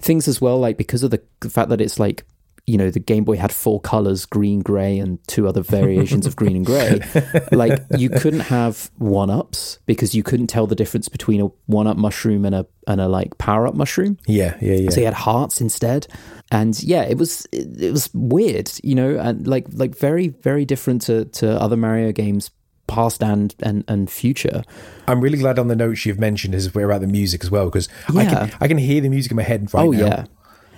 Things 0.00 0.28
as 0.28 0.40
well, 0.40 0.58
like 0.58 0.76
because 0.76 1.02
of 1.02 1.10
the, 1.10 1.22
the 1.40 1.48
fact 1.48 1.70
that 1.70 1.80
it's 1.80 1.98
like 1.98 2.26
you 2.66 2.78
know 2.78 2.90
the 2.90 2.98
Game 3.00 3.24
Boy 3.24 3.36
had 3.36 3.52
four 3.52 3.80
colors: 3.80 4.24
green, 4.26 4.60
gray, 4.60 4.98
and 4.98 5.18
two 5.26 5.46
other 5.46 5.60
variations 5.62 6.26
of 6.26 6.34
green 6.36 6.56
and 6.56 6.66
gray. 6.66 7.00
Like 7.52 7.80
you 7.98 8.08
couldn't 8.10 8.40
have 8.40 8.90
one 8.98 9.30
ups 9.30 9.78
because 9.86 10.14
you 10.14 10.22
couldn't 10.22 10.46
tell 10.48 10.66
the 10.66 10.74
difference 10.74 11.08
between 11.08 11.40
a 11.40 11.46
one 11.66 11.86
up 11.86 11.96
mushroom 11.96 12.44
and 12.44 12.54
a 12.54 12.66
and 12.86 13.00
a 13.00 13.08
like 13.08 13.36
power 13.38 13.66
up 13.66 13.74
mushroom. 13.74 14.18
Yeah, 14.26 14.56
yeah, 14.60 14.74
yeah. 14.74 14.90
So 14.90 15.00
you 15.00 15.04
had 15.06 15.14
hearts 15.14 15.60
instead, 15.60 16.06
and 16.50 16.82
yeah, 16.82 17.02
it 17.02 17.18
was 17.18 17.46
it, 17.52 17.80
it 17.80 17.92
was 17.92 18.08
weird, 18.14 18.70
you 18.82 18.94
know, 18.94 19.18
and 19.18 19.46
like 19.46 19.66
like 19.72 19.96
very 19.96 20.28
very 20.28 20.64
different 20.64 21.02
to 21.02 21.26
to 21.26 21.60
other 21.60 21.76
Mario 21.76 22.12
games, 22.12 22.50
past 22.86 23.22
and 23.22 23.54
and 23.62 23.84
and 23.88 24.10
future. 24.10 24.62
I'm 25.06 25.20
really 25.20 25.38
glad 25.38 25.58
on 25.58 25.68
the 25.68 25.76
notes 25.76 26.06
you've 26.06 26.18
mentioned 26.18 26.54
is 26.54 26.74
where 26.74 26.86
about 26.86 27.02
the 27.02 27.06
music 27.08 27.44
as 27.44 27.50
well 27.50 27.66
because 27.66 27.88
I 28.08 28.24
can 28.24 28.52
I 28.60 28.68
can 28.68 28.78
hear 28.78 29.00
the 29.02 29.10
music 29.10 29.32
in 29.32 29.36
my 29.36 29.42
head 29.42 29.72
right 29.74 29.86
Oh, 29.86 29.90
now. 29.90 30.06
yeah. 30.06 30.24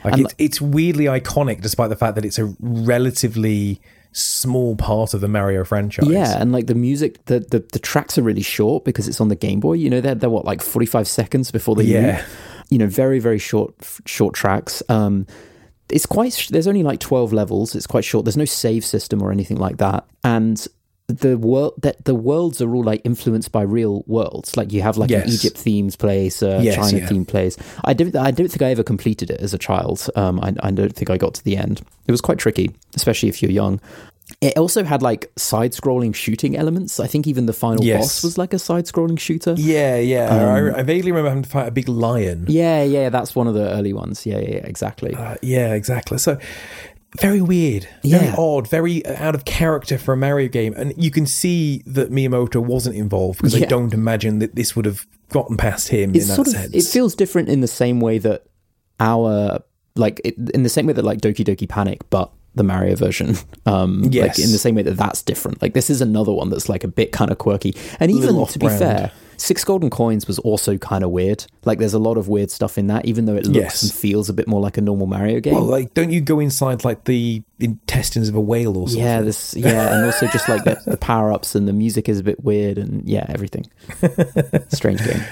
Like 0.05 0.15
And 0.15 0.23
it's 0.25 0.35
it's 0.39 0.61
weirdly 0.61 1.05
iconic 1.07 1.61
despite 1.61 1.89
the 1.91 1.97
fact 1.97 2.15
that 2.17 2.25
it's 2.25 2.39
a 2.39 2.55
relatively 2.61 3.81
small 4.13 4.77
part 4.77 5.13
of 5.13 5.21
the 5.21 5.29
Mario 5.29 5.63
franchise. 5.65 6.09
Yeah, 6.09 6.41
and 6.41 6.51
like 6.53 6.67
the 6.67 6.75
music, 6.75 7.23
the, 7.27 7.41
the 7.41 7.61
the 7.73 7.79
tracks 7.79 8.17
are 8.17 8.23
really 8.23 8.43
short 8.43 8.85
because 8.85 9.09
it's 9.09 9.21
on 9.21 9.29
the 9.29 9.37
Game 9.37 9.61
Boy. 9.61 9.75
You 9.75 9.91
know, 9.91 10.01
they're 10.01 10.15
they're 10.15 10.31
what 10.31 10.45
like 10.45 10.63
forty 10.63 10.87
five 10.87 11.07
seconds 11.07 11.51
before 11.51 11.75
they 11.77 11.85
Yeah. 11.85 12.13
move. 12.17 12.25
You 12.71 12.79
know, 12.79 12.87
very 12.87 13.19
very 13.19 13.39
short 13.39 13.75
short 14.07 14.35
tracks. 14.35 14.83
Um, 14.89 15.27
it's 15.89 16.07
quite. 16.07 16.49
There's 16.51 16.67
only 16.67 16.83
like 16.83 16.99
twelve 17.01 17.33
levels. 17.33 17.75
It's 17.75 17.87
quite 17.87 18.05
short. 18.05 18.25
There's 18.25 18.37
no 18.37 18.45
save 18.45 18.85
system 18.85 19.23
or 19.23 19.31
anything 19.31 19.57
like 19.59 19.77
that, 19.79 20.05
and 20.25 20.67
the 21.09 21.39
world 21.39 21.75
that 21.83 22.05
the 22.05 22.15
worlds 22.17 22.61
are 22.61 22.75
all 22.75 22.83
like 22.83 23.01
influenced 23.05 23.53
by 23.53 23.63
real 23.63 24.03
worlds. 24.07 24.57
Like 24.57 24.73
you 24.73 24.83
have 24.83 24.97
like 24.97 25.11
an 25.13 25.29
Egypt 25.29 25.57
themed 25.57 25.97
place, 25.99 26.43
a 26.43 26.61
Yes, 26.63 26.75
China 26.75 26.99
yeah. 26.99 27.09
themed 27.09 27.29
place. 27.29 27.57
I 27.85 27.93
don't. 27.95 28.15
I 28.17 28.31
don't 28.33 28.49
think 28.49 28.63
I 28.63 28.71
ever 28.71 28.83
completed 28.83 29.31
it 29.31 29.41
as 29.41 29.55
a 29.55 29.59
child. 29.59 30.09
Um, 30.17 30.41
I, 30.41 30.55
I 30.63 30.71
don't 30.73 30.95
think 30.95 31.11
I 31.11 31.17
got 31.17 31.35
to 31.35 31.45
the 31.45 31.57
end. 31.57 31.83
It 32.07 32.11
was 32.11 32.21
quite 32.21 32.39
tricky, 32.39 32.75
especially 32.95 33.29
if 33.29 33.41
you're 33.43 33.53
young. 33.53 33.81
it 34.41 34.59
also 34.59 34.83
had 34.83 35.03
like 35.03 35.31
side-scrolling 35.37 36.13
shooting 36.13 36.57
elements. 36.57 36.99
I 36.99 37.07
think 37.07 37.29
even 37.29 37.47
the 37.47 37.53
final 37.53 37.85
Yes. 37.85 38.01
boss 38.01 38.25
was 38.25 38.37
like 38.37 38.53
a 38.53 38.59
side-scrolling 38.59 39.21
shooter. 39.21 39.55
Yeah, 39.57 39.99
yeah. 39.99 40.35
I, 40.35 40.81
I 40.81 40.83
vaguely 40.83 41.13
remember 41.13 41.29
having 41.29 41.45
to 41.45 41.49
fight 41.49 41.69
a 41.69 41.71
big 41.71 41.89
lion. 41.89 42.47
Yeah, 42.49 42.83
yeah, 42.83 43.09
that's 43.11 43.37
one 43.37 43.47
of 43.47 43.55
the 43.55 43.71
early 43.71 43.93
ones. 43.93 44.27
Yeah, 44.27 44.39
yeah, 44.41 44.51
yeah 44.57 44.67
exactly. 44.67 45.15
Uh, 45.15 45.37
yeah, 45.43 45.75
exactly. 45.75 46.19
So 46.19 46.39
very 47.21 47.41
weird, 47.41 47.89
very 48.05 48.27
Yeah. 48.27 48.35
odd, 48.37 48.69
very 48.69 49.05
out 49.07 49.35
of 49.35 49.45
character 49.45 49.97
for 49.99 50.13
a 50.13 50.17
Mario 50.17 50.49
game, 50.49 50.75
and 50.77 50.93
you 50.97 51.11
can 51.11 51.27
see 51.27 51.83
that 51.87 52.11
Miyamoto 52.11 52.57
wasn't 52.63 52.97
involved 52.97 53.39
because 53.39 53.55
I 53.55 53.61
don't 53.67 53.95
imagine 53.95 54.39
that 54.41 54.55
this 54.55 54.77
would 54.77 54.85
have 54.85 55.07
gotten 55.31 55.57
past 55.57 55.89
him 55.89 56.15
it's 56.15 56.25
in 56.25 56.29
that 56.31 56.39
of 56.41 56.47
sense. 56.49 56.75
it 56.75 56.85
feels 56.91 57.15
different 57.15 57.49
in 57.49 57.61
the 57.61 57.67
same 57.69 58.01
way 58.01 58.19
that 58.19 58.45
our 59.01 59.61
like 59.97 60.21
it, 60.25 60.35
in 60.55 60.63
the 60.63 60.69
same 60.69 60.87
way 60.87 60.93
that 60.93 61.05
like 61.05 61.21
Doki 61.21 61.45
Doki 61.45 61.69
Panic, 61.69 62.09
but 62.11 62.31
the 62.55 62.63
Mario 62.63 62.97
version. 62.97 63.37
Um, 63.67 64.03
like 64.03 64.13
Yes. 64.15 64.39
in 64.39 64.53
the 64.53 64.59
same 64.59 64.77
way 64.77 64.83
that 64.83 64.97
that's 64.97 65.23
different. 65.23 65.61
Like 65.61 65.75
this 65.75 65.91
is 65.91 66.01
another 66.01 66.33
one 66.33 66.51
that's 66.51 66.69
like 66.69 66.85
a 66.85 66.89
bit 66.89 67.11
kind 67.11 67.33
of 67.33 67.39
quirky, 67.39 67.75
and 67.99 68.11
even 68.13 68.47
to 68.47 68.59
be 68.61 68.69
fair. 68.69 69.11
Six 69.37 69.65
Golden 69.65 69.91
Coins 69.91 70.27
was 70.27 70.39
also 70.41 70.77
kind 70.79 71.05
of 71.05 71.11
weird. 71.11 71.47
Like, 71.65 71.79
there's 71.79 71.95
a 71.95 71.99
lot 71.99 72.17
of 72.17 72.29
weird 72.29 72.51
stuff 72.51 72.79
in 72.79 72.87
that, 72.89 73.05
even 73.05 73.27
though 73.27 73.35
it 73.37 73.45
looks 73.47 73.57
Yes. 73.57 73.83
and 73.83 73.93
feels 73.93 74.29
a 74.29 74.33
bit 74.33 74.47
more 74.49 74.61
like 74.61 74.77
a 74.77 74.81
normal 74.81 75.07
Mario 75.07 75.41
game. 75.41 75.55
well, 75.55 75.65
like, 75.65 75.95
don't 75.95 76.11
you 76.11 76.21
go 76.21 76.41
inside 76.41 76.85
like 76.85 77.05
the 77.05 77.43
intestines 77.61 78.29
of 78.29 78.35
a 78.35 78.41
whale 78.41 78.77
or 78.77 78.89
something? 78.89 79.03
yeah, 79.05 79.21
this, 79.23 79.55
yeah, 79.55 79.95
and 79.97 80.05
also 80.07 80.27
just 80.29 80.49
like 80.49 80.65
the, 80.65 80.81
the 80.87 80.97
power 80.97 81.33
ups 81.33 81.55
and 81.55 81.67
the 81.69 81.73
music 81.73 82.09
is 82.09 82.19
a 82.19 82.23
bit 82.23 82.43
weird, 82.45 82.79
and 82.79 83.09
yeah, 83.09 83.27
everything. 83.29 83.67
Strange 84.69 85.05
game. 85.05 85.23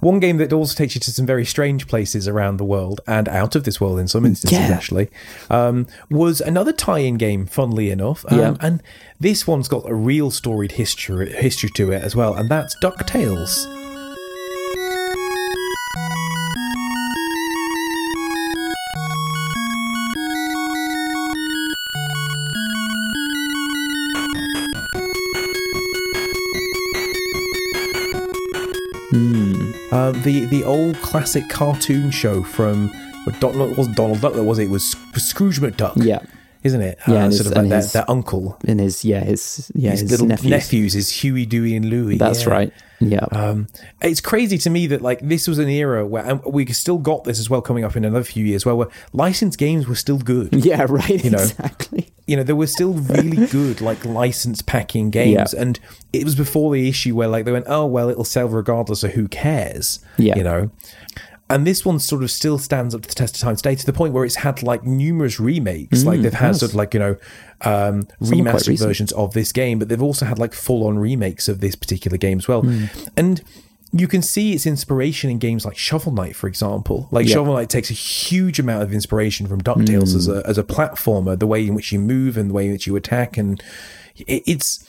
One 0.00 0.20
game 0.20 0.36
that 0.38 0.52
also 0.52 0.74
takes 0.76 0.94
you 0.94 1.00
to 1.00 1.10
some 1.10 1.26
very 1.26 1.44
strange 1.44 1.86
places 1.88 2.28
around 2.28 2.56
the 2.58 2.64
world 2.64 3.00
and 3.06 3.28
out 3.28 3.54
of 3.56 3.64
this 3.64 3.80
world 3.80 3.98
in 3.98 4.08
some 4.08 4.24
instances, 4.24 4.58
Yeah. 4.58 4.74
actually, 4.74 5.08
um, 5.50 5.86
was 6.10 6.40
another 6.40 6.72
tie-in 6.72 7.16
game. 7.16 7.46
Funnily 7.46 7.90
enough, 7.90 8.24
um, 8.28 8.38
Yeah. 8.38 8.54
and 8.60 8.82
this 9.20 9.46
one's 9.46 9.68
got 9.68 9.88
a 9.88 9.94
real 9.94 10.30
storied 10.30 10.72
history 10.72 11.32
history 11.32 11.70
to 11.70 11.90
it 11.92 12.02
as 12.02 12.14
well, 12.16 12.34
and 12.34 12.48
that's 12.48 12.76
Ducktales. 12.82 13.66
The 30.22 30.44
the 30.46 30.64
old 30.64 30.96
classic 30.96 31.48
cartoon 31.48 32.10
show 32.10 32.42
from 32.42 32.90
well, 33.26 33.36
Don- 33.40 33.60
it 33.60 33.76
wasn't 33.76 33.96
Donald 33.96 34.20
Duck, 34.20 34.32
that 34.34 34.42
was 34.42 34.58
it? 34.58 34.64
It 34.64 34.70
was 34.70 34.96
Scrooge 35.16 35.60
McDuck. 35.60 35.92
Yeah. 35.96 36.20
isn't 36.64 36.80
it? 36.80 36.98
Yeah, 37.06 37.26
uh, 37.26 37.30
sort 37.30 37.32
his- 37.32 37.46
of 37.48 37.56
like 37.56 37.68
their, 37.68 37.78
his- 37.78 37.92
their 37.92 38.10
uncle, 38.10 38.58
And 38.66 38.80
his, 38.80 39.04
yeah, 39.04 39.20
his, 39.24 39.70
yeah, 39.74 39.90
his, 39.92 40.00
his, 40.00 40.10
little 40.10 40.26
nephews. 40.26 40.50
nephews. 40.50 40.92
his 40.94 41.10
Huey, 41.10 41.44
Dewey, 41.46 41.76
and 41.76 41.84
Louie. 41.84 42.18
That's 42.18 42.44
yeah. 42.44 42.50
right. 42.50 42.72
Yeah. 43.00 43.24
Um, 43.32 43.66
it's 44.00 44.20
crazy 44.20 44.58
to 44.58 44.70
me 44.70 44.86
that 44.88 45.02
like 45.02 45.18
this 45.20 45.48
was 45.48 45.58
an 45.58 45.68
era 45.68 46.06
where 46.06 46.24
and 46.24 46.44
we 46.44 46.66
still 46.66 46.98
got 46.98 47.24
this 47.24 47.40
as 47.40 47.50
well 47.50 47.60
coming 47.60 47.82
up 47.84 47.96
in 47.96 48.04
another 48.04 48.22
few 48.24 48.44
years 48.44 48.64
where, 48.64 48.76
where 48.76 48.88
licensed 49.12 49.58
games 49.58 49.88
were 49.88 49.96
still 49.96 50.18
good. 50.18 50.50
yeah, 50.64 50.86
right. 50.88 51.24
you 51.24 51.30
know, 51.30 51.38
exactly. 51.42 52.11
You 52.32 52.38
know, 52.38 52.42
there 52.44 52.56
were 52.56 52.66
still 52.66 52.94
really 52.94 53.46
good 53.58 53.80
like 53.82 54.04
license 54.04 54.62
packing 54.62 55.10
games, 55.10 55.52
Yeah. 55.54 55.60
and 55.62 55.78
it 56.12 56.24
was 56.24 56.34
before 56.34 56.72
the 56.72 56.88
issue 56.88 57.14
where 57.14 57.28
like 57.28 57.44
they 57.44 57.52
went, 57.52 57.66
oh 57.68 57.84
well, 57.86 58.08
it'll 58.08 58.24
sell 58.24 58.48
regardless, 58.48 59.00
so 59.00 59.08
who 59.08 59.28
cares? 59.28 59.98
Yeah. 60.16 60.36
you 60.36 60.42
know. 60.44 60.70
And 61.50 61.66
this 61.66 61.84
one 61.84 61.98
sort 61.98 62.22
of 62.22 62.30
still 62.30 62.56
stands 62.56 62.94
up 62.94 63.02
to 63.02 63.08
the 63.08 63.14
test 63.14 63.36
of 63.36 63.42
time 63.42 63.56
today 63.56 63.74
to 63.74 63.84
the 63.84 63.92
point 63.92 64.14
where 64.14 64.24
it's 64.24 64.36
had 64.36 64.62
like 64.62 64.84
numerous 64.84 65.38
remakes. 65.38 66.02
like 66.04 66.22
they've 66.22 66.32
had 66.32 66.50
Mm, 66.50 66.52
yes. 66.54 66.60
sort 66.60 66.70
of 66.70 66.76
like, 66.76 66.94
you 66.94 67.00
know, 67.00 67.16
um, 67.60 68.04
remastered 68.22 68.78
versions 68.78 69.12
of 69.12 69.34
this 69.34 69.52
game, 69.52 69.78
but 69.78 69.90
they've 69.90 70.00
also 70.02 70.24
had 70.24 70.38
like 70.38 70.54
full 70.54 70.86
on 70.86 70.98
remakes 70.98 71.48
of 71.48 71.60
this 71.60 71.74
particular 71.74 72.16
game 72.16 72.38
as 72.38 72.48
well. 72.48 72.62
Hmm. 72.62 72.84
And 73.18 73.42
you 73.94 74.08
can 74.08 74.22
see 74.22 74.52
its 74.54 74.64
inspiration 74.66 75.28
in 75.30 75.38
games 75.38 75.64
like 75.66 75.76
Shovel 75.76 76.12
Knight, 76.12 76.34
for 76.34 76.46
example. 76.48 77.08
Like 77.10 77.26
Yeah. 77.26 77.34
Shovel 77.34 77.54
Knight 77.54 77.68
takes 77.68 77.90
a 77.90 77.94
huge 77.94 78.58
amount 78.58 78.82
of 78.82 78.92
inspiration 78.92 79.46
from 79.46 79.60
DuckTales 79.60 80.14
as 80.16 80.26
Hmm. 80.26 80.32
a 80.38 80.42
as 80.46 80.56
a 80.58 80.62
platformer, 80.64 81.38
the 81.38 81.46
way 81.46 81.66
in 81.66 81.74
which 81.74 81.92
you 81.92 81.98
move 81.98 82.36
and 82.38 82.50
the 82.50 82.54
way 82.54 82.66
in 82.66 82.72
which 82.72 82.86
you 82.86 82.96
attack, 82.96 83.36
and 83.36 83.62
it, 84.16 84.42
it's. 84.46 84.84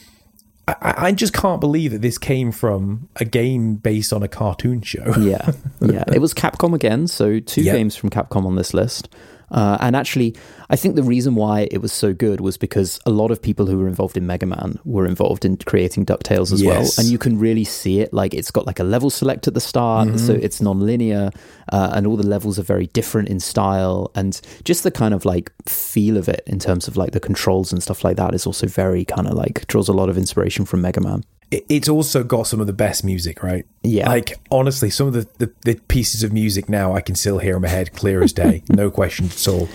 I, 0.65 0.93
I 1.07 1.11
just 1.11 1.33
can't 1.33 1.59
believe 1.59 1.91
that 1.91 2.01
this 2.01 2.17
came 2.17 2.53
from 2.53 3.09
a 3.17 3.25
game 3.25 3.75
based 3.75 4.13
on 4.13 4.23
a 4.23 4.29
cartoon 4.29 4.81
show. 4.81 5.13
yeah, 5.19 5.51
yeah. 5.81 6.05
It 6.13 6.19
was 6.19 6.33
Capcom 6.33 6.73
again, 6.73 7.07
so 7.07 7.41
two 7.41 7.63
Yep. 7.63 7.75
games 7.75 7.95
from 7.97 8.09
Capcom 8.09 8.45
on 8.45 8.55
this 8.55 8.73
list. 8.73 9.09
Uh, 9.53 9.77
and 9.79 9.95
actually, 9.95 10.35
I 10.69 10.75
think 10.75 10.95
the 10.95 11.03
reason 11.03 11.35
why 11.35 11.67
it 11.71 11.77
was 11.79 11.93
so 11.93 12.11
good 12.13 12.41
was 12.41 12.57
because 12.57 12.99
a 13.05 13.11
lot 13.11 13.29
of 13.31 13.39
people 13.39 13.67
who 13.67 13.77
were 13.77 13.87
involved 13.87 14.17
in 14.17 14.25
Mega 14.25 14.47
Man 14.47 14.79
were 14.83 15.05
involved 15.05 15.45
in 15.45 15.57
creating 15.57 16.05
DuckTales 16.07 16.51
as 16.51 16.63
well. 16.63 16.81
And 16.97 17.07
you 17.07 17.17
can 17.19 17.37
really 17.37 17.63
see 17.63 17.99
it. 17.99 18.11
Like, 18.13 18.33
it's 18.33 18.49
got 18.51 18.65
like 18.65 18.79
a 18.79 18.83
level 18.83 19.09
select 19.11 19.47
at 19.47 19.53
the 19.53 19.61
start, 19.61 20.07
Mm-hmm. 20.07 20.17
so 20.17 20.33
it's 20.33 20.59
non 20.61 20.79
linear, 20.79 21.29
uh, 21.71 21.91
and 21.93 22.07
all 22.07 22.17
the 22.17 22.25
levels 22.27 22.57
are 22.57 22.63
very 22.63 22.87
different 22.87 23.29
in 23.29 23.39
style. 23.39 24.11
And 24.15 24.41
just 24.63 24.83
the 24.83 24.91
kind 24.91 25.13
of 25.13 25.23
like 25.23 25.51
feel 25.67 26.17
of 26.17 26.27
it 26.27 26.41
in 26.47 26.57
terms 26.59 26.87
of 26.87 26.97
like 26.97 27.11
the 27.11 27.19
controls 27.19 27.71
and 27.71 27.81
stuff 27.83 28.03
like 28.03 28.17
that 28.17 28.33
is 28.33 28.47
also 28.47 28.65
very 28.67 29.05
kind 29.05 29.27
of 29.27 29.33
like 29.35 29.67
draws 29.67 29.87
a 29.87 29.93
lot 29.93 30.09
of 30.09 30.17
inspiration 30.17 30.65
from 30.65 30.81
Mega 30.81 31.01
Man. 31.01 31.23
It- 31.53 31.65
it's 31.69 31.89
also 31.89 32.23
got 32.23 32.47
some 32.47 32.59
of 32.59 32.67
the 32.67 32.73
best 32.73 33.03
music, 33.03 33.43
right? 33.43 33.65
Yeah. 33.83 34.09
Like 34.09 34.39
honestly, 34.51 34.89
some 34.89 35.07
of 35.07 35.13
the, 35.13 35.27
the, 35.37 35.51
the 35.63 35.75
pieces 35.87 36.23
of 36.23 36.31
music 36.33 36.69
now 36.69 36.93
I 36.93 37.01
can 37.01 37.15
still 37.15 37.37
hear 37.39 37.55
in 37.55 37.61
my 37.61 37.67
head 37.69 37.93
clear 37.93 38.21
as 38.23 38.33
day, 38.33 38.63
no 38.69 38.89
question 38.91 39.25
at 39.27 39.47
all. 39.47 39.67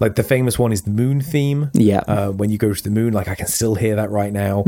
Like 0.00 0.16
the 0.16 0.24
famous 0.24 0.58
one 0.58 0.72
is 0.72 0.82
the 0.82 0.90
moon 0.90 1.20
theme. 1.20 1.70
Yeah. 1.74 2.00
Uh, 2.08 2.30
when 2.32 2.50
you 2.50 2.58
go 2.58 2.72
to 2.74 2.82
the 2.82 2.90
moon, 2.90 3.12
like 3.12 3.28
I 3.28 3.36
can 3.36 3.46
still 3.46 3.76
hear 3.76 3.94
that 3.96 4.10
right 4.10 4.32
now. 4.32 4.64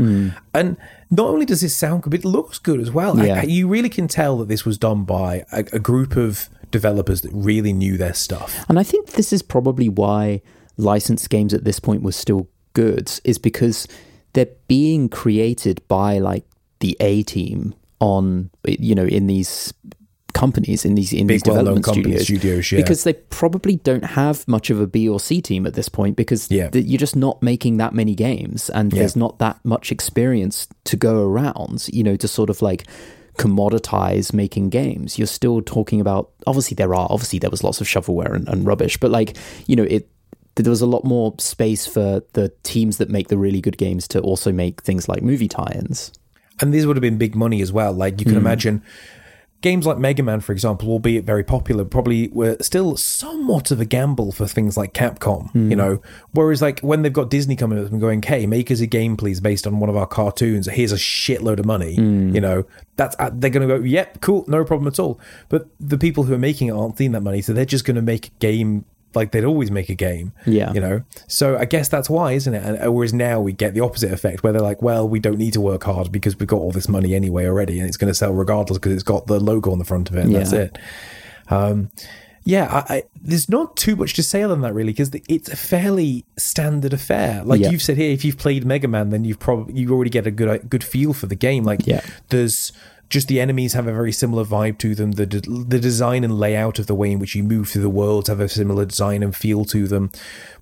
And 0.53 0.77
not 1.11 1.27
only 1.27 1.45
does 1.45 1.59
this 1.61 1.75
sound 1.75 2.03
good, 2.03 2.11
but 2.11 2.19
it 2.19 2.25
looks 2.25 2.57
good 2.57 2.79
as 2.79 2.89
well. 2.91 3.17
Yeah. 3.19 3.41
I- 3.41 3.43
you 3.43 3.67
really 3.67 3.89
can 3.89 4.07
tell 4.07 4.37
that 4.37 4.47
this 4.47 4.63
was 4.65 4.77
done 4.77 5.03
by 5.03 5.43
a, 5.51 5.59
a 5.73 5.79
group 5.79 6.15
of 6.15 6.47
developers 6.71 7.21
that 7.21 7.31
really 7.33 7.73
knew 7.73 7.97
their 7.97 8.13
stuff. 8.13 8.63
And 8.69 8.79
I 8.79 8.83
think 8.83 9.11
this 9.11 9.33
is 9.33 9.41
probably 9.41 9.89
why 9.89 10.41
licensed 10.77 11.29
games 11.29 11.53
at 11.53 11.63
this 11.65 11.79
point 11.79 12.01
were 12.01 12.11
still 12.13 12.47
good, 12.73 13.11
is 13.25 13.37
because 13.37 13.87
they're 14.33 14.47
being 14.67 15.07
created 15.09 15.81
by 15.87 16.17
like 16.19 16.45
the 16.85 16.97
A 16.99 17.23
team 17.23 17.73
on, 17.99 18.49
you 18.67 18.93
know, 18.95 19.05
in 19.05 19.27
these 19.27 19.73
companies, 20.33 20.83
in 20.83 20.95
these 20.95 21.13
in 21.13 21.27
Big, 21.27 21.35
these 21.35 21.43
development 21.43 21.85
studios, 21.85 22.23
studios, 22.23 22.71
yeah. 22.71 22.81
because 22.81 23.05
they 23.05 23.13
probably 23.13 23.77
don't 23.77 24.03
have 24.03 24.45
much 24.47 24.69
of 24.69 24.81
a 24.81 24.85
B 24.85 25.07
or 25.07 25.19
C 25.19 25.41
team 25.41 25.65
at 25.65 25.73
this 25.75 25.87
point 25.89 26.17
because 26.17 26.51
Yeah. 26.51 26.69
you're 26.73 26.99
just 27.07 27.15
not 27.15 27.41
making 27.41 27.77
that 27.77 27.93
many 27.93 28.15
games 28.15 28.69
and 28.69 28.91
Yeah. 28.91 28.99
there's 28.99 29.15
not 29.15 29.39
that 29.39 29.57
much 29.63 29.91
experience 29.93 30.67
to 30.83 30.97
go 30.97 31.23
around, 31.23 31.87
you 31.91 32.03
know, 32.03 32.17
to 32.17 32.27
sort 32.27 32.49
of 32.49 32.61
like 32.61 32.83
commoditize 33.37 34.33
making 34.33 34.69
games. 34.69 35.17
You're 35.17 35.27
still 35.27 35.61
talking 35.61 36.01
about 36.01 36.31
obviously 36.45 36.75
there 36.75 36.93
are 36.93 37.07
obviously 37.09 37.39
there 37.39 37.49
was 37.49 37.63
lots 37.63 37.79
of 37.81 37.87
shovelware 37.87 38.33
and, 38.35 38.47
and 38.49 38.65
rubbish, 38.65 38.97
but 38.97 39.11
like 39.11 39.37
you 39.67 39.75
know 39.75 39.83
it 39.83 40.09
there 40.55 40.69
was 40.69 40.81
a 40.81 40.85
lot 40.85 41.03
more 41.03 41.33
space 41.37 41.85
for 41.85 42.21
the 42.33 42.49
teams 42.63 42.97
that 42.97 43.09
make 43.09 43.27
the 43.27 43.37
really 43.37 43.59
good 43.61 43.77
games 43.77 44.07
to 44.07 44.19
also 44.21 44.51
make 44.53 44.81
things 44.83 45.07
like 45.09 45.21
movie 45.21 45.49
tie-ins. 45.49 46.11
And 46.59 46.73
these 46.73 46.85
would 46.85 46.95
have 46.95 47.01
been 47.01 47.17
big 47.17 47.35
money 47.35 47.61
as 47.61 47.71
well. 47.71 47.93
Like 47.93 48.19
you 48.19 48.25
can 48.25 48.33
hmm. 48.33 48.39
imagine 48.39 48.83
games 49.65 49.87
like 49.87 49.97
Mega 49.97 50.21
Man, 50.21 50.41
for 50.41 50.51
example, 50.51 50.89
albeit 50.89 51.23
very 51.23 51.43
popular, 51.43 51.85
probably 51.85 52.27
were 52.27 52.55
still 52.61 52.95
somewhat 52.97 53.71
of 53.71 53.81
a 53.81 53.85
gamble 53.85 54.31
for 54.31 54.47
things 54.47 54.77
like 54.77 54.93
Capcom, 54.93 55.53
you 55.55 55.61
hmm. 55.61 55.69
know. 55.69 56.01
Whereas 56.33 56.61
like 56.61 56.81
when 56.81 57.01
they've 57.01 57.11
got 57.11 57.31
Disney 57.31 57.55
coming 57.55 57.83
up 57.83 57.91
and 57.91 57.99
going, 57.99 58.21
"Hey, 58.21 58.45
make 58.45 58.69
us 58.69 58.79
a 58.79 58.85
game, 58.85 59.17
please, 59.17 59.39
based 59.39 59.65
on 59.65 59.79
one 59.79 59.89
of 59.89 59.97
our 59.97 60.05
cartoons. 60.05 60.67
Here's 60.67 60.91
a 60.91 60.97
shitload 60.97 61.59
of 61.59 61.65
money," 61.65 61.95
hmm. 61.95 62.33
you 62.33 62.41
know. 62.41 62.65
That's 62.95 63.15
uh, 63.17 63.31
they're 63.33 63.49
going 63.49 63.67
to 63.67 63.79
go, 63.79 63.83
"Yep, 63.83 64.21
cool, 64.21 64.45
no 64.47 64.63
problem 64.63 64.87
at 64.87 64.99
all." 64.99 65.19
But 65.49 65.67
the 65.79 65.97
people 65.97 66.25
who 66.25 66.33
are 66.35 66.39
making 66.39 66.67
it 66.67 66.71
aren't 66.71 66.97
seeing 66.99 67.13
that 67.13 67.21
money, 67.21 67.41
so 67.41 67.51
they're 67.51 67.65
just 67.65 67.85
going 67.85 67.95
to 67.95 68.03
make 68.03 68.27
a 68.27 68.31
game. 68.39 68.85
Like 69.15 69.31
they'd 69.31 69.43
always 69.45 69.71
make 69.71 69.89
a 69.89 69.95
game, 69.95 70.33
Yeah. 70.45 70.73
You 70.73 70.81
know, 70.81 71.01
so 71.27 71.57
I 71.57 71.65
guess 71.65 71.87
that's 71.89 72.09
why, 72.09 72.33
isn't 72.33 72.53
it? 72.53 72.63
And 72.63 72.93
whereas 72.93 73.13
now 73.13 73.39
we 73.39 73.53
get 73.53 73.73
the 73.73 73.81
opposite 73.81 74.11
effect, 74.11 74.43
where 74.43 74.51
they're 74.53 74.61
like, 74.61 74.81
"Well, 74.81 75.07
we 75.07 75.19
don't 75.19 75.37
need 75.37 75.53
to 75.53 75.61
work 75.61 75.83
hard 75.83 76.11
because 76.11 76.37
we've 76.37 76.47
got 76.47 76.57
all 76.57 76.71
this 76.71 76.89
money 76.89 77.15
anyway 77.15 77.45
already, 77.45 77.79
and 77.79 77.87
it's 77.87 77.97
going 77.97 78.09
to 78.11 78.15
sell 78.15 78.33
regardless 78.33 78.77
because 78.77 78.93
it's 78.93 79.03
got 79.03 79.27
the 79.27 79.39
logo 79.39 79.71
on 79.71 79.79
the 79.79 79.85
front 79.85 80.09
of 80.09 80.15
it, 80.17 80.25
and 80.25 80.35
that's 80.35 80.51
it." 80.53 80.77
Um, 81.49 81.91
yeah, 82.47 82.83
I, 82.89 82.93
I, 82.97 83.03
there's 83.19 83.49
not 83.49 83.75
too 83.75 83.95
much 83.95 84.13
to 84.15 84.23
say 84.23 84.43
on 84.43 84.61
that 84.61 84.73
really 84.73 84.91
because 84.91 85.09
it's 85.27 85.49
a 85.49 85.55
fairly 85.55 86.25
standard 86.37 86.93
affair. 86.93 87.43
Like 87.43 87.59
Yeah. 87.59 87.71
you've 87.71 87.81
said 87.81 87.97
here, 87.97 88.11
if 88.11 88.23
you've 88.23 88.37
played 88.37 88.63
Mega 88.65 88.87
Man, 88.87 89.09
then 89.09 89.25
you've 89.25 89.39
probably 89.39 89.73
you 89.79 89.91
already 89.91 90.11
get 90.11 90.27
a 90.27 90.31
good 90.31 90.47
a 90.49 90.59
good 90.59 90.83
feel 90.83 91.13
for 91.13 91.25
the 91.25 91.35
game. 91.35 91.63
Like 91.63 91.87
Yeah. 91.87 92.01
there's 92.29 92.71
just 93.09 93.27
the 93.27 93.39
enemies 93.39 93.73
have 93.73 93.87
a 93.87 93.93
very 93.93 94.11
similar 94.11 94.43
vibe 94.43 94.77
to 94.79 94.95
them. 94.95 95.13
The 95.13 95.25
de- 95.25 95.41
the 95.41 95.79
design 95.79 96.23
and 96.23 96.39
layout 96.39 96.79
of 96.79 96.87
the 96.87 96.95
way 96.95 97.11
in 97.11 97.19
which 97.19 97.35
you 97.35 97.43
move 97.43 97.69
through 97.69 97.83
the 97.83 97.89
worlds 97.89 98.29
have 98.29 98.39
a 98.39 98.49
similar 98.49 98.85
design 98.85 99.23
and 99.23 99.35
feel 99.35 99.65
to 99.65 99.87
them. 99.87 100.11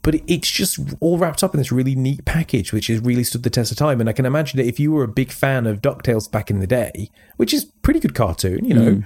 But 0.01 0.15
it's 0.27 0.49
just 0.49 0.79
all 0.99 1.17
wrapped 1.17 1.43
up 1.43 1.53
in 1.53 1.60
this 1.60 1.71
really 1.71 1.95
neat 1.95 2.25
package, 2.25 2.73
which 2.73 2.88
has 2.88 2.99
really 2.99 3.23
stood 3.23 3.43
the 3.43 3.49
test 3.49 3.71
of 3.71 3.77
time. 3.77 3.99
And 3.99 4.10
I 4.10 4.13
can 4.13 4.25
imagine 4.25 4.58
that 4.58 4.67
if 4.67 4.79
you 4.79 4.91
were 4.91 5.03
a 5.03 5.08
big 5.08 5.32
fan 5.32 5.65
of 5.65 5.82
DuckTales 5.82 6.29
back 6.29 6.49
in 6.49 6.60
the 6.60 6.67
day, 6.67 7.10
which 7.38 7.53
is 7.53 7.65
pretty 7.65 7.99
good 7.99 8.15
cartoon, 8.15 8.65
you 8.65 8.73
know. 8.73 8.91
Hmm. 8.95 9.01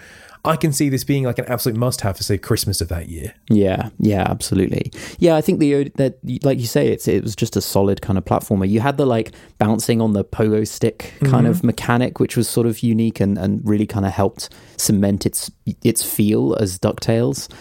I 0.48 0.56
can 0.56 0.72
see 0.74 0.90
this 0.90 1.04
being 1.04 1.24
like 1.26 1.38
an 1.40 1.46
absolute 1.46 1.78
must-have 1.78 2.18
for 2.18 2.24
say 2.24 2.38
Christmas 2.38 2.82
of 2.82 2.88
that 2.88 3.10
year. 3.10 3.34
Yeah, 3.50 3.90
yeah, 4.00 4.26
absolutely. 4.28 4.92
Yeah, 5.20 5.36
I 5.36 5.42
think 5.42 5.60
the 5.60 5.90
that 5.96 6.18
like 6.44 6.60
you 6.60 6.66
say, 6.68 6.88
it's 6.88 7.08
it 7.08 7.22
was 7.24 7.36
just 7.36 7.56
a 7.56 7.62
solid 7.62 8.02
kind 8.02 8.18
of 8.18 8.26
platformer. 8.26 8.68
You 8.68 8.80
had 8.80 8.98
the 8.98 9.06
like 9.06 9.34
bouncing 9.58 10.02
on 10.02 10.14
the 10.14 10.24
pogo 10.24 10.68
stick 10.68 11.14
kind 11.22 11.46
Mm-hmm. 11.46 11.46
of 11.48 11.64
mechanic, 11.64 12.20
which 12.20 12.36
was 12.38 12.48
sort 12.50 12.66
of 12.68 12.80
unique 12.82 13.20
and, 13.20 13.38
and 13.38 13.62
really 13.68 13.86
kind 13.86 14.06
of 14.06 14.14
helped 14.14 14.50
cement 14.78 15.26
its 15.26 15.52
its 15.84 16.02
feel 16.04 16.56
as 16.60 16.80
DuckTales. 16.80 17.52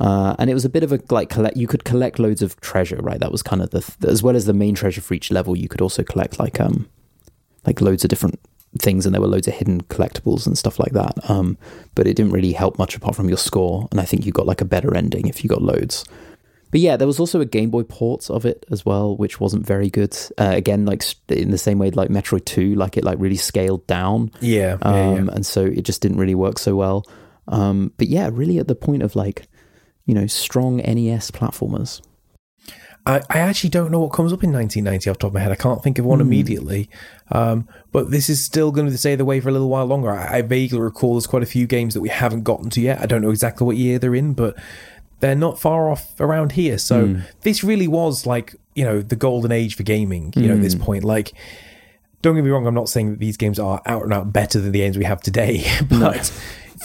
Uh, 0.00 0.34
and 0.40 0.50
it 0.50 0.54
was 0.54 0.64
a 0.64 0.68
bit 0.68 0.82
of 0.82 0.92
a 0.92 0.98
like 1.10 1.28
collect. 1.30 1.56
You 1.56 1.68
could 1.68 1.84
collect 1.84 2.18
loads 2.18 2.42
of 2.42 2.60
treasure, 2.60 2.96
right? 3.02 3.20
That 3.20 3.30
was 3.30 3.42
kind 3.42 3.62
of 3.62 3.70
the 3.70 3.82
as 4.08 4.20
well 4.22 4.34
as 4.34 4.46
the 4.46 4.52
main 4.52 4.74
treasure 4.74 5.00
for 5.00 5.14
each 5.14 5.30
level. 5.30 5.56
You 5.56 5.68
could 5.68 5.80
also 5.80 6.02
collect 6.02 6.40
like 6.40 6.60
um 6.60 6.88
like 7.64 7.80
loads 7.80 8.02
of 8.04 8.08
different 8.10 8.40
things 8.78 9.04
and 9.04 9.14
there 9.14 9.20
were 9.20 9.28
loads 9.28 9.46
of 9.46 9.54
hidden 9.54 9.82
collectibles 9.82 10.46
and 10.46 10.56
stuff 10.56 10.78
like 10.78 10.92
that 10.92 11.12
um 11.28 11.58
but 11.94 12.06
it 12.06 12.14
didn't 12.14 12.32
really 12.32 12.52
help 12.52 12.78
much 12.78 12.96
apart 12.96 13.14
from 13.14 13.28
your 13.28 13.36
score 13.36 13.86
and 13.90 14.00
i 14.00 14.04
think 14.04 14.24
you 14.24 14.32
got 14.32 14.46
like 14.46 14.62
a 14.62 14.64
better 14.64 14.96
ending 14.96 15.28
if 15.28 15.44
you 15.44 15.48
got 15.50 15.60
loads. 15.62 16.04
But 16.70 16.80
yeah 16.80 16.96
there 16.96 17.06
was 17.06 17.20
also 17.20 17.42
a 17.42 17.44
game 17.44 17.68
boy 17.68 17.82
port 17.82 18.30
of 18.30 18.46
it 18.46 18.64
as 18.70 18.86
well 18.86 19.14
which 19.14 19.38
wasn't 19.38 19.66
very 19.66 19.90
good. 19.90 20.16
Uh, 20.38 20.52
again 20.54 20.86
like 20.86 21.02
in 21.28 21.50
the 21.50 21.58
same 21.58 21.78
way 21.78 21.90
like 21.90 22.08
metroid 22.08 22.46
2 22.46 22.74
like 22.74 22.96
it 22.96 23.04
like 23.04 23.18
really 23.20 23.36
scaled 23.36 23.86
down 23.86 24.30
Yeah, 24.40 24.78
um 24.80 24.94
yeah, 24.94 25.12
yeah. 25.24 25.30
and 25.34 25.44
so 25.44 25.66
it 25.66 25.82
just 25.82 26.00
didn't 26.00 26.16
really 26.16 26.34
work 26.34 26.58
so 26.58 26.74
well. 26.74 27.04
Um 27.48 27.92
but 27.98 28.08
yeah 28.08 28.30
really 28.32 28.58
at 28.58 28.68
the 28.68 28.74
point 28.74 29.02
of 29.02 29.14
like 29.14 29.48
you 30.06 30.14
know 30.14 30.26
strong 30.26 30.78
nes 30.78 31.30
platformers 31.30 32.00
I, 33.04 33.20
I 33.28 33.38
actually 33.40 33.70
don't 33.70 33.90
know 33.90 34.00
what 34.00 34.12
comes 34.12 34.32
up 34.32 34.44
in 34.44 34.52
1990 34.52 35.10
off 35.10 35.16
the 35.16 35.20
top 35.20 35.28
of 35.28 35.34
my 35.34 35.40
head. 35.40 35.50
I 35.50 35.56
can't 35.56 35.82
think 35.82 35.98
of 35.98 36.04
one 36.04 36.20
hmm. 36.20 36.26
immediately. 36.26 36.88
Um, 37.30 37.68
but 37.90 38.10
this 38.10 38.28
is 38.28 38.44
still 38.44 38.70
going 38.70 38.88
to 38.88 38.96
stay 38.96 39.16
the 39.16 39.24
way 39.24 39.40
for 39.40 39.48
a 39.48 39.52
little 39.52 39.68
while 39.68 39.86
longer. 39.86 40.10
I, 40.10 40.38
I 40.38 40.42
vaguely 40.42 40.78
recall 40.78 41.14
there's 41.14 41.26
quite 41.26 41.42
a 41.42 41.46
few 41.46 41.66
games 41.66 41.94
that 41.94 42.00
we 42.00 42.10
haven't 42.10 42.44
gotten 42.44 42.70
to 42.70 42.80
yet. 42.80 43.00
I 43.00 43.06
don't 43.06 43.22
know 43.22 43.30
exactly 43.30 43.66
what 43.66 43.76
year 43.76 43.98
they're 43.98 44.14
in, 44.14 44.34
but 44.34 44.56
they're 45.20 45.34
not 45.34 45.58
far 45.58 45.90
off 45.90 46.18
around 46.20 46.52
here. 46.52 46.78
So 46.78 47.06
hmm. 47.06 47.20
this 47.40 47.64
really 47.64 47.88
was 47.88 48.24
like, 48.26 48.54
you 48.74 48.84
know, 48.84 49.02
the 49.02 49.16
golden 49.16 49.50
age 49.52 49.74
for 49.74 49.82
gaming, 49.82 50.32
you 50.36 50.46
know, 50.46 50.54
at 50.54 50.62
this 50.62 50.74
hmm. 50.74 50.82
point. 50.82 51.04
Like, 51.04 51.32
don't 52.22 52.36
get 52.36 52.44
me 52.44 52.50
wrong, 52.50 52.66
I'm 52.68 52.74
not 52.74 52.88
saying 52.88 53.10
that 53.10 53.18
these 53.18 53.36
games 53.36 53.58
are 53.58 53.82
out 53.84 54.04
and 54.04 54.12
out 54.12 54.32
better 54.32 54.60
than 54.60 54.70
the 54.70 54.78
games 54.78 54.96
we 54.96 55.04
have 55.04 55.20
today, 55.20 55.64
but 55.88 56.32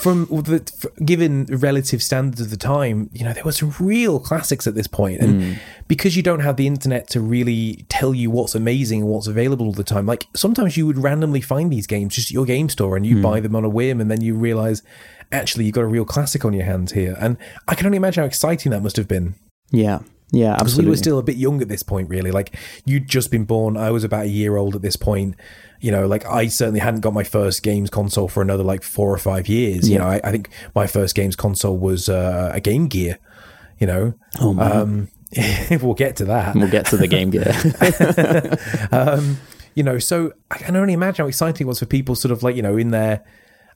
from 0.00 0.26
the 0.26 0.90
given 1.04 1.46
relative 1.46 2.02
standards 2.02 2.40
of 2.40 2.50
the 2.50 2.56
time, 2.56 3.10
you 3.12 3.24
know, 3.24 3.32
there 3.32 3.44
were 3.44 3.52
some 3.52 3.74
real 3.80 4.20
classics 4.20 4.66
at 4.66 4.74
this 4.74 4.86
point. 4.86 5.20
And 5.20 5.40
mm. 5.40 5.58
because 5.88 6.16
you 6.16 6.22
don't 6.22 6.40
have 6.40 6.56
the 6.56 6.66
internet 6.66 7.08
to 7.10 7.20
really 7.20 7.84
tell 7.88 8.14
you 8.14 8.30
what's 8.30 8.54
amazing 8.54 9.02
and 9.02 9.10
what's 9.10 9.26
available 9.26 9.66
all 9.66 9.72
the 9.72 9.84
time, 9.84 10.06
like 10.06 10.26
sometimes 10.36 10.76
you 10.76 10.86
would 10.86 10.98
randomly 10.98 11.40
find 11.40 11.72
these 11.72 11.86
games 11.86 12.14
just 12.14 12.28
at 12.28 12.34
your 12.34 12.44
game 12.44 12.68
store 12.68 12.96
and 12.96 13.06
you 13.06 13.16
mm. 13.16 13.22
buy 13.22 13.40
them 13.40 13.56
on 13.56 13.64
a 13.64 13.68
whim 13.68 14.00
and 14.00 14.10
then 14.10 14.20
you 14.20 14.34
realize 14.34 14.82
actually 15.32 15.64
you've 15.64 15.74
got 15.74 15.82
a 15.82 15.86
real 15.86 16.04
classic 16.04 16.44
on 16.44 16.52
your 16.52 16.64
hands 16.64 16.92
here. 16.92 17.16
And 17.18 17.36
I 17.66 17.74
can 17.74 17.86
only 17.86 17.96
imagine 17.96 18.22
how 18.22 18.26
exciting 18.26 18.70
that 18.70 18.82
must 18.82 18.96
have 18.96 19.08
been. 19.08 19.34
yeah 19.70 20.00
yeah 20.30 20.56
Because 20.56 20.76
we 20.76 20.86
were 20.86 20.96
still 20.96 21.18
a 21.18 21.22
bit 21.22 21.36
young 21.36 21.62
at 21.62 21.68
this 21.68 21.82
point, 21.82 22.08
really. 22.08 22.30
Like 22.30 22.56
you'd 22.84 23.08
just 23.08 23.30
been 23.30 23.44
born. 23.44 23.76
I 23.76 23.90
was 23.90 24.04
about 24.04 24.24
a 24.26 24.28
year 24.28 24.56
old 24.56 24.74
at 24.74 24.82
this 24.82 24.96
point. 24.96 25.36
You 25.80 25.92
know, 25.92 26.06
like 26.06 26.26
I 26.26 26.48
certainly 26.48 26.80
hadn't 26.80 27.00
got 27.00 27.14
my 27.14 27.24
first 27.24 27.62
games 27.62 27.88
console 27.88 28.28
for 28.28 28.42
another 28.42 28.64
like 28.64 28.82
four 28.82 29.12
or 29.12 29.18
five 29.18 29.48
years. 29.48 29.88
You 29.88 29.98
know, 29.98 30.06
I, 30.06 30.20
I 30.24 30.32
think 30.32 30.50
my 30.74 30.86
first 30.86 31.14
games 31.14 31.36
console 31.36 31.78
was 31.78 32.08
uh, 32.08 32.50
a 32.52 32.60
Game 32.60 32.88
Gear. 32.88 33.18
You 33.78 33.86
know, 33.86 34.14
oh 34.40 34.52
man 34.52 34.72
um, 34.72 35.08
we'll 35.82 35.94
get 35.94 36.16
to 36.16 36.24
that. 36.26 36.54
we'll 36.54 36.70
get 36.70 36.86
to 36.86 36.96
the 36.96 37.06
game 37.06 37.30
gear 37.30 37.52
um, 38.92 39.38
you 39.74 39.82
know, 39.84 39.98
so 39.98 40.32
I 40.50 40.58
can 40.58 40.74
only 40.74 40.92
imagine 40.92 41.24
how 41.24 41.28
exciting 41.28 41.66
it 41.66 41.68
was 41.68 41.78
for 41.78 41.86
people 41.86 42.16
sort 42.16 42.32
of 42.32 42.42
like, 42.42 42.56
you 42.56 42.62
know, 42.62 42.76
in 42.76 42.90
their, 42.90 43.24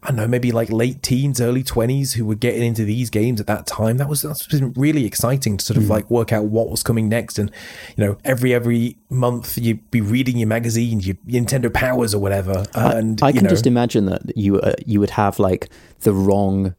I 0.03 0.09
don't 0.09 0.17
know, 0.17 0.27
maybe 0.27 0.51
like 0.51 0.69
late 0.71 1.01
teens, 1.03 1.41
early 1.41 1.63
20s 1.63 2.15
who 2.15 2.25
were 2.25 2.35
getting 2.35 2.63
into 2.63 2.85
these 2.85 3.09
games 3.09 3.41
at 3.41 3.47
that 3.47 3.67
time. 3.67 3.99
That 3.99 4.09
was, 4.09 4.23
that's 4.23 4.47
been 4.49 4.73
really 4.73 5.05
exciting 5.05 5.59
to 5.59 5.65
sort 5.65 5.77
of 5.77 5.89
like 5.89 6.11
work 6.11 6.33
out 6.33 6.47
what 6.47 6.71
was 6.71 6.83
coming 6.83 7.09
next. 7.09 7.39
And, 7.39 7.53
you 7.97 8.05
know, 8.05 8.19
every, 8.25 8.53
every 8.53 8.97
month 9.09 9.57
you'd 9.57 9.89
be 9.93 10.01
reading 10.01 10.39
your 10.39 10.49
magazine, 10.49 10.99
your 11.01 11.15
Nintendo 11.29 11.73
Powers 11.73 12.15
or 12.15 12.19
whatever. 12.19 12.65
And, 12.75 13.23
I 13.23 13.29
you 13.29 13.35
can 13.35 13.45
know, 13.45 13.51
just 13.51 13.67
imagine 13.67 14.07
that 14.07 14.37
you 14.37 14.59
uh, 14.61 14.75
you 14.85 14.99
would 14.99 15.11
have 15.11 15.39
like 15.39 15.69
the 16.01 16.13
wrong 16.13 16.75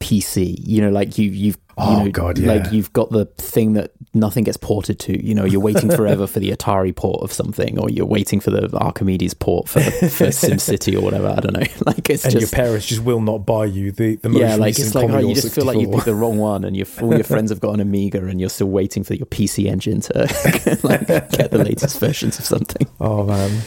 PC. 0.00 0.56
You 0.58 0.82
know, 0.82 0.90
like 0.90 1.18
you 1.18 1.30
you've 1.30 1.56
you 1.56 1.60
Oh, 1.76 2.04
know, 2.04 2.10
God, 2.12 2.38
yeah. 2.38 2.52
like 2.52 2.70
you've 2.72 2.92
got 2.92 3.10
the 3.10 3.24
thing 3.36 3.72
that 3.72 3.90
nothing 4.14 4.44
gets 4.44 4.56
ported 4.56 5.00
to. 5.00 5.20
You 5.26 5.34
know, 5.34 5.44
you're 5.44 5.60
waiting 5.60 5.90
forever 5.90 6.28
for 6.28 6.38
the 6.38 6.52
Atari 6.52 6.94
port 6.94 7.24
of 7.24 7.32
something, 7.32 7.80
or 7.80 7.90
you're 7.90 8.06
waiting 8.06 8.38
for 8.38 8.52
the 8.52 8.70
Archimedes 8.78 9.34
port 9.34 9.68
for 9.68 9.80
for 9.80 10.26
SimCity 10.28 10.96
or 10.96 11.00
whatever. 11.00 11.34
I 11.36 11.40
don't 11.40 11.52
know. 11.54 11.66
Like 11.84 12.08
it's 12.10 12.24
and 12.24 12.32
just 12.32 12.52
your 12.52 12.56
parents 12.56 12.86
just 12.86 13.02
will 13.02 13.20
not 13.20 13.38
buy 13.44 13.64
you 13.64 13.90
the, 13.90 14.14
the 14.16 14.28
most 14.28 14.40
yeah, 14.40 14.54
like 14.54 14.78
it's 14.78 14.94
like 14.94 15.06
Commodore 15.08 15.28
you 15.28 15.34
just 15.34 15.52
feel 15.52 15.64
like 15.64 15.74
you 15.78 15.86
64. 15.86 15.98
picked 15.98 16.06
the 16.06 16.14
wrong 16.14 16.38
one, 16.38 16.62
and 16.64 16.76
your 16.76 16.86
all 17.02 17.12
your 17.12 17.24
friends 17.24 17.50
have 17.50 17.58
got 17.58 17.74
an 17.74 17.80
Amiga, 17.80 18.24
and 18.24 18.38
you're 18.38 18.48
still 18.50 18.68
waiting 18.68 19.02
for 19.02 19.14
your 19.14 19.26
PC 19.26 19.66
engine 19.66 20.00
to 20.02 20.12
like 20.84 21.08
get 21.08 21.50
the 21.50 21.58
latest 21.58 21.98
versions 21.98 22.38
of 22.38 22.44
something. 22.44 22.86
Oh 23.00 23.24
man, 23.24 23.62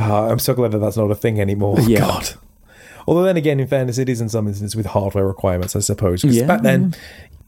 Ah, 0.00 0.26
I'm 0.28 0.40
so 0.40 0.52
glad 0.54 0.72
that 0.72 0.78
that's 0.78 0.96
not 0.96 1.12
a 1.12 1.14
thing 1.14 1.40
anymore. 1.40 1.78
Yeah. 1.82 2.00
God. 2.00 2.30
Although 3.06 3.24
then 3.24 3.36
again, 3.36 3.60
in 3.60 3.66
fairness, 3.66 3.98
it 3.98 4.08
is 4.08 4.20
in 4.20 4.28
some 4.28 4.46
instances 4.48 4.76
with 4.76 4.86
hardware 4.86 5.26
requirements, 5.26 5.74
I 5.76 5.80
suppose. 5.80 6.22
Because 6.22 6.36
Yeah. 6.36 6.46
back 6.46 6.62
then, 6.62 6.94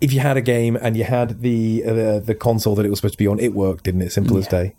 if 0.01 0.13
you 0.13 0.21
had 0.21 0.37
a 0.37 0.41
game 0.43 0.77
and 0.81 0.97
you 0.97 1.05
had 1.05 1.41
the, 1.41 1.85
uh, 1.87 1.93
the 1.93 2.23
the 2.27 2.35
console 2.35 2.75
that 2.75 2.85
it 2.87 2.91
was 2.91 2.99
supposed 2.99 3.15
to 3.15 3.19
be 3.19 3.27
on, 3.27 3.39
it 3.41 3.55
worked, 3.55 3.85
didn't 3.85 4.03
it? 4.03 4.13
Simple 4.13 4.37
as 4.39 4.47
day. 4.49 4.75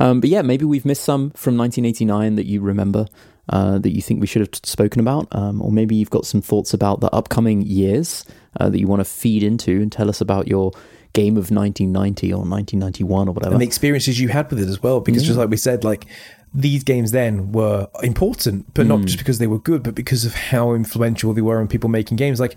Um, 0.00 0.20
but 0.20 0.30
yeah, 0.30 0.42
maybe 0.42 0.64
we've 0.64 0.84
missed 0.84 1.04
some 1.04 1.30
from 1.30 1.56
1989 1.56 2.34
that 2.36 2.46
you 2.46 2.60
remember 2.60 3.06
uh, 3.50 3.78
that 3.78 3.90
you 3.94 4.02
think 4.02 4.20
we 4.20 4.26
should 4.26 4.40
have 4.40 4.50
spoken 4.64 5.00
about, 5.00 5.28
um, 5.32 5.60
or 5.62 5.70
maybe 5.70 5.94
you've 5.94 6.10
got 6.10 6.24
some 6.26 6.40
thoughts 6.40 6.72
about 6.74 7.00
the 7.00 7.12
upcoming 7.14 7.62
years 7.62 8.24
uh, 8.58 8.68
that 8.68 8.78
you 8.80 8.86
want 8.88 9.00
to 9.00 9.04
feed 9.04 9.42
into 9.42 9.80
and 9.82 9.92
tell 9.92 10.08
us 10.08 10.20
about 10.20 10.48
your 10.48 10.72
game 11.12 11.36
of 11.36 11.50
1990 11.50 12.32
or 12.32 12.38
1991 12.38 13.28
or 13.28 13.32
whatever. 13.32 13.52
and 13.54 13.60
the 13.60 13.66
experiences 13.66 14.20
you 14.20 14.28
had 14.28 14.48
with 14.50 14.60
it 14.60 14.68
as 14.68 14.82
well. 14.82 15.00
Because 15.00 15.24
just 15.24 15.38
like 15.38 15.50
we 15.50 15.56
said, 15.56 15.82
like 15.84 16.06
these 16.52 16.82
games 16.82 17.12
then 17.12 17.52
were 17.52 17.88
important, 18.02 18.72
but 18.74 18.86
not 18.86 19.00
hmm. 19.00 19.06
just 19.06 19.18
because 19.18 19.38
they 19.38 19.46
were 19.46 19.58
good, 19.58 19.82
but 19.82 19.94
because 19.94 20.24
of 20.24 20.34
how 20.34 20.72
influential 20.72 21.32
they 21.32 21.40
were 21.40 21.60
on 21.60 21.68
people 21.68 21.88
making 21.88 22.16
games. 22.16 22.40
Like 22.40 22.56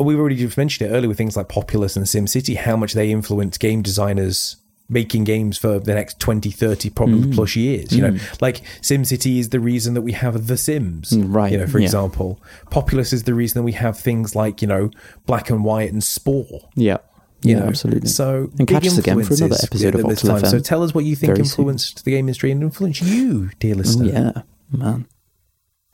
we've 0.00 0.18
already 0.18 0.36
just 0.36 0.56
mentioned 0.56 0.90
it 0.90 0.94
earlier 0.94 1.08
with 1.08 1.18
things 1.18 1.36
like 1.36 1.48
Populous 1.48 1.96
and 1.96 2.06
SimCity, 2.06 2.56
how 2.56 2.76
much 2.76 2.94
they 2.94 3.10
influenced 3.10 3.60
game 3.60 3.82
designers 3.82 4.56
making 4.90 5.22
games 5.22 5.58
for 5.58 5.78
the 5.78 5.94
next 5.94 6.18
20 6.18 6.50
30 6.50 6.88
probably 6.90 7.20
hmm. 7.20 7.32
plus 7.32 7.54
years 7.54 7.92
you 7.92 8.00
know? 8.00 8.12
Hmm. 8.12 8.34
Like 8.40 8.62
SimCity 8.80 9.38
is 9.38 9.50
the 9.50 9.60
reason 9.60 9.94
that 9.94 10.00
we 10.00 10.12
have 10.12 10.46
the 10.46 10.56
Sims 10.56 11.10
Mm, 11.10 11.34
right, 11.34 11.52
you 11.52 11.58
know 11.58 11.66
for 11.66 11.78
yeah. 11.78 11.84
example. 11.84 12.40
Populous 12.70 13.12
is 13.12 13.24
the 13.24 13.34
reason 13.34 13.60
that 13.60 13.64
we 13.64 13.72
have 13.72 13.98
things 13.98 14.34
like 14.34 14.62
you 14.62 14.68
know 14.68 14.90
Black 15.26 15.50
and 15.50 15.64
White 15.64 15.92
and 15.92 16.02
Spore. 16.02 16.68
Yeah, 16.74 16.98
you 17.42 17.52
yeah, 17.54 17.60
know? 17.60 17.66
absolutely. 17.66 18.08
So 18.08 18.50
And 18.58 18.66
catch 18.66 18.86
us 18.86 18.98
again 18.98 19.22
for 19.22 19.34
another 19.34 19.56
episode 19.62 19.94
of 19.94 20.00
Octal 20.02 20.26
time. 20.28 20.42
FM 20.42 20.50
So 20.50 20.58
tell 20.60 20.82
us 20.82 20.94
what 20.94 21.04
you 21.04 21.14
think 21.16 21.34
very 21.34 21.44
soon. 21.46 21.62
influenced 21.62 22.04
the 22.04 22.10
game 22.10 22.20
industry 22.28 22.50
and 22.50 22.62
influenced 22.62 23.02
you, 23.02 23.50
dear 23.60 23.74
listener. 23.74 24.06
yeah, 24.06 24.42
man. 24.76 25.06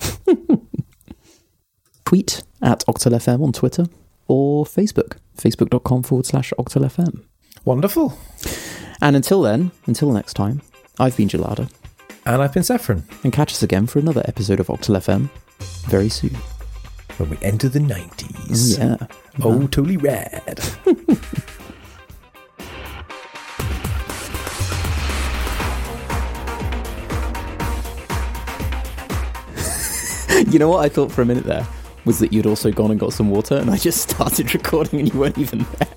Tweet 2.04 2.42
at 2.62 2.84
OctalFM 2.86 3.42
on 3.42 3.52
Twitter 3.52 3.86
or 4.28 4.64
Facebook, 4.64 5.16
facebook.com 5.36 6.02
forward 6.02 6.26
slash 6.26 6.52
OctalFM. 6.58 7.24
Wonderful. 7.64 8.18
And 9.00 9.16
until 9.16 9.42
then, 9.42 9.70
until 9.86 10.12
next 10.12 10.34
time, 10.34 10.62
I've 10.98 11.16
been 11.16 11.28
Gelada, 11.28 11.70
And 12.26 12.40
I've 12.42 12.52
been 12.54 12.62
Saffron 12.62 13.04
and 13.22 13.32
catch 13.32 13.52
us 13.52 13.62
again 13.62 13.86
for 13.86 13.98
another 13.98 14.22
episode 14.26 14.60
of 14.60 14.68
Octal 14.68 14.96
FM 14.96 15.28
very 15.88 16.08
soon. 16.08 16.36
When 17.18 17.30
we 17.30 17.38
enter 17.42 17.68
the 17.68 17.78
90s. 17.78 18.78
Yeah. 18.78 19.06
Oh, 19.42 19.66
totally 19.66 19.96
rad. 19.96 20.60
You 30.50 30.58
know 30.58 30.68
what 30.68 30.84
I 30.84 30.88
thought 30.88 31.10
for 31.10 31.22
a 31.22 31.24
minute 31.24 31.44
there 31.44 31.66
was 32.04 32.18
that 32.18 32.32
you'd 32.32 32.46
also 32.46 32.70
gone 32.70 32.90
and 32.90 33.00
got 33.00 33.12
some 33.12 33.30
water, 33.30 33.56
and 33.56 33.70
I 33.70 33.76
just 33.76 34.10
started 34.10 34.54
recording 34.54 35.00
and 35.00 35.12
you 35.12 35.18
weren't 35.18 35.38
even 35.38 35.66
there. 35.78 35.93